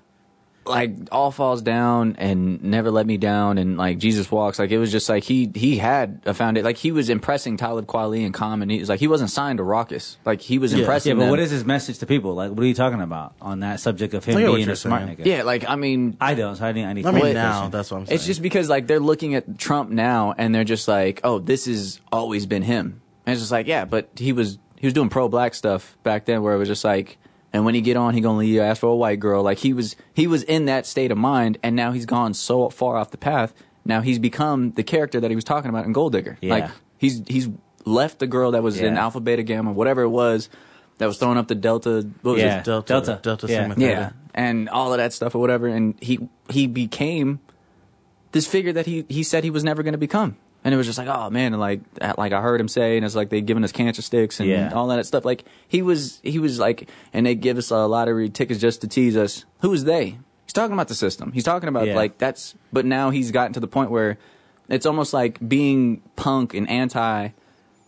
[0.63, 4.77] Like all falls down and never let me down and like Jesus walks like it
[4.77, 8.31] was just like he he had a foundation like he was impressing Talib Kweli and
[8.33, 10.81] Common he was like he wasn't signed to Rawkus like he was Yeah.
[10.81, 11.29] impressing Yeah, but them.
[11.31, 12.35] what is his message to people?
[12.35, 14.67] Like, what are you talking about on that subject of him I get what being
[14.67, 15.17] you're a smart saying.
[15.17, 15.25] nigga?
[15.25, 16.55] yeah like I mean I don't.
[16.55, 16.83] So I need.
[16.85, 17.05] I need.
[17.07, 19.89] I mean now that's what I'm saying it's just because like they're looking at Trump
[19.89, 23.65] now and they're just like oh this has always been him and it's just like
[23.65, 26.67] yeah but he was he was doing pro black stuff back then where it was
[26.67, 27.17] just like
[27.53, 29.43] And when he get on, he gonna leave you ask for a white girl.
[29.43, 32.69] Like he was, he was in that state of mind, and now he's gone so
[32.69, 33.53] far off the path.
[33.83, 36.37] Now he's become the character that he was talking about in Gold Digger.
[36.41, 36.51] Yeah.
[36.53, 37.49] Like he's he's
[37.83, 40.49] left the girl that was in Alpha Beta Gamma, whatever it was,
[40.99, 42.07] that was throwing up the Delta.
[42.21, 42.59] What was Yeah.
[42.59, 42.63] it?
[42.63, 43.19] Delta, Delta.
[43.21, 43.59] Delta, Yeah.
[43.61, 43.89] Sigma Theta.
[43.91, 45.67] Yeah, and all of that stuff or whatever.
[45.67, 47.39] And he he became
[48.33, 50.37] this figure that he he said he was never going to become.
[50.63, 51.81] And it was just like, oh man, and like
[52.17, 54.71] like I heard him say, and it's like they giving us cancer sticks and Yeah.
[54.73, 55.25] all that stuff.
[55.25, 58.87] Like he was he was like, and they give us a lottery tickets just to
[58.87, 59.45] tease us.
[59.61, 60.17] Who is they?
[60.45, 61.31] He's talking about the system.
[61.31, 61.95] He's talking about Yeah.
[61.95, 62.55] like that's.
[62.71, 64.17] But now he's gotten to the point where
[64.69, 67.29] it's almost like being punk and anti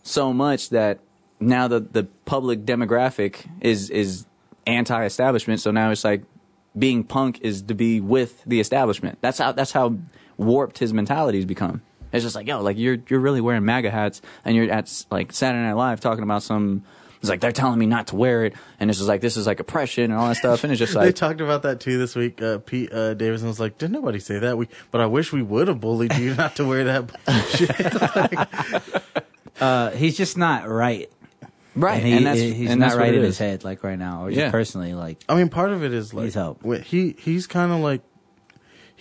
[0.02, 0.98] so much that
[1.38, 4.26] now the the public demographic is is
[4.66, 5.60] anti-establishment.
[5.60, 6.22] So now it's like
[6.76, 9.18] being punk is to be with the establishment.
[9.20, 9.96] That's how that's how
[10.36, 11.82] warped his mentality's become.
[12.14, 15.32] It's just like yo, like you're you're really wearing MAGA hats and you're at like
[15.32, 16.84] Saturday Night Live talking about some.
[17.20, 19.46] It's like they're telling me not to wear it, and this is like this is
[19.46, 21.96] like oppression and all that stuff, and it's just like they talked about that too
[21.96, 22.42] this week.
[22.42, 24.58] Uh, Pete uh, Davidson was like, "Did nobody say that?
[24.58, 27.10] We, but I wish we would have bullied you not to wear that
[27.50, 29.04] shit."
[29.60, 31.08] Uh, he's just not right.
[31.76, 33.98] right, And, he, and that's he's and not that's right in his head, like right
[33.98, 34.50] now, or just Yeah.
[34.50, 36.60] personally, like I mean, part of it is like Needs help.
[36.66, 38.02] wh- he he's kind of like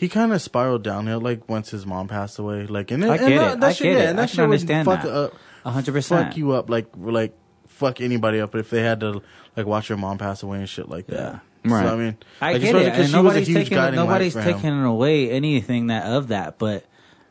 [0.03, 2.65] he kind of spiraled downhill like once his mom passed away.
[2.65, 3.59] Like and, I and get that, it.
[3.61, 4.09] that I shit, get yeah, it.
[4.09, 5.15] and I that can shit would understand fuck that.
[5.15, 5.33] up,
[5.63, 6.27] a hundred percent.
[6.27, 7.33] fuck you up, like like
[7.67, 9.21] fuck anybody up if they had to
[9.55, 11.41] like watch your mom pass away and shit like that.
[11.63, 11.71] Yeah.
[11.71, 11.85] Right.
[11.85, 14.83] So I mean, I like, get it, and she was a nobody's taking nobody's taking
[14.83, 16.85] away anything that of that, but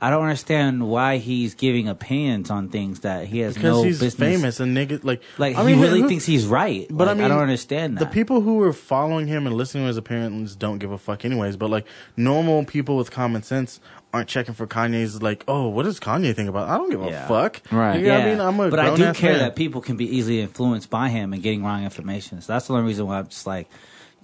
[0.05, 4.00] I don't understand why he's giving opinions on things that he has because no he's
[4.00, 4.14] business.
[4.18, 7.11] famous and niggas like Like I he mean, really who- thinks he's right, But Like,
[7.11, 8.00] I mean, I don't understand that.
[8.00, 11.24] The people who are following him and listening to his opinions don't give a fuck,
[11.24, 11.57] anyways.
[11.57, 11.86] But like
[12.16, 13.78] normal people with common sense
[14.12, 15.22] aren't checking for Kanye's.
[15.22, 16.68] Like, oh, what does Kanye think about?
[16.68, 17.24] I don't give Yeah.
[17.24, 17.62] a fuck.
[17.70, 18.00] Right.
[18.00, 18.40] You know what I mean?
[18.40, 19.38] I'm a but I do care man.
[19.40, 22.40] that people can be easily influenced by him and getting wrong information.
[22.40, 23.68] So that's the only reason why I'm just like,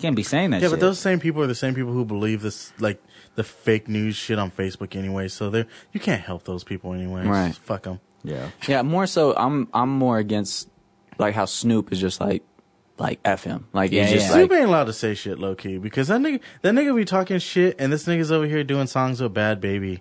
[0.01, 0.57] can't be saying that.
[0.61, 0.72] Yeah, shit.
[0.72, 3.01] but those same people are the same people who believe this, like
[3.39, 5.28] the fake news shit on Facebook, anyway.
[5.28, 7.24] So they are you can't help those people, anyways.
[7.24, 7.55] Right.
[7.55, 8.01] Fuck them.
[8.24, 9.32] yeah, Yeah, more so.
[9.36, 10.68] I'm I'm more against
[11.18, 12.43] like how Snoop is just like
[12.99, 13.68] like f him.
[13.72, 14.32] Like Yeah, he's just yeah.
[14.32, 17.39] Snoop ain't allowed to say shit low key because that nigga, that nigga be talking
[17.39, 20.01] shit, and this nigga's over here doing songs with Bhad Bhabie.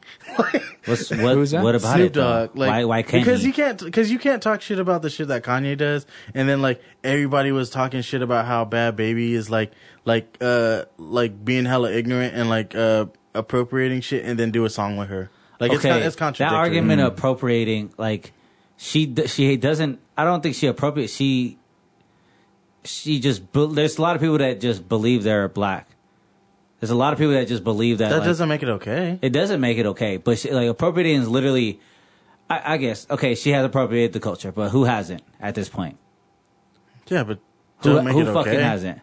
[0.86, 1.36] What's what?
[1.36, 1.64] Who's that?
[1.64, 2.14] What about Snoop it?
[2.14, 2.48] though?
[2.48, 2.58] Dogg.
[2.58, 2.86] Like, why?
[2.86, 3.50] Why can't because he?
[3.50, 6.64] you can't because you can't talk shit about the shit that Kanye does, and then
[6.64, 9.74] like everybody was talking shit about how Bhad Bhabie is like
[10.06, 13.06] like uh like being hella ignorant and like uh
[13.38, 15.30] appropriating shit, and then do a song with her.
[15.60, 18.34] Like it's okay, it's, it's that argument of appropriating, like
[18.78, 20.00] she d- she doesn't.
[20.16, 21.10] I don't think she appropriate.
[21.10, 21.58] She
[22.84, 23.42] she just.
[23.54, 25.88] There's a lot of people that just believe they're black.
[26.80, 28.10] There's a lot of people that just believe that.
[28.10, 29.18] that like, doesn't make it okay.
[29.22, 31.80] It doesn't make it okay, but she, like appropriating is literally.
[32.50, 35.98] I, I guess okay, she has appropriated the culture, but who hasn't at this point?
[37.08, 37.40] Yeah, but
[37.84, 38.62] Who, make who it fucking okay.
[38.62, 39.02] hasn't?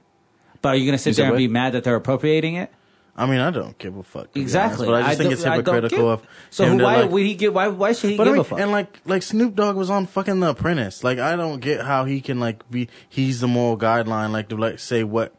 [0.63, 1.39] But are you gonna sit You there and what?
[1.39, 2.73] be mad that they're appropriating it?
[3.17, 4.29] I mean, I don't give a fuck.
[4.35, 4.89] Exactly.
[4.89, 6.23] honest, but I just think don't- it's I hypocritical of.
[6.51, 7.55] So him to, why like- would he give?
[7.55, 8.59] Why why should he give I mean, a fuck?
[8.59, 11.05] and like like Snoop Dogg was on fucking The Apprentice.
[11.05, 14.57] Like I don't get how he can like be he's the moral guideline like to
[14.57, 15.33] like say what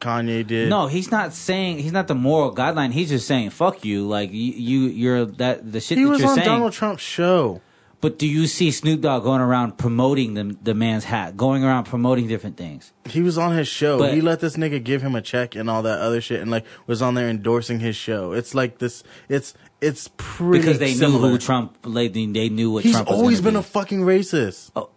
[0.00, 0.70] Kanye did.
[0.70, 2.90] No, he's not saying he's not the moral guideline.
[2.92, 4.08] He's just saying fuck you.
[4.08, 6.46] Like you, you you're that the shit he that was on saying.
[6.48, 7.60] Donald Trump's show.
[8.00, 11.84] But do you see Snoop Dogg going around promoting the the man's hat, going around
[11.84, 12.92] promoting different things?
[13.06, 13.98] He was on his show.
[13.98, 16.50] But- he let this nigga give him a check and all that other shit, and
[16.50, 18.32] like was on there endorsing his show.
[18.32, 19.02] It's like this.
[19.28, 21.26] It's it's pretty Because they similar.
[21.26, 21.76] knew who Trump.
[21.84, 24.70] Like, they they knew what He's Trump was always gonna been a fucking racist.
[24.74, 24.88] Oh,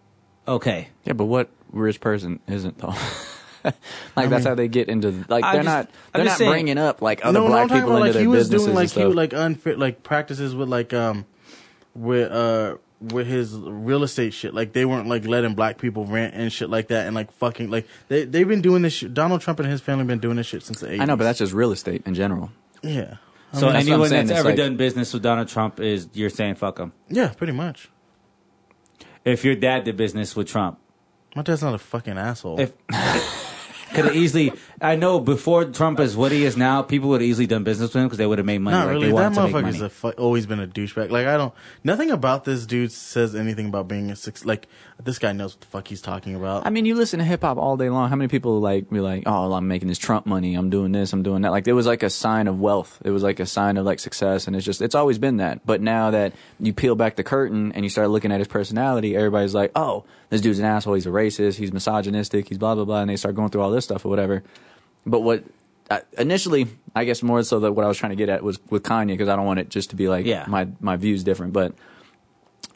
[0.48, 0.88] okay.
[1.04, 2.94] yeah, but what rich person isn't though?
[4.16, 6.50] like that's how they get into like I they're just- not they're just not saying-
[6.50, 8.38] bringing up like other no, no, black I'm talking people about into like he was
[8.50, 9.06] businesses doing like and he stuff.
[9.08, 11.24] would like unfit like practices with like um
[11.94, 12.76] with uh
[13.12, 14.54] with his real estate shit.
[14.54, 17.70] Like they weren't like letting black people rent and shit like that, and like fucking
[17.70, 18.92] like they they've been doing this.
[18.94, 19.14] shit.
[19.14, 21.00] Donald Trump and his family been doing this shit since the 80s.
[21.00, 22.50] I know, but that's just real estate in general.
[22.82, 23.16] yeah,
[23.52, 26.08] I So mean, that's anyone saying, that's ever like- done business with Donald Trump is
[26.12, 26.92] you're saying fuck him.
[27.08, 27.90] yeah, pretty much.
[29.24, 30.78] If your dad did business with Trump,
[31.34, 32.60] My dad's not a fucking asshole.
[32.60, 32.72] if
[33.94, 34.52] could have easily,
[34.84, 37.88] I know before Trump is what he is now, people would have easily done business
[37.92, 38.76] with him because they would have made money.
[38.76, 39.06] Not like, really.
[39.06, 39.86] They That wanted to make motherfucker's money.
[39.86, 41.10] a fu- always been a douchebag.
[41.10, 41.54] Like I don't.
[41.82, 44.44] Nothing about this dude says anything about being a six.
[44.44, 44.68] Like
[45.02, 46.66] this guy knows what the fuck he's talking about.
[46.66, 48.08] I mean, you listen to hip hop all day long.
[48.10, 50.54] How many people like be like, "Oh, I'm making this Trump money.
[50.54, 51.12] I'm doing this.
[51.12, 53.00] I'm doing that." Like it was like a sign of wealth.
[53.04, 55.64] It was like a sign of like success, and it's just it's always been that.
[55.64, 59.16] But now that you peel back the curtain and you start looking at his personality,
[59.16, 60.94] everybody's like, "Oh, this dude's an asshole.
[60.94, 61.56] He's a racist.
[61.56, 62.48] He's misogynistic.
[62.48, 64.42] He's blah blah blah," and they start going through all this stuff or whatever.
[65.06, 65.44] But what
[65.90, 68.58] I, initially, I guess more so that what I was trying to get at was
[68.70, 70.44] with Kanye because I don't want it just to be like Yeah.
[70.48, 71.74] my my views different, but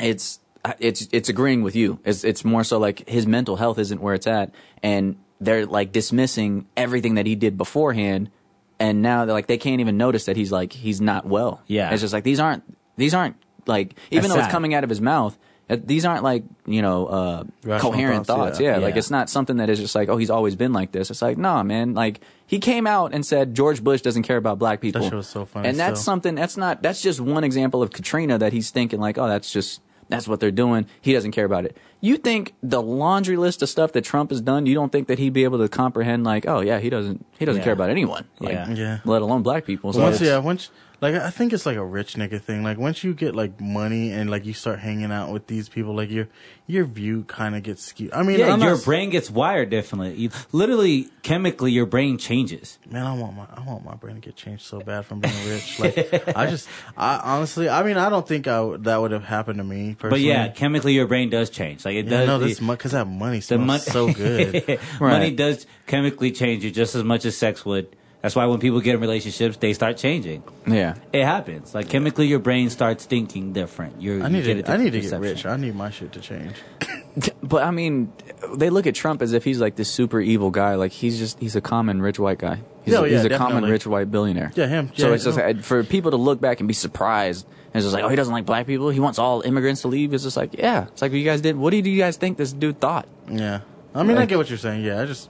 [0.00, 0.40] it's
[0.78, 1.98] it's it's agreeing with you.
[2.04, 4.52] It's it's more so like his mental health isn't where it's at,
[4.82, 8.30] and they're like dismissing everything that he did beforehand,
[8.78, 11.62] and now they're like they can't even notice that he's like he's not well.
[11.66, 11.90] Yeah.
[11.92, 12.62] it's just like these aren't
[12.96, 13.36] these aren't
[13.66, 15.38] like even That's though it's coming out of his mouth.
[15.70, 17.44] Uh, These aren't like you know uh,
[17.78, 18.60] coherent thoughts, thoughts.
[18.60, 18.72] yeah.
[18.78, 18.78] Yeah.
[18.78, 21.10] like it's not something that is just like oh he's always been like this.
[21.10, 21.94] It's like nah, man.
[21.94, 25.02] Like he came out and said George Bush doesn't care about black people.
[25.02, 26.12] shit was so funny And that's still.
[26.12, 29.52] something that's not that's just one example of Katrina that he's thinking like oh that's
[29.52, 29.80] just
[30.10, 30.86] that's what they're doing.
[31.02, 31.76] He doesn't care about it.
[32.00, 34.64] You think the laundry list of stuff that Trump has done?
[34.64, 37.44] You don't think that he'd be able to comprehend like oh yeah he doesn't he
[37.44, 37.64] doesn't Yeah.
[37.64, 38.24] care about anyone.
[38.40, 38.70] Like, Yeah.
[38.70, 38.98] Yeah.
[39.04, 39.92] Let alone black people.
[39.92, 40.70] So Once, yeah, once
[41.00, 42.62] like I think it's like a rich nigga thing.
[42.64, 45.94] Like once you get like money and like you start hanging out with these people,
[45.94, 46.28] like your
[46.66, 48.12] your view kind of gets skewed.
[48.12, 50.14] I mean, Yeah, I'm your not, brain gets wired differently.
[50.16, 52.78] You, literally, chemically, your brain changes.
[52.90, 55.48] man, I want my I want my brain to get changed so bad from being
[55.48, 55.78] rich.
[55.78, 59.58] Like I just, I honestly, I mean, I don't think I that would have happened
[59.58, 60.24] to me But personally.
[60.28, 61.84] yeah, chemically, your brain does change.
[61.84, 62.26] Like it yeah, does.
[62.26, 64.80] no, this because that money smells mon- so good.
[65.00, 67.94] Money does chemically change you just as much as sex would.
[68.20, 70.42] That's why when people get in relationships, they start changing.
[70.66, 70.96] yeah.
[71.12, 71.74] It happens.
[71.74, 74.02] Like chemically, your brain starts thinking different.
[74.02, 75.46] You're, I you need get to, I need to different get rich.
[75.46, 76.54] I need my shit to change.
[77.42, 78.12] But I mean,
[78.54, 80.76] they look at Trump as if he's like this super evil guy.
[80.76, 82.60] Like he's just he's a common rich white guy.
[82.84, 84.52] He's, Yeah, a, yeah, he's a common rich white billionaire.
[84.54, 84.92] Yeah, him.
[84.94, 85.44] So Yeah, it's just no.
[85.44, 88.08] like, uh, for people to look back and be surprised and it's just like, oh,
[88.08, 88.90] he doesn't like black people.
[88.90, 90.14] He wants all immigrants to leave.
[90.14, 91.56] It's just like, yeah, it's like what you guys did.
[91.56, 93.08] What do you guys think this dude thought?
[93.28, 93.60] Yeah,
[93.94, 94.84] I mean, I get what you're saying.
[94.84, 95.28] Yeah, I just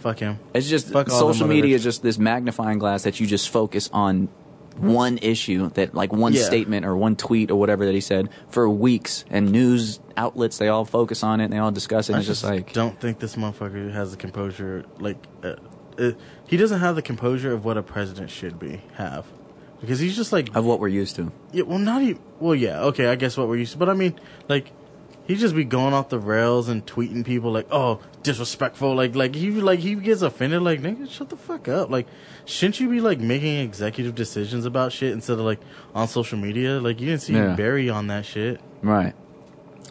[0.00, 0.38] fuck him.
[0.54, 4.28] It's just Fuck social media is just this magnifying glass that you just focus on
[4.76, 6.42] one issue that like one Yeah.
[6.42, 10.68] statement or one tweet or whatever that he said for weeks and news outlets they
[10.68, 12.98] all focus on it and they all discuss it and I it's just like don't
[12.98, 14.84] think this motherfucker has the composure.
[14.98, 15.56] Like, uh,
[15.98, 16.12] uh,
[16.46, 19.26] he doesn't have the composure of what a president should be have,
[19.82, 21.30] because he's just like, of what we're used to.
[21.52, 22.22] yeah, well, not even.
[22.38, 24.18] Well, yeah, okay, I guess what we're used to, but I mean,
[24.48, 24.72] like,
[25.30, 28.96] he just be going off the rails and tweeting people like, oh, disrespectful.
[28.96, 30.60] Like, like he like he gets offended.
[30.60, 31.88] Like, nigga, shut the fuck up.
[31.88, 32.08] Like,
[32.46, 35.60] shouldn't you be like making executive decisions about shit instead of like
[35.94, 36.80] on social media?
[36.80, 37.54] Like, you didn't see Yeah.
[37.54, 38.60] Barry on that shit.
[38.82, 39.14] Right.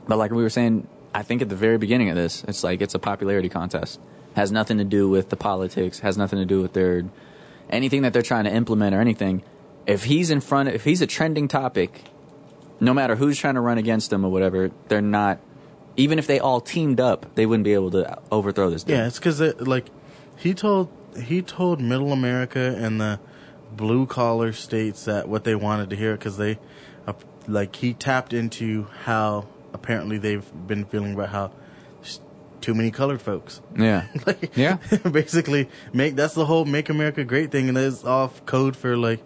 [0.09, 0.85] But like we were saying,
[1.15, 4.01] I think at the very beginning of this, it's like it's a popularity contest.
[4.35, 7.05] Has nothing to do with the politics, has nothing to do with their
[7.69, 9.41] anything that they're trying to implement or anything.
[9.87, 12.09] If he's in front if he's a trending topic,
[12.79, 15.39] no matter who's trying to run against them or whatever, they're not
[15.97, 18.97] even if they all teamed up, they wouldn't be able to overthrow this dude.
[18.97, 19.87] Yeah, it's because like
[20.37, 20.89] he told
[21.21, 23.19] he told Middle America and the
[23.71, 26.57] blue collar states that what they wanted to hear because they
[27.05, 27.13] uh,
[27.47, 31.51] like he tapped into how apparently they've been feeling about how
[32.61, 33.61] too many colored folks.
[33.77, 34.07] Yeah.
[34.25, 34.77] like, Yeah.
[35.11, 39.21] basically make that's the whole make America great thing, and it's off code for like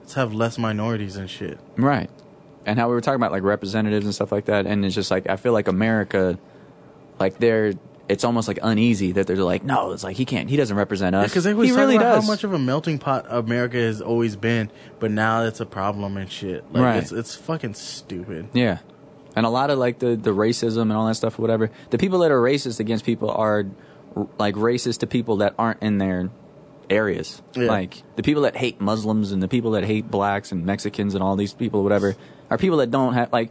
[0.00, 1.58] let's have less minorities and shit.
[1.76, 2.10] Right.
[2.66, 5.10] And how we were talking about like representatives and stuff like that, and it's just
[5.10, 6.38] like I feel like America,
[7.20, 7.72] like they're,
[8.08, 11.14] it's almost like uneasy that they're like, no, it's like he can't, he doesn't represent
[11.14, 11.30] us.
[11.30, 12.24] Because they always he really about does.
[12.24, 16.16] how much of a melting pot America has always been, but now it's a problem
[16.16, 16.64] and shit.
[16.72, 16.96] Like Right.
[17.02, 18.48] it's it's fucking stupid.
[18.52, 18.78] yeah.
[19.36, 21.70] And a lot of like the the racism and all that stuff, or whatever.
[21.90, 23.66] The people that are racist against people are
[24.16, 26.30] r- like racist to people that aren't in their
[26.88, 27.42] areas.
[27.54, 27.66] Yeah.
[27.68, 31.22] Like the people that hate Muslims and the people that hate blacks and Mexicans and
[31.22, 32.16] all these people, whatever,
[32.50, 33.50] are people that don't have like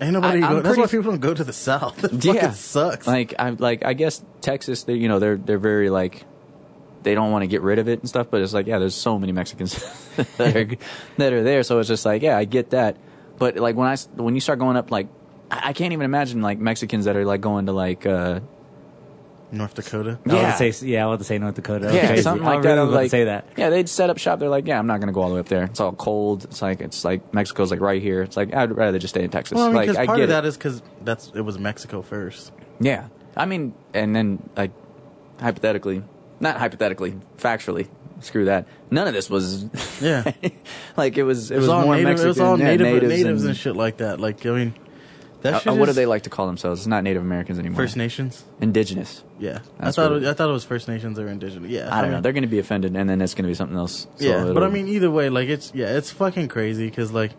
[0.00, 0.42] Ain't nobody.
[0.42, 2.02] I- go, that's why pretty- people don't go to the South.
[2.12, 3.06] It yeah, fucking sucks.
[3.06, 6.24] Like I like I guess Texas, they you know they're they're very like
[7.04, 8.94] they don't want to get rid of it and stuff, but it's like yeah, there's
[8.94, 9.74] so many Mexicans
[10.38, 10.68] that are
[11.18, 12.96] that are there, so it's just like yeah, I get that,
[13.38, 15.06] but like when I when you start going up like
[15.50, 18.40] I I can't even imagine like Mexicans that are like going to like uh
[19.52, 20.18] North Dakota.
[20.26, 20.56] I want Yeah.
[20.56, 21.86] to say, yeah, I want to say North Dakota.
[21.86, 22.22] That yeah crazy.
[22.22, 22.68] something I like that.
[22.74, 23.46] really I'm like say that.
[23.56, 24.38] yeah, they'd set up shop.
[24.40, 25.64] They're like yeah, I'm not gonna go all the way up there.
[25.64, 26.44] It's all cold.
[26.44, 28.22] It's like it's like Mexico's like right here.
[28.22, 29.56] It's like I'd rather just stay in Texas.
[29.56, 30.32] Well, I mean, like 'cause I part get of it.
[30.32, 32.52] that is because that's it was Mexico first.
[32.80, 33.08] Yeah.
[33.36, 34.70] I mean, and then, like,
[35.40, 36.02] hypothetically,
[36.40, 37.88] not hypothetically, factually,
[38.20, 38.66] screw that.
[38.90, 39.66] None of this was,
[40.00, 40.30] Yeah,
[40.96, 42.08] like, it was, it was, was, all more native.
[42.10, 42.26] Mexican.
[42.26, 44.20] it was all yeah, native, natives, natives, and, and, shit like that.
[44.20, 44.74] Like I mean,
[45.44, 46.80] that uh, what do they like to call themselves?
[46.80, 47.76] It's not Native Americans anymore.
[47.76, 48.44] First Nations.
[48.60, 49.22] Indigenous.
[49.38, 51.70] Yeah, I thought it, it- I thought it was First Nations or Indigenous.
[51.70, 52.16] Yeah, I don't know.
[52.16, 54.06] mean, They're going to be offended, and then it's going to be something else.
[54.16, 57.32] So yeah, but I mean, either way, like it's yeah, it's fucking crazy because like,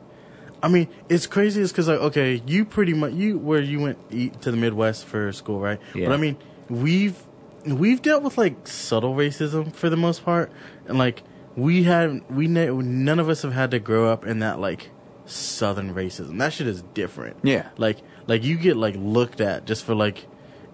[0.64, 3.98] I mean, it's crazy is because like okay, you pretty much you where you went
[4.10, 5.80] eat to the Midwest for school, right?
[5.94, 6.07] Yeah.
[6.07, 6.38] But I mean,
[6.69, 7.22] we've
[7.65, 10.52] we've dealt with like subtle racism for the most part,
[10.88, 11.23] and like
[11.56, 14.90] we had we ne- none of us have had to grow up in that like
[15.26, 16.39] southern racism.
[16.39, 17.38] That shit is different.
[17.43, 17.69] Yeah.
[17.77, 17.97] like
[18.27, 20.26] like you get like looked at just for like.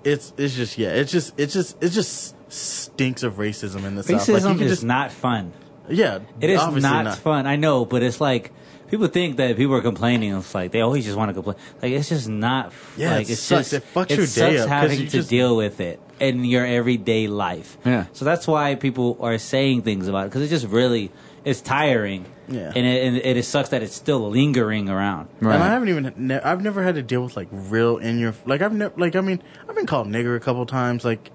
[0.04, 4.02] It's it's just yeah it's just it's just it just stinks of racism in the
[4.04, 4.28] south.
[4.28, 5.54] Like, you Racism can is just- not fun.
[5.90, 7.46] Yeah, It is obviously not, fun.
[7.48, 8.52] I know, but it's like
[8.90, 10.34] people think that people are complaining.
[10.36, 11.56] It's like they always just want to complain.
[11.84, 12.72] Like it's just not.
[12.98, 13.72] Yeah, like it it's sucks.
[13.72, 16.66] just It fucks it your day sucks having to just- deal with it in your
[16.66, 17.78] everyday life.
[17.86, 18.06] Yeah.
[18.14, 21.12] So that's why people are saying things about it because it just really
[21.46, 22.26] it's tiring.
[22.52, 22.72] Yeah.
[22.76, 25.30] And it, and it, it sucks that it's still lingering around.
[25.40, 25.56] Right.
[25.56, 26.14] And I haven't even.
[26.18, 28.62] Ne- I've never had to deal with like real in your like.
[28.62, 29.16] I've never like.
[29.16, 31.04] I mean, I've been called nigger a couple times.
[31.06, 31.32] Like,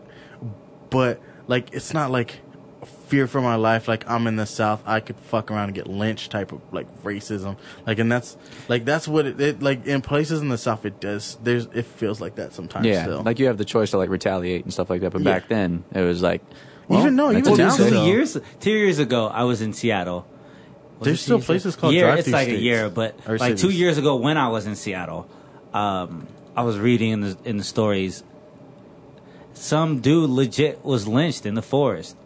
[0.90, 2.40] but like it's not like
[3.06, 3.88] fear for my life.
[3.88, 6.86] Like I'm in the South, I could fuck around and get lynched type of like
[7.02, 7.56] racism.
[7.86, 8.36] Like, and that's
[8.68, 10.84] like that's what it, it like in places in the South.
[10.84, 11.38] It does.
[11.42, 12.86] There's it feels like that sometimes.
[12.86, 13.22] yeah, still.
[13.22, 15.12] like you have the choice to like retaliate and stuff like that.
[15.12, 15.32] But Yeah.
[15.32, 16.42] back then, it was like
[16.90, 17.92] Even no, even what now you said.
[17.92, 18.04] though.
[18.04, 20.26] Two years, two years ago, I was in Seattle.
[20.98, 22.04] Was There's still places called year.
[22.06, 24.76] drive-thru It's like a year, but Or like two years ago when I was in
[24.76, 25.28] Seattle,
[25.74, 28.22] um, I was reading in the in the stories.
[29.54, 32.16] Some dude legit was lynched in the forest,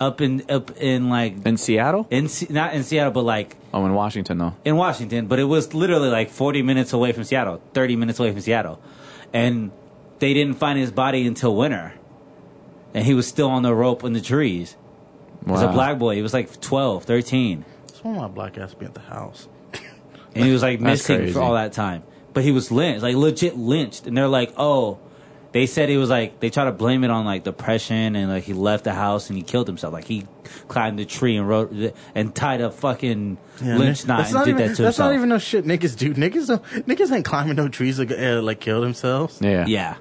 [0.00, 2.06] up in up in like in Seattle.
[2.10, 4.54] in not in Seattle, but like Oh, in Washington though.
[4.64, 8.32] in Washington, but it was literally like 40 minutes away from Seattle, 30 minutes away
[8.32, 8.80] from Seattle.
[9.32, 9.70] And
[10.18, 11.92] they didn't find his body until winter.
[12.94, 14.76] And he was still on the rope in the trees.
[15.44, 16.14] He was a black boy.
[16.16, 17.64] He was like 12, 13.
[18.06, 19.48] That's why my black ass be at the house.
[20.34, 22.02] And he was like missing for all that time.
[22.34, 24.06] But he was lynched, like legit lynched.
[24.06, 24.98] And they're like, oh,
[25.52, 28.44] they said he was like, they try to blame it on like depression and like
[28.44, 29.94] he left the house and he killed himself.
[29.94, 30.26] Like he
[30.68, 31.72] climbed the tree and wrote
[32.14, 34.86] and tied a fucking lynch knot and not did even, that to That's himself.
[34.86, 36.12] That's not even no shit niggas do.
[36.12, 36.62] Niggas don't.
[36.86, 39.38] Niggas ain't climbing no trees like, uh, like kill themselves.
[39.40, 39.96] Yeah, Yeah.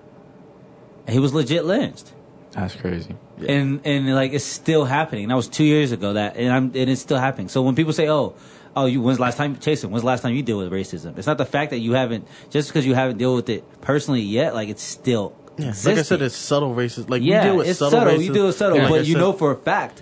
[1.08, 2.12] And he was legit lynched.
[2.56, 3.16] That's crazy.
[3.48, 5.28] And and like it's still happening.
[5.28, 7.50] That was two years ago that and I'm and it's still happening.
[7.50, 8.36] So when people say, Oh,
[8.76, 11.18] oh you when's the last time Jason, when's the last time you deal with racism?
[11.18, 14.22] It's not the fact that you haven't just because you haven't dealt with it personally
[14.22, 17.10] yet, like it's still Yeah, like I said, it's subtle racism.
[17.10, 18.14] Like yeah, we deal with it's subtle, subtle.
[18.14, 18.24] racism.
[18.26, 20.02] You deal with subtle, and like but I you said- know for a fact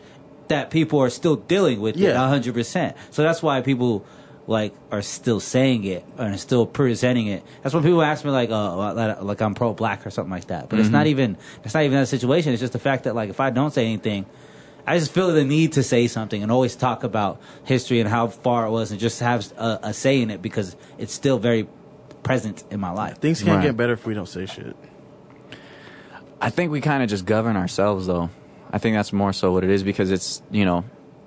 [0.50, 2.28] that people are still dealing with it Yeah.
[2.28, 2.96] hundred percent.
[3.12, 4.06] So that's why people
[4.46, 7.44] like are still saying it and still presenting it.
[7.62, 10.48] That's when people ask me like, uh, like- like I'm pro black or something like
[10.48, 10.68] that.
[10.70, 11.38] But it's not even.
[11.64, 12.52] It's not even that situation.
[12.54, 14.26] It's just the fact that like if I don't say anything.
[14.86, 18.28] I just feel the need to say something and always talk about history and how
[18.28, 21.70] far it was and just have a, a say in it because it's still very
[22.22, 23.18] present in my life.
[23.20, 23.64] things can't Right.
[23.68, 24.76] get better if we don't say shit.
[26.42, 28.30] I think we kind of just govern ourselves, though.
[28.72, 30.84] I think that's more so what it is because it's you know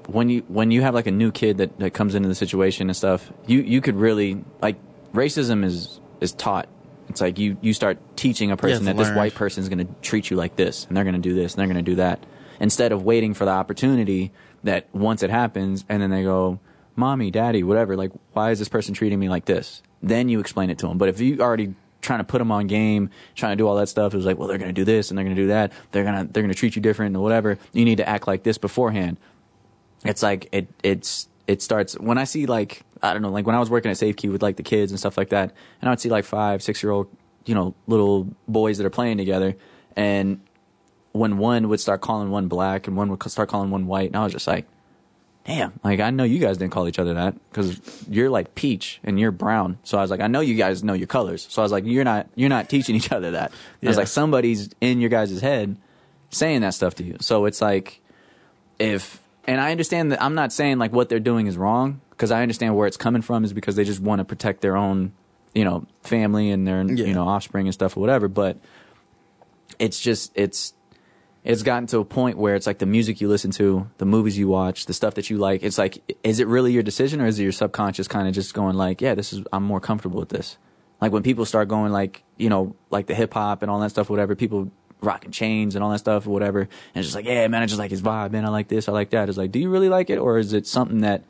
[0.09, 2.89] when you when you have like a new kid that, that comes into the situation
[2.89, 4.77] and stuff, you you could really like
[5.13, 6.69] racism is is taught.
[7.09, 9.93] It's like you you start teaching a person that this white person is going to
[10.03, 11.97] treat you like this and they're going to do this and they're going to do
[11.97, 12.25] that
[12.59, 14.33] instead of waiting for the opportunity
[14.65, 16.59] that once it happens and then they go,
[16.97, 20.71] "Mommy, Daddy, whatever, like why is this person treating me like this?" Then you explain
[20.71, 20.99] it to them.
[20.99, 21.75] But if you already
[22.07, 24.15] trying to put them on game, trying to do all that stuff.
[24.15, 25.73] It was like, well, they're going to do this and they're going to do that.
[25.91, 27.59] They're going to they're going to treat you different and whatever.
[27.73, 29.19] You need to act like this beforehand.
[30.05, 33.55] It's like it it's it starts when I see like I don't know like when
[33.57, 35.93] I was working at SafeKey with like the kids and stuff like that, and I
[35.93, 37.09] would see like five six year old
[37.45, 39.57] you know little boys that are playing together,
[39.95, 40.41] and
[41.13, 44.17] when one would start calling one black and one would start calling one white, and
[44.17, 44.67] I was just like,
[45.45, 49.01] damn, like I know you guys didn't call each other that because you're like peach
[49.03, 49.79] and you're brown.
[49.83, 51.47] So I was like, I know you guys know your colors.
[51.51, 53.53] So I was like, you're not you're not teaching each other that.
[53.83, 55.77] I was like, somebody's in your guys' head
[56.31, 57.17] saying that stuff to you.
[57.21, 58.03] So it's like
[58.79, 62.31] if and I understand that I'm not saying like what they're doing is wrong because
[62.31, 65.13] I understand where it's coming from is because they just want to protect their own,
[65.55, 67.07] you know, family and their Yeah.
[67.07, 68.29] you know offspring and stuff or whatever.
[68.29, 68.59] But
[69.79, 70.75] it's just it's
[71.45, 74.37] it's gotten to a point where it's like the music you listen to, the movies
[74.37, 75.63] you watch, the stuff that you like.
[75.63, 78.53] It's like, is it really your decision or is it your subconscious kind of just
[78.53, 80.59] going like, yeah, this is, I'm more comfortable with this.
[81.01, 83.91] Like when people start going like, you know, like the hip hop and all that
[83.91, 86.61] stuff, whatever, people rocking chains and all that stuff or whatever.
[86.61, 88.45] And it's just like, yeah, man, I just like his vibe, man.
[88.45, 89.29] I like this, I like that.
[89.29, 90.19] It's like, do you really like it?
[90.19, 91.23] Or is it something that,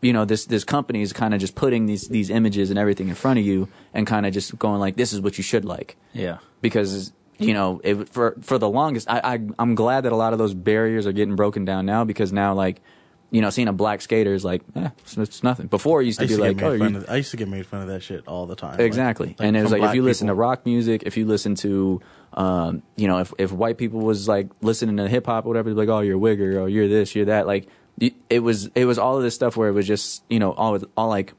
[0.00, 3.08] you know, this, this company is kind of just putting these, these images and everything
[3.08, 5.64] in front of you and kind of just going like, this is what you should
[5.64, 6.38] like Yeah.
[6.60, 10.34] because you know it, for for the longest I, I I'm glad that a lot
[10.34, 12.82] of those barriers are getting broken down now because now like
[13.30, 16.20] you know seeing a black skater is like eh, it's, it's nothing before it used
[16.20, 17.04] to be like oh you.
[17.08, 18.80] I used to get made fun of that shit all the time.
[18.80, 21.54] Exactly like and it was like if you listen to rock music if you listen
[21.56, 22.00] to
[22.34, 25.70] um you know if if white people was like listening to hip hop or whatever
[25.70, 27.68] they'd be like oh you're a wigger or you're this you're that like
[28.30, 30.78] it was it was all of this stuff where it was just you know all
[30.96, 31.34] all like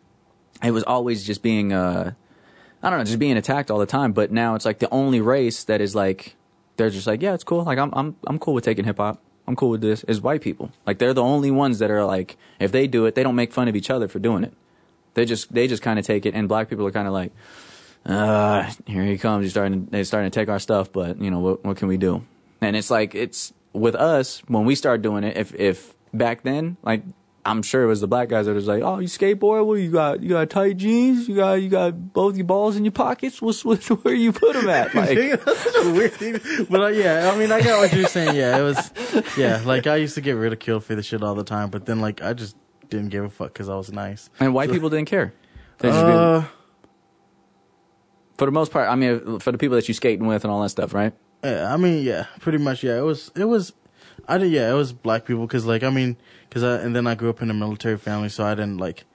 [0.64, 2.14] it was always just being uh
[2.84, 4.12] I don't know, just being attacked all the time.
[4.12, 6.36] But now it's like the only race that is like
[6.78, 7.64] they're just like, yeah, it's cool.
[7.64, 9.22] Like I'm I'm I'm cool with taking hip hop.
[9.48, 10.04] I'm cool with this.
[10.06, 10.72] Is white people.
[10.86, 13.52] Like they're the only ones that are like, if they do it, they don't make
[13.52, 14.54] fun of each other for doing it.
[15.14, 17.32] They just they just kind of take it, and black people are kind of like,
[18.06, 19.44] uh, here he comes.
[19.44, 19.88] He's starting.
[19.92, 21.66] They're starting to take our stuff, but you know what?
[21.66, 22.24] What can we do?
[22.62, 25.36] And it's like it's with us when we start doing it.
[25.36, 27.04] If if back then, like
[27.44, 29.66] I'm sure it was the black guys that was like, "Oh, you skateboard?
[29.66, 31.28] Well, you got you got tight jeans.
[31.28, 33.42] You got you got both your balls in your pockets.
[33.42, 35.18] What's, what's where you put them at?" Like,
[35.96, 36.40] weird thing.
[36.70, 38.36] But uh, yeah, I mean, I got what you're saying.
[38.36, 38.92] Yeah, it was.
[39.38, 42.00] Yeah, like I used to get ridiculed for the shit all the time, but then
[42.00, 42.56] like I just
[42.90, 44.30] didn't give a fuck because I was nice.
[44.40, 45.34] and white people didn't care.
[45.84, 46.44] Uh,
[48.38, 50.62] for the most part, I mean, for the people that you skating with and all
[50.62, 51.14] that stuff, right?
[51.44, 52.84] yeah, I mean, yeah, pretty much.
[52.84, 53.32] Yeah, it was.
[53.36, 53.74] It was.
[54.34, 54.52] I did.
[54.52, 56.18] Yeah, it was black people because like I mean,
[56.50, 59.06] because I and then I grew up in a military family, so I didn't like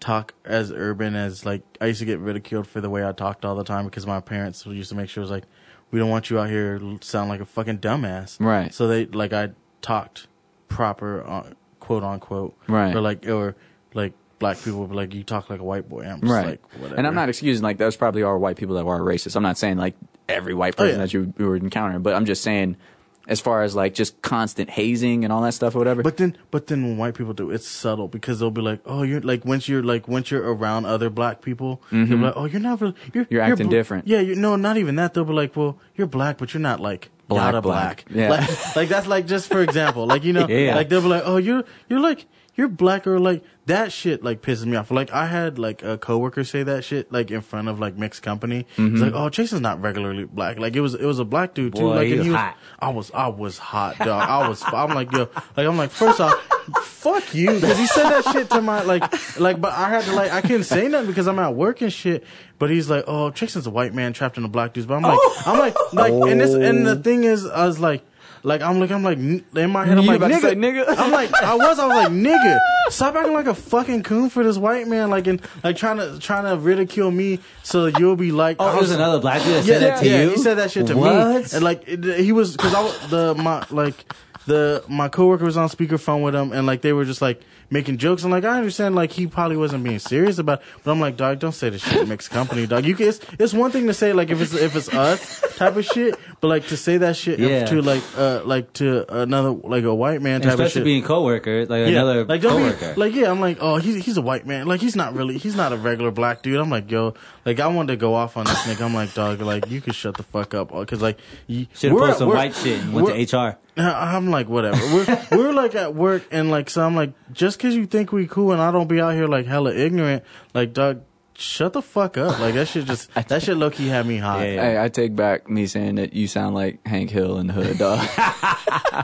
[0.00, 3.44] talk as urban as like I used to get ridiculed for the way I talked
[3.44, 5.44] all the time because my parents used to make sure it was like
[5.90, 8.36] we don't want you out here sound like a fucking dumbass.
[8.40, 8.72] Right.
[8.74, 9.50] So they like I
[9.80, 10.26] talked
[10.68, 11.50] proper uh,
[11.80, 12.56] quote unquote.
[12.66, 12.94] Right.
[12.94, 13.56] Or like or
[13.94, 16.04] like black people would be like you talk like a white boy.
[16.04, 16.46] I'm right.
[16.46, 16.96] like whatever.
[16.96, 19.36] and I'm not excusing like those probably are white people that are racist.
[19.36, 19.94] I'm not saying like
[20.28, 21.04] every white Oh, person yeah.
[21.04, 22.76] that you, you would encounter, but I'm just saying
[23.26, 26.02] as far as like just constant hazing and all that stuff or whatever.
[26.02, 29.02] But then, but then when white people do, it's subtle because they'll be like, "Oh,
[29.02, 32.44] you're like once you're like once you're around other black people, they'll be like, oh,
[32.44, 33.34] you're not really, you're, Mm-hmm.
[33.34, 34.06] You're acting bl- different.
[34.06, 35.14] Yeah, you no, not even that.
[35.14, 37.62] They'll be like, well, you're black, but you're not like Black, black.
[37.62, 38.04] black.
[38.10, 38.28] Yeah.
[38.28, 40.74] Like, like that's like just for example, like you know, Yeah.
[40.76, 42.26] like they'll be like, oh, you're you're like
[42.56, 44.90] you're black or like that shit like pisses me off.
[44.90, 48.22] Like I had like a coworker say that shit like in front of like mixed
[48.22, 48.66] company.
[48.76, 49.02] He's Mm-hmm.
[49.02, 50.58] like, oh, Jason's not regularly black.
[50.58, 51.82] Like it was it was a black dude too.
[51.82, 52.56] Boy, like he and was hot.
[52.78, 54.28] I was I was hot, dog.
[54.28, 56.34] I was I'm like yo, like I'm like first off,
[56.82, 60.12] fuck you, because he said that shit to my like like, but I had to
[60.14, 62.24] like I couldn't say nothing because I'm at work and shit.
[62.58, 64.86] But he's like, oh, Jason's a white man trapped in a black dude's.
[64.86, 68.04] But I'm like, I'm like, like, and this and the thing is, I was like.
[68.46, 70.40] Like I'm like I'm like in my head I'm You like about to nigga.
[70.42, 70.84] say nigga?
[70.98, 72.58] I'm like I was I was like nigga
[72.90, 76.18] stop acting like a fucking coon for this white man like and like trying to
[76.18, 79.54] trying to ridicule me so you'll be like Oh, I it was another black dude
[79.54, 80.30] that said that to yeah, you.
[80.30, 81.00] he said that shit to me.
[81.00, 81.52] What?
[81.54, 84.04] And like it, he was because I was the my like
[84.46, 87.40] the my coworker was on speakerphone with him and like they were just like
[87.70, 90.90] making jokes and like I understand like he probably wasn't being serious about it, but
[90.92, 93.54] I'm like dog don't say this shit in mixed company dog you can it's, it's
[93.54, 96.14] one thing to say like if it's if it's us type of shit
[96.44, 97.64] but like to say that shit Yeah.
[97.64, 101.02] to like uh like to another like a white man type of Especially shit being
[101.02, 101.86] coworkers, like yeah.
[101.86, 102.92] another like don't coworker.
[102.94, 105.38] be like yeah I'm like oh he's he's a white man like he's not really
[105.38, 107.14] he's not a regular black dude I'm like yo
[107.46, 109.94] like I wanted to go off on this nigga I'm like dog like you could
[109.94, 113.08] shut the fuck up because like you Should have posted some white shit and went
[113.30, 113.56] to HR.
[113.78, 117.74] I'm like whatever we're we're like at work and like so I'm like just because
[117.74, 120.22] you think we cool and I don't be out here like hella ignorant
[120.52, 121.00] like dog
[121.36, 124.40] shut the fuck up like that shit just that shit low key had me hot
[124.40, 124.62] Yeah, yeah.
[124.62, 127.78] Hey, I take back me saying that you sound like Hank Hill in the hood,
[127.78, 127.98] dog.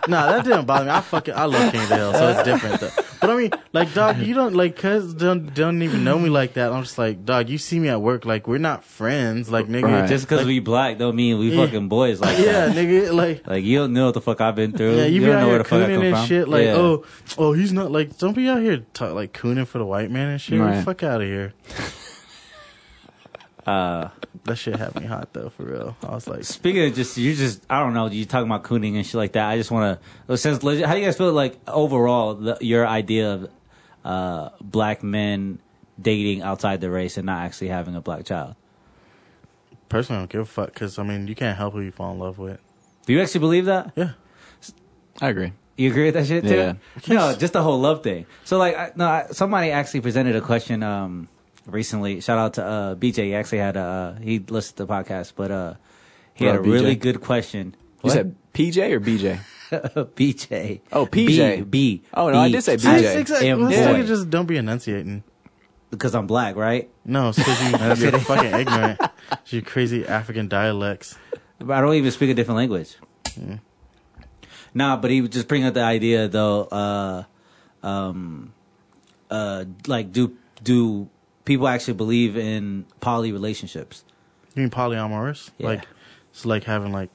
[0.09, 0.90] Nah, that didn't bother me.
[0.93, 2.90] I fucking I love King of the Hill, so it's different though.
[3.20, 6.55] But I mean, like, dog, you don't like cuz don't don't even know me like
[6.55, 6.73] that.
[6.73, 9.82] I'm just like, dog, you see me at work, like we're not friends, like nigga.
[9.85, 10.09] Right.
[10.09, 11.66] Just because like, we black don't mean we Yeah.
[11.66, 12.77] fucking boys like yeah, that.
[12.77, 13.47] nigga, like.
[13.51, 14.97] Like you don't know what the fuck I've been through.
[14.97, 16.27] Yeah, you, be don't know where the fuck I come and from.
[16.27, 16.48] shit.
[16.48, 16.74] Like, Yeah.
[16.77, 17.05] oh,
[17.36, 18.16] oh, he's not like.
[18.19, 20.59] Don't be out here ta like cooning for the white man and shit.
[20.59, 20.77] Get Right.
[20.77, 21.52] the fuck out of here.
[23.70, 24.10] Uh,
[24.44, 25.97] That shit had me hot though, for real.
[26.02, 28.97] I was like, Speaking of just, you just, I don't know, you talking about cooning
[28.97, 29.48] and shit like that.
[29.48, 33.32] I just want to, since how do you guys feel like overall the, your idea
[33.34, 33.51] of
[34.05, 35.59] uh, black men
[36.01, 38.55] dating outside the race and not actually having a black child?
[39.90, 42.12] personally, I don't give a fuck because I mean, you can't help who you fall
[42.12, 42.60] in love with.
[43.06, 43.92] Do you actually believe that?
[43.97, 44.12] Yeah,
[45.20, 45.52] I agree.
[45.76, 46.55] You agree with that shit too?
[46.55, 46.74] Yeah.
[47.09, 48.26] No, just the whole love thing.
[48.44, 51.28] So like, I, no, I, somebody actually presented a question um,
[51.72, 52.20] recently.
[52.20, 53.24] Shout out to uh, BJ.
[53.24, 55.74] He actually had a uh, he listened to the podcast, but uh,
[56.34, 56.72] he had a BJ.
[56.72, 57.74] really good question.
[58.02, 58.12] You What?
[58.12, 59.40] said PJ or BJ?
[60.16, 60.80] BJ.
[60.92, 61.70] Oh, PJ.
[61.70, 62.01] B.
[62.01, 62.52] B Oh, no, I B.
[62.52, 63.16] did say See, BJ.
[63.20, 63.48] exactly.
[63.51, 63.92] Am This boy.
[63.94, 65.22] nigga just don't be enunciating.
[65.90, 66.88] because I'm black, right?
[67.05, 69.01] No, it's because you, you're fucking ignorant.
[69.42, 71.16] It's your crazy African dialects.
[71.59, 72.97] But I don't even speak a different language.
[74.74, 76.64] Nah, but he would just bringing up the idea though.
[76.64, 77.24] Uh,
[77.82, 78.52] um,
[79.30, 81.09] uh, like, do do
[81.51, 84.05] people actually believe in poly relationships?
[84.55, 85.51] You mean polyamorous?
[85.59, 85.66] Yeah.
[85.66, 85.89] Like,
[86.31, 87.10] it's like having like,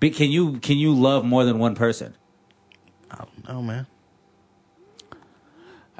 [0.00, 2.16] Be, can you can you love more than one person?
[3.08, 3.86] I don't know, man.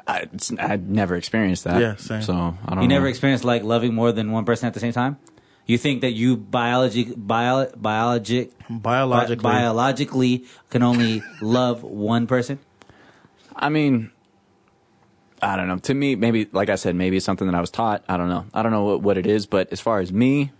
[0.05, 1.79] I, it's, I never experienced that.
[1.79, 2.21] Yeah, same.
[2.21, 2.75] So I don't.
[2.75, 2.81] Know.
[2.81, 2.95] You know.
[2.95, 5.17] never experienced like loving more than one person at the same time.
[5.65, 12.59] You think that you biology bio, biologic Biologically, bi- biologically can only love one person?
[13.55, 14.11] I mean,
[15.41, 15.77] I don't know.
[15.77, 18.03] To me, maybe like I said, maybe it's something that I was taught.
[18.09, 18.45] I don't know.
[18.53, 20.51] I don't know what, what it is, but as far as me,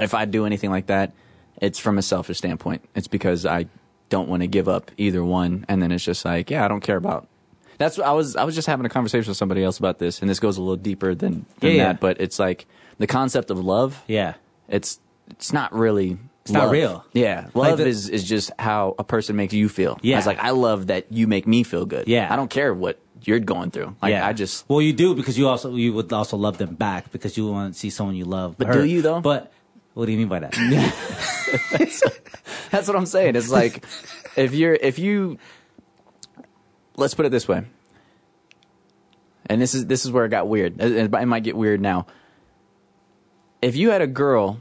[0.00, 1.12] if I do anything like that,
[1.60, 2.82] it's from a selfish standpoint.
[2.94, 3.66] It's because I
[4.08, 6.80] don't want to give up either one, and then it's just like, yeah, I don't
[6.80, 7.28] care about.
[7.78, 8.36] That's what I was.
[8.36, 10.62] I was just having a conversation with somebody else about this, and this goes a
[10.62, 11.84] little deeper than, than Yeah, yeah.
[11.88, 12.00] that.
[12.00, 12.66] But it's like
[12.98, 14.02] the concept of love.
[14.06, 14.34] Yeah.
[14.68, 15.00] It's
[15.30, 17.04] it's not really It's not real.
[17.12, 19.98] Yeah, Like love the- is is just how a person makes you feel.
[20.02, 20.18] Yeah.
[20.18, 22.06] it's like I love that you make me feel good.
[22.08, 22.32] Yeah.
[22.32, 23.96] I don't care what you're going through.
[24.02, 26.74] Like yeah, I just well, you do because you also you would also love them
[26.74, 28.56] back because you want to see someone you love.
[28.58, 28.74] But hurt.
[28.74, 29.20] do you, though?
[29.20, 29.52] But
[29.94, 30.52] what do you mean by that?
[32.70, 33.36] That's what I'm saying.
[33.36, 33.84] It's like
[34.36, 35.38] if you're if you
[36.96, 37.62] let's put it this way.
[39.46, 40.80] And this is this is where it got weird.
[40.80, 42.06] It, it might get weird now.
[43.60, 44.60] If you had a girl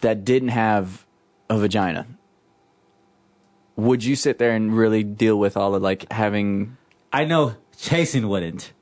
[0.00, 1.04] that didn't have
[1.50, 2.06] a vagina,
[3.76, 6.76] would you sit there and really deal with all of like having
[7.12, 8.72] I know Chasen wouldn't.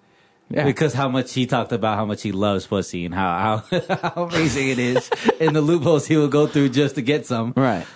[0.51, 0.65] Yeah.
[0.65, 3.81] Because how much he talked about how much he loves pussy and how how,
[4.15, 5.11] how amazing it is
[5.41, 7.55] and the loopholes he will go through just to get some.
[7.57, 7.87] right?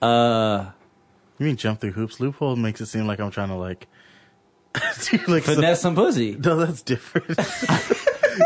[0.00, 0.70] Uh,
[1.38, 2.20] You mean jump through hoops?
[2.20, 3.86] Loophole makes it seem like I'm trying to like,
[5.10, 6.36] do like some- finesse some pussy.
[6.36, 7.38] No, that's different.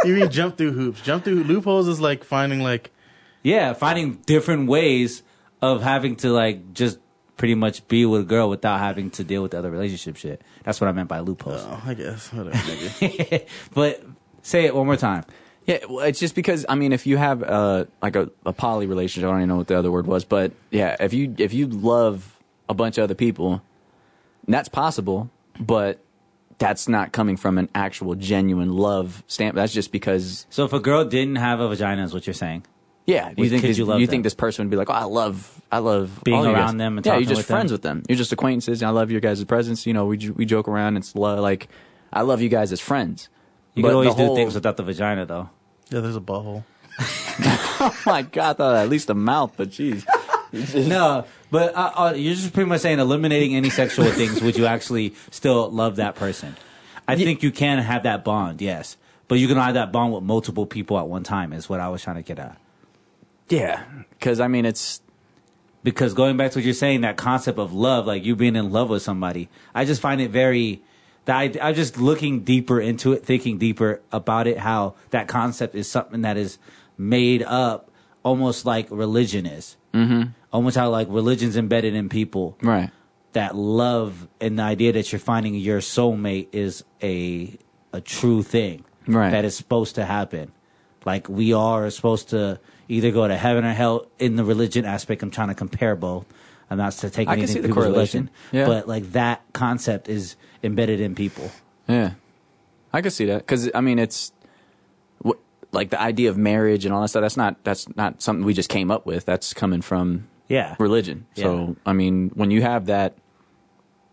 [0.05, 1.01] you mean jump through hoops?
[1.03, 2.91] Jump through loopholes is like finding like
[3.43, 5.23] Yeah, finding different ways
[5.63, 6.99] of having to like just
[7.37, 10.41] pretty much be with a girl without having to deal with the other relationship shit.
[10.65, 11.63] That's what I meant by loopholes.
[11.65, 12.57] oh, I guess whatever.
[12.57, 13.47] Nigga.
[13.75, 14.03] but
[14.43, 15.25] say it one more time.
[15.67, 18.87] Yeah, well, it's just because I mean, if you have uh, like a, a poly
[18.87, 21.53] relationship, I don't even know what the other word was, but yeah, if you if
[21.53, 22.39] you love
[22.69, 23.63] a bunch of other people,
[24.47, 25.99] that's possible, but
[26.59, 29.57] that's not coming from an actual genuine love stamp.
[29.57, 32.65] That's just because, So if a girl didn't have a vagina, is what you're saying?
[33.05, 35.05] yeah, you think this, you love you think this person would be like, oh, I
[35.05, 37.55] love, I love Being all around them and yeah, talking you're just with them.
[37.57, 38.03] friends with them.
[38.09, 38.83] You're just acquaintances.
[38.83, 39.87] And I love your guys' presence.
[39.87, 40.97] You know, we we joke around.
[40.97, 41.69] It's lo- like
[42.13, 43.29] I love you guys as friends.
[43.75, 45.51] You But could always the do things without the vagina, though.
[45.91, 46.65] yeah, there's a butthole.
[47.79, 50.05] Oh my god, I thought at least a mouth, but jeez.
[50.89, 54.41] No, but uh, uh, you're just pretty much saying eliminating any sexual things.
[54.41, 56.57] Would you actually still love that person?
[57.07, 58.97] I think you can have that bond, yes,
[59.29, 61.53] but you can have that bond with multiple people at one time.
[61.53, 62.57] Is what I was trying to get at.
[63.51, 65.03] Yeah, because I mean, it's
[65.87, 68.73] because going back to what you're saying, that concept of love, like you being in
[68.73, 70.83] love with somebody, I just find it very.
[71.27, 74.59] That I, I'm just looking deeper into it, thinking deeper about it.
[74.59, 76.59] How that concept is something that is
[76.99, 77.89] made up,
[78.25, 79.77] almost like religion is.
[79.95, 80.31] Mm-hmm.
[80.53, 82.59] Almost how like religion's embedded in people.
[82.61, 82.91] right.
[83.35, 87.57] That love and the idea that you're finding your soulmate is a
[87.93, 88.85] a true thing.
[89.07, 89.31] Right.
[89.31, 90.51] That is supposed to happen.
[91.05, 92.59] Like we are supposed to
[92.89, 95.23] either go to heaven or hell in the religion aspect.
[95.23, 96.27] I'm trying to compare both.
[96.71, 98.31] I'm not to take I can anything see the from people's correlation.
[98.53, 98.67] religion, Yeah.
[98.67, 101.51] but like that concept is embedded in people.
[101.89, 102.13] Yeah,
[102.93, 104.33] I can see that because I mean, it's
[105.73, 107.23] like the idea of marriage and all that stuff.
[107.23, 109.25] That's not that's not something we just came up with.
[109.25, 110.75] That's coming from Yeah.
[110.79, 111.27] religion.
[111.35, 111.45] Yeah.
[111.45, 113.15] So I mean, when you have that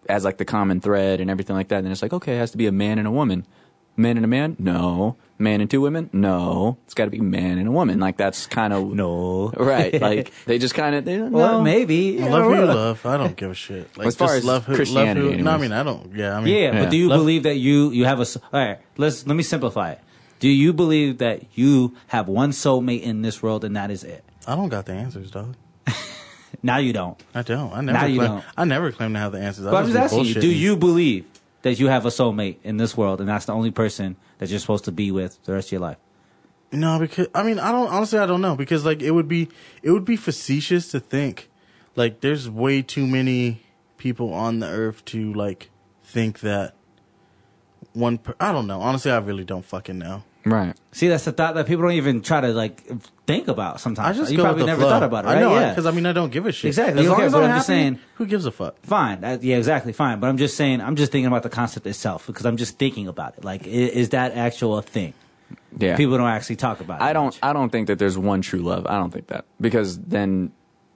[0.10, 2.52] as like the common thread and everything like that, then it's like okay, it has
[2.52, 3.46] to be a man and a woman.
[3.96, 4.56] Man and a man?
[4.60, 5.16] No.
[5.38, 6.10] Man and two women?
[6.14, 6.78] No.
[6.86, 8.00] It's got to be man and a woman.
[8.00, 9.50] Like that's kind of No.
[9.58, 10.00] right.
[10.02, 11.30] Like they just kind of they Well,
[11.60, 11.62] know.
[11.62, 12.18] maybe.
[12.20, 13.06] love who you love.
[13.06, 13.96] I don't give a shit.
[13.98, 15.44] Like As far just as love who, Christianity love who.
[15.44, 16.14] No, I mean I don't.
[16.16, 16.84] Yeah, I mean Yeah, Yeah.
[16.84, 18.80] but do you Love- believe that you you have a s- all right?
[18.98, 20.00] Let's let me simplify it.
[20.40, 24.24] Do you believe that you have one soulmate in this world and that is it?
[24.48, 25.56] I don't got the answers, dog.
[26.62, 27.22] Now you don't.
[27.34, 27.74] I don't.
[27.74, 27.98] I never.
[28.00, 28.44] Now you don't.
[28.56, 29.66] I never claim to have the answers.
[29.66, 31.26] I But I'm just be asking you: Do you believe
[31.64, 34.60] that you have a soulmate in this world and that's the only person that you're
[34.60, 35.98] supposed to be with the rest of your life?
[36.72, 37.88] No, because I mean I don't.
[37.88, 39.50] Honestly, I don't know because like it would be
[39.82, 41.50] it would be facetious to think
[41.96, 43.62] like there's way too many
[43.98, 45.70] people on the earth to like
[46.04, 46.74] think that
[47.94, 48.18] one.
[48.18, 48.82] Per- I don't know.
[48.82, 50.24] Honestly, I really don't fucking know.
[50.46, 50.76] Right.
[50.92, 52.84] See, that's the thought that people don't even try to like
[53.26, 53.76] think about.
[53.76, 54.90] I Sometimes just you go probably with the never flow.
[54.90, 55.38] thought about it, right?
[55.38, 56.68] I know yeah, because I mean I don't give a shit.
[56.70, 58.46] Exactly, As you long don't as care, I'm but I'm just happy, saying- who gives
[58.46, 58.76] a fuck?
[58.84, 59.22] fine.
[59.22, 60.20] That, yeah, exactly, fine.
[60.20, 63.08] But I'm just saying, I'm just thinking about the concept itself because I'm just thinking
[63.08, 63.46] about it.
[63.46, 65.14] Like, i- is that actual a thing?
[65.80, 65.96] Yeah.
[65.96, 67.04] People don't actually talk about it.
[67.06, 67.26] I don't.
[67.28, 67.40] much.
[67.42, 68.86] I don't think that there's one true love.
[68.86, 70.52] I don't think that because then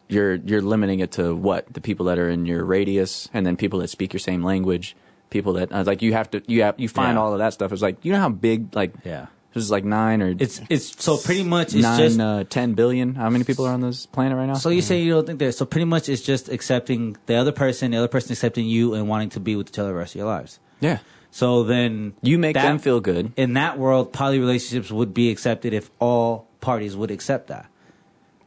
[0.09, 3.55] you're you're limiting it to what the people that are in your radius, and then
[3.55, 4.95] people that speak your same language,
[5.29, 7.21] people that uh, like you have to you have you find Yeah.
[7.21, 7.71] all of that stuff.
[7.71, 9.27] It's like you know how big like Yeah.
[9.53, 13.15] There's like nine or It's it's so pretty much it's nine just uh, ten billion.
[13.15, 14.53] How many people are on this planet right now?
[14.55, 15.53] So you say you don't think that?
[15.53, 19.07] So pretty much it's just accepting the other person, the other person accepting you, and
[19.07, 20.59] wanting to be with each other the rest of your lives.
[20.79, 20.99] yeah,
[21.31, 23.31] So then you make that- them feel good.
[23.35, 27.65] In that world, poly relationships would be accepted if all parties would accept that.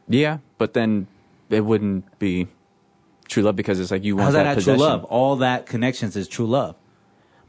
[0.07, 1.07] Yeah, but then
[1.49, 2.47] it wouldn't be
[3.27, 4.77] true love because it's like you want How's that, that not possession.
[4.79, 5.03] true love?
[5.05, 6.75] All that connections is true love.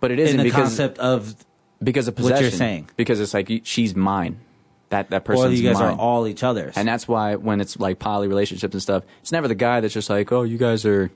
[0.00, 1.34] But it isn't In the because concept of,
[1.82, 2.58] because of what you're possession.
[2.58, 2.90] saying.
[2.96, 4.38] because it's like she's mine.
[4.90, 5.94] That that person's or you guys mine.
[5.94, 6.76] are all each other's.
[6.76, 9.94] And that's why when it's like poly relationships and stuff, it's never the guy that's
[9.94, 11.10] just like, oh, you guys are,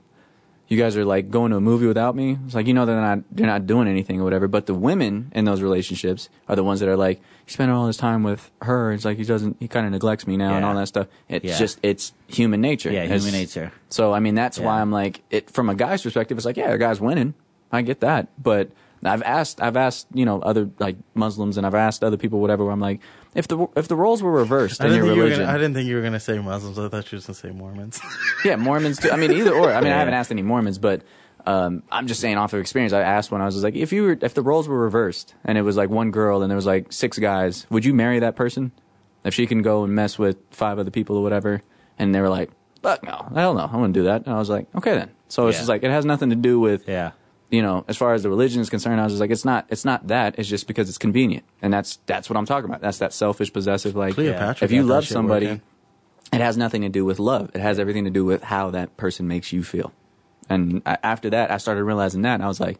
[0.67, 2.39] you guys are like going to a movie without me.
[2.47, 4.47] It's like you know they're not they're not doing anything or whatever.
[4.47, 7.85] But the women in those relationships are the ones that are like, you spend all
[7.85, 8.91] his time with her.
[8.93, 11.05] It's like he doesn't he kind of neglects me now and all that stuff.
[11.29, 11.57] It's Yeah.
[11.59, 12.91] just it's human nature.
[12.91, 13.71] Yeah, It's- human nature.
[13.89, 16.35] So I mean that's why I'm like it from a guy's perspective.
[16.35, 17.35] It's like yeah, the guy's winning.
[17.71, 18.71] I get that, but.
[19.07, 22.63] I've asked, I've asked, you know, other like Muslims, and I've asked other people, whatever.
[22.63, 23.01] Where I'm like,
[23.35, 25.45] if the if the roles were reversed I in didn't, your think you were religion,
[25.45, 26.77] gonna, I didn't think you were gonna say Muslims.
[26.79, 27.99] I thought you were just gonna say Mormons.
[28.45, 29.11] yeah, Mormons too.
[29.11, 29.71] I mean, either or.
[29.71, 31.01] I mean, I haven't asked any Mormons, but
[31.45, 32.93] um, I'm just saying off of experience.
[32.93, 35.33] I asked when I was just like, if you were, if the roles were reversed
[35.45, 38.19] and it was like one girl and there was like six guys, would you marry
[38.19, 38.71] that person
[39.23, 41.61] if she can go and mess with five other people or whatever?
[41.99, 42.51] And they were like,
[42.83, 44.25] fuck no, hell no, I wouldn't do that.
[44.25, 45.09] And I was like, okay then.
[45.29, 45.59] So it's Yeah.
[45.61, 47.11] just like it has nothing to do with Yeah.
[47.49, 49.65] You know, as far as the religion is concerned, I was just like, it's not,
[49.69, 50.37] it's not that.
[50.37, 52.81] It's just because it's convenient, and that's that's what I'm talking about.
[52.81, 55.61] That's that selfish, possessive, like Cleopatra if you love shit somebody, working.
[56.33, 57.51] it has nothing to do with love.
[57.53, 59.93] It has everything to do with how that person makes you feel.
[60.49, 62.79] And I, after that, I started realizing that, and I was like,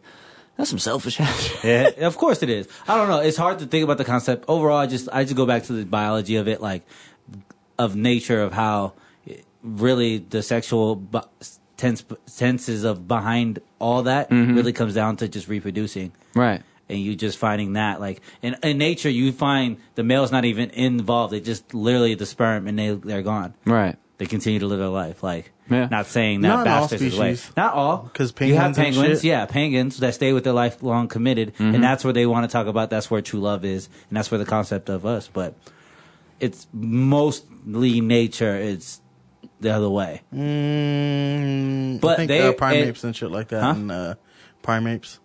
[0.56, 1.64] that's some selfish ass.
[1.64, 2.68] Yeah, of course it is.
[2.86, 3.20] I don't know.
[3.20, 4.44] It's hard to think about the concept.
[4.48, 6.82] Overall, I just I just go back to the biology of it, like
[7.78, 8.94] of nature of how
[9.62, 11.20] really the sexual bu-
[11.78, 12.04] tense,
[12.36, 16.12] tenses of behind all that really comes down to just reproducing.
[16.34, 16.60] right.
[16.90, 20.70] And you just finding that, like in, in nature, you find the male's not even
[20.70, 21.34] involved.
[21.34, 23.52] They just literally the sperm, and they they're gone.
[23.66, 23.96] Right.
[24.16, 25.22] They continue to live their life.
[25.22, 25.88] Like, Yeah.
[25.90, 27.34] not saying that Not in all bastards is away.
[27.34, 27.52] species.
[27.58, 29.24] Not all, 'Cause you have penguins and shit.
[29.24, 31.74] yeah, penguins that stay with their lifelong committed, Mm-hmm.
[31.74, 32.88] and that's where they want to talk about.
[32.88, 35.28] That's where true love is, and that's where the concept of us.
[35.30, 35.52] But
[36.40, 38.56] it's mostly nature.
[38.56, 39.00] It's
[39.60, 40.22] the other way.
[40.34, 43.70] Mm, But I think they- uh, primates it- and shit like that, Huh?
[43.70, 44.14] and uh,
[44.62, 45.20] primates,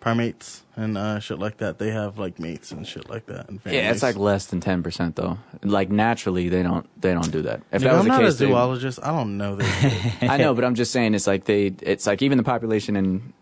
[0.00, 1.78] primates and uh, shit like that.
[1.78, 3.48] They have like mates and shit like that.
[3.48, 5.38] And Yeah, it's like less than ten percent though.
[5.62, 7.62] Like naturally, they don't they don't do that.
[7.72, 8.98] If Nigga, that was I'm the not case, a they- zoologist.
[9.02, 10.22] I don't know this.
[10.22, 13.32] I know, but I'm just saying it's like they it's like even the population in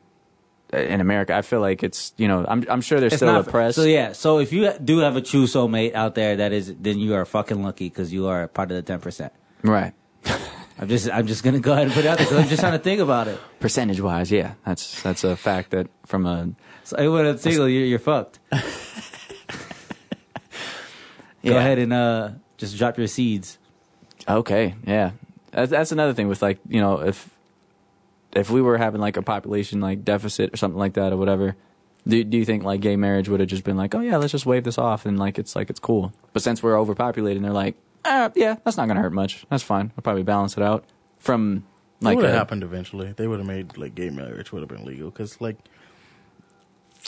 [0.72, 1.34] in America.
[1.34, 3.76] I feel like it's you know I'm I'm sure they're It's still not oppressed.
[3.76, 6.98] So yeah, so if you do have a true soulmate out there, that is, then
[6.98, 9.32] you are fucking lucky because you are part of the ten percent.
[9.62, 9.92] Right.
[10.78, 12.60] I'm just, I'm just gonna go ahead and put it out there 'cause I'm just
[12.60, 13.38] trying to think about it.
[13.60, 16.50] Percentage wise, yeah, that's that's a fact that from a
[16.84, 18.38] So anyone that's single, you're, you're fucked.
[18.50, 18.58] Go
[21.52, 21.58] Yeah.
[21.58, 23.58] ahead and uh, just drop your seeds.
[24.28, 25.12] Okay, yeah.
[25.52, 27.30] That's, that's another thing with like you know if
[28.34, 31.56] if we were having like a population like deficit or something like that or whatever,
[32.06, 34.32] do do you think like gay marriage would have just been like oh yeah let's
[34.32, 36.12] just wave this off and like it's like it's cool?
[36.32, 39.44] But since we're overpopulated, and they're like ah, yeah that's not gonna hurt much.
[39.50, 39.92] That's fine.
[39.96, 40.84] I'll probably balance it out
[41.18, 41.64] from
[42.00, 43.12] It like would have happened eventually.
[43.12, 45.56] They would have made like gay marriage would have been legal because like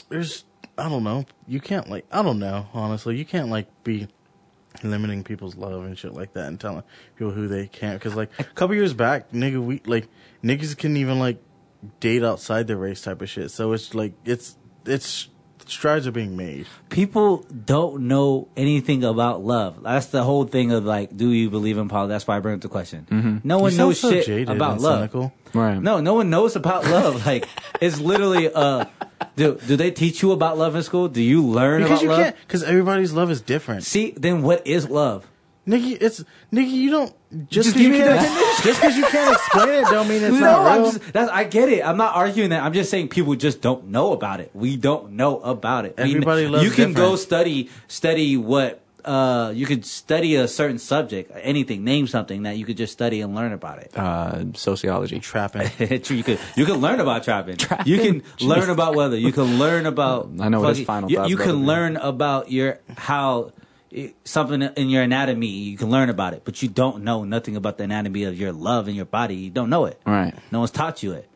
[0.09, 0.45] there's
[0.77, 1.25] I don't know.
[1.47, 3.17] You can't like I don't know honestly.
[3.17, 4.07] You can't like be
[4.83, 6.83] limiting people's love and shit like that and telling
[7.15, 10.07] people who they can't because like a couple years back, nigga, we like
[10.43, 11.41] niggas can even like
[11.99, 13.51] date outside their race type of shit.
[13.51, 14.55] So it's like it's
[14.85, 15.27] it's
[15.71, 16.67] strides are being made.
[16.89, 19.83] People don't know anything about love.
[19.83, 22.07] That's the whole thing of like, do you believe in poly?
[22.09, 23.41] That's why I bring up the question.
[23.43, 24.99] No one knows so shit jaded about and love.
[24.99, 25.33] cynical.
[25.53, 25.81] right.
[25.81, 27.25] No, no one knows about love.
[27.29, 27.47] Like,
[27.81, 28.85] it's literally uh,
[29.35, 31.07] do do they teach you about love in school?
[31.07, 32.23] Do you learn Because about you love?
[32.23, 33.83] can't because everybody's love is different.
[33.83, 35.27] See, then what is love?
[35.69, 36.69] Nigga, it's nigga.
[36.69, 37.13] You don't
[37.49, 40.23] just Just because you give me can't just because you can't explain it don't mean
[40.23, 40.91] it's no, not I'm real.
[40.93, 41.85] just that's I get it.
[41.85, 42.63] I'm not arguing that.
[42.63, 44.49] I'm just saying people just don't know about it.
[44.53, 45.95] We don't know about it.
[45.97, 50.77] We- Everybody loves You can go study study what uh you could study a certain
[50.79, 53.91] subject, anything, name something that you could just study and learn about it.
[53.95, 55.19] Uh, sociology.
[55.19, 55.69] Trapping.
[55.79, 57.57] You could you can learn about trapping.
[57.85, 59.17] You can learn about weather.
[59.17, 60.29] You can learn about.
[60.39, 63.53] I know what his final You, you can learn about your how it-
[64.23, 65.47] something in your anatomy.
[65.47, 68.51] You can learn about it, but you don't know nothing about the anatomy of your
[68.51, 69.35] love in your body.
[69.35, 69.99] You don't know it.
[70.05, 70.33] Right.
[70.51, 71.27] No one's taught you it.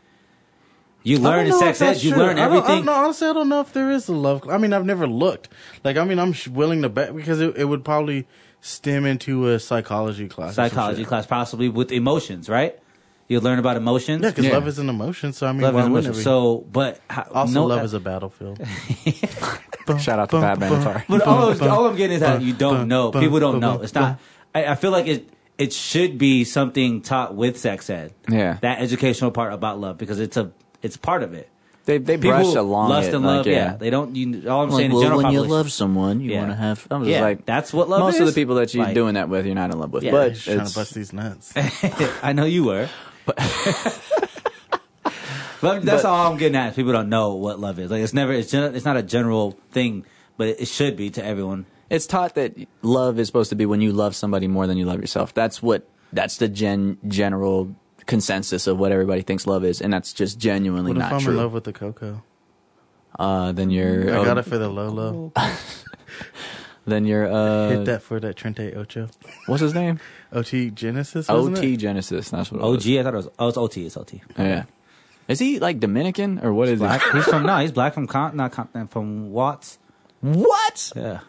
[1.05, 2.01] You learn in sex ed.
[2.01, 2.19] You true.
[2.19, 2.85] learn I don't- I everything.
[2.85, 4.47] don't honestly, I don't know if there is a love.
[4.49, 5.49] I mean, I've never looked.
[5.83, 8.25] Like, I mean, I'm willing to bet because it, it would probably
[8.61, 10.55] stem into a psychology class.
[10.55, 12.79] Psychology class, possibly with emotions, right?
[13.27, 14.21] You learn about emotions.
[14.23, 14.53] Yeah, because Yeah.
[14.53, 15.33] love is an emotion.
[15.33, 16.11] So I mean, love why is emotion.
[16.11, 16.23] it?
[16.23, 18.61] So, but how, also, no, love uh, is a battlefield.
[19.99, 21.03] Shout out to Pat Benatar.
[21.07, 23.11] But all, I'm- all I'm getting is that you don't know.
[23.11, 23.81] People don't know.
[23.81, 24.19] It's not.
[24.55, 25.29] I, I feel like it.
[25.55, 28.13] It should be something taught with sex ed.
[28.27, 28.57] Yeah.
[28.61, 30.51] that educational part about love because it's a
[30.81, 31.47] it's part of it.
[31.85, 33.47] They they People brush along lust it, and like, love.
[33.47, 33.75] yeah.
[33.75, 34.15] they don't.
[34.15, 35.51] You, all I'm Like, saying, well, is general when you population.
[35.55, 36.39] love someone, you Yeah.
[36.39, 36.87] want to have.
[36.89, 38.21] I'm just Yeah, like that's what love most is.
[38.21, 40.03] of the people that you're Like- doing that with, you're not in love with.
[40.03, 40.11] Yeah.
[40.11, 41.53] but He's trying to it's, bust these nuts.
[42.23, 42.89] I know you were.
[45.63, 46.75] But that's But- all I'm getting at.
[46.75, 47.89] People don't know what love is.
[47.89, 48.33] Like it's never.
[48.33, 50.05] It's gen- it's not a general thing,
[50.37, 51.65] but it, it should be to everyone.
[51.89, 54.85] it's taught that love is supposed to be when you love somebody more than you
[54.85, 55.33] love yourself.
[55.33, 55.87] That's what.
[56.11, 57.75] That's the gen general
[58.05, 61.19] consensus of what everybody thinks love is, and that's just genuinely What if not I'm
[61.21, 61.31] true.
[61.33, 62.21] in love with the cocoa?
[63.17, 65.31] uh, then you're I oh, got it for the Lolo.
[66.85, 69.07] then you're uh, Hit that for that Trente Ocho.
[69.47, 69.99] what's his name?
[70.31, 71.29] OT Genasis.
[71.29, 71.77] OT it?
[71.77, 72.29] Genasis.
[72.29, 72.59] That's what.
[72.59, 72.75] It OG.
[72.75, 72.87] was.
[72.87, 73.29] I thought it was.
[73.39, 73.85] Oh, it's OT.
[73.85, 74.21] It's OT.
[74.37, 74.63] Yeah.
[75.27, 77.01] Is he like Dominican or what is Black.
[77.01, 77.11] he?
[77.17, 77.57] he's from no.
[77.59, 78.81] He's black from Con- not Compton.
[78.83, 79.79] Uh, from Watts.
[80.21, 80.91] What?
[80.95, 81.19] Yeah.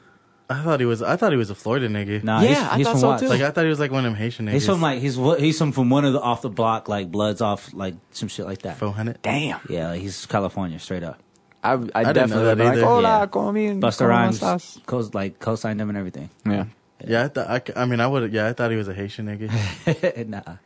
[0.51, 1.03] I thought he was.
[1.03, 2.23] I thought he was a Florida nigga.
[2.23, 2.41] Nah.
[2.43, 3.23] Yeah, he's, I he's thought from so Watts.
[3.23, 3.29] too.
[3.29, 4.53] Like I thought he was like one of them Haitian niggas.
[4.53, 7.41] He's from like he's he's from from one of the off the block like Bloods
[7.41, 8.77] off like some shit like that.
[8.77, 9.23] four hundred.
[9.23, 9.61] Damn.
[9.69, 11.19] Yeah, like, he's California straight up.
[11.62, 12.85] I, I, didn't know definitely that been like, either.
[12.87, 13.27] hola, Yeah.
[13.27, 16.29] come Busta come Rhymes estás?" co- like co-signed him and everything.
[16.45, 16.66] Yeah.
[17.07, 17.49] Yeah, I thought.
[17.49, 18.31] I, c- I mean, I would.
[18.33, 20.27] Yeah, I thought he was a Haitian nigga.
[20.29, 20.57] nah,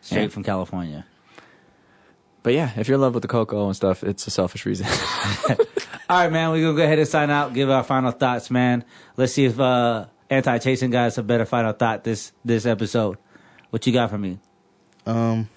[0.00, 0.28] straight Yeah.
[0.28, 1.04] from California.
[2.46, 4.86] But yeah, if you're in love with the cocoa and stuff, it's a selfish reason.
[5.48, 5.56] All
[6.08, 6.52] right, man.
[6.52, 7.52] We're gonna go ahead and sign out.
[7.54, 8.84] Give our final thoughts, man.
[9.16, 13.18] Let's see if uh anti-chasing guys have better final thought this this episode.
[13.70, 14.38] What you got for me?
[15.06, 15.48] Um,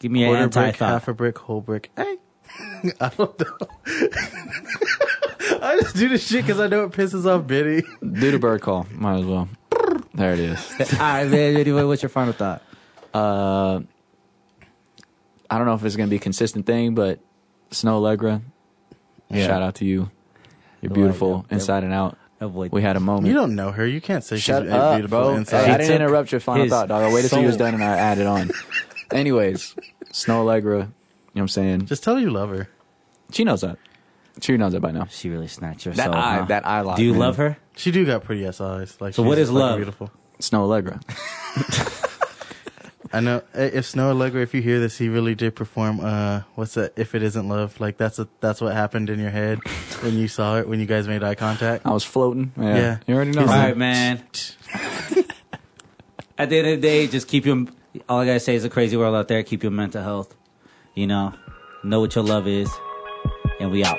[0.00, 1.92] Give me an quarter anti brick, half a brick, whole brick.
[1.96, 2.16] Hey,
[3.00, 3.68] I don't know.
[5.62, 7.86] I just do this shit because I know it pisses off Biddy.
[8.00, 8.88] Do the bird call.
[8.90, 9.48] Might as well.
[10.12, 10.72] There it is.
[10.94, 11.56] All right, man.
[11.56, 12.64] Anyway, what's your final thought?
[13.14, 13.82] Uh,
[15.50, 17.20] I don't know if it's going to be a consistent thing, but
[17.70, 18.42] Snoh Aalegra,
[19.30, 19.46] Yeah.
[19.46, 20.10] shout out to you.
[20.82, 21.54] You're Oh, beautiful yeah.
[21.54, 22.16] inside and out.
[22.40, 22.70] Avoid.
[22.72, 23.26] We had a moment.
[23.28, 23.86] You don't know her.
[23.86, 25.36] You can't say Shut she's up, beautiful bro.
[25.36, 25.64] inside.
[25.64, 27.02] Hey, I He didn't interrupt your final thought, dog.
[27.02, 28.50] I waited till you was done and I added on.
[29.10, 29.74] Anyways,
[30.12, 30.86] Snoh Aalegra, you know
[31.32, 31.86] what I'm saying?
[31.86, 32.68] Just tell her you love her.
[33.32, 33.78] She knows that.
[34.42, 35.06] She knows that by now.
[35.06, 36.14] She really snatched your That soul.
[36.14, 36.44] eye, huh?
[36.46, 36.98] that eye lock.
[36.98, 37.20] Do you man.
[37.20, 37.56] love her?
[37.74, 39.00] She do got pretty ass eyes.
[39.00, 39.76] Like So what is fucking love?
[39.78, 40.10] Beautiful.
[40.40, 42.02] Snoh Aalegra.
[43.12, 46.00] I know if Snoh Aalegra, if you hear this, he really did perform.
[46.00, 46.92] Uh, what's that?
[46.96, 49.60] If it isn't love, like that's a, that's what happened in your head
[50.00, 51.86] when you saw it when you guys made eye contact.
[51.86, 52.52] I was floating.
[52.56, 52.76] Yeah.
[52.76, 52.98] Yeah.
[53.06, 53.42] You already know.
[53.42, 54.22] All right, man.
[54.74, 55.24] man.
[56.38, 57.66] At the end of the day, just keep your.
[58.08, 59.42] All I gotta say is a crazy world out there.
[59.42, 60.34] Keep your mental health.
[60.94, 61.34] You know,
[61.82, 62.70] know what your love is,
[63.60, 63.98] and we out.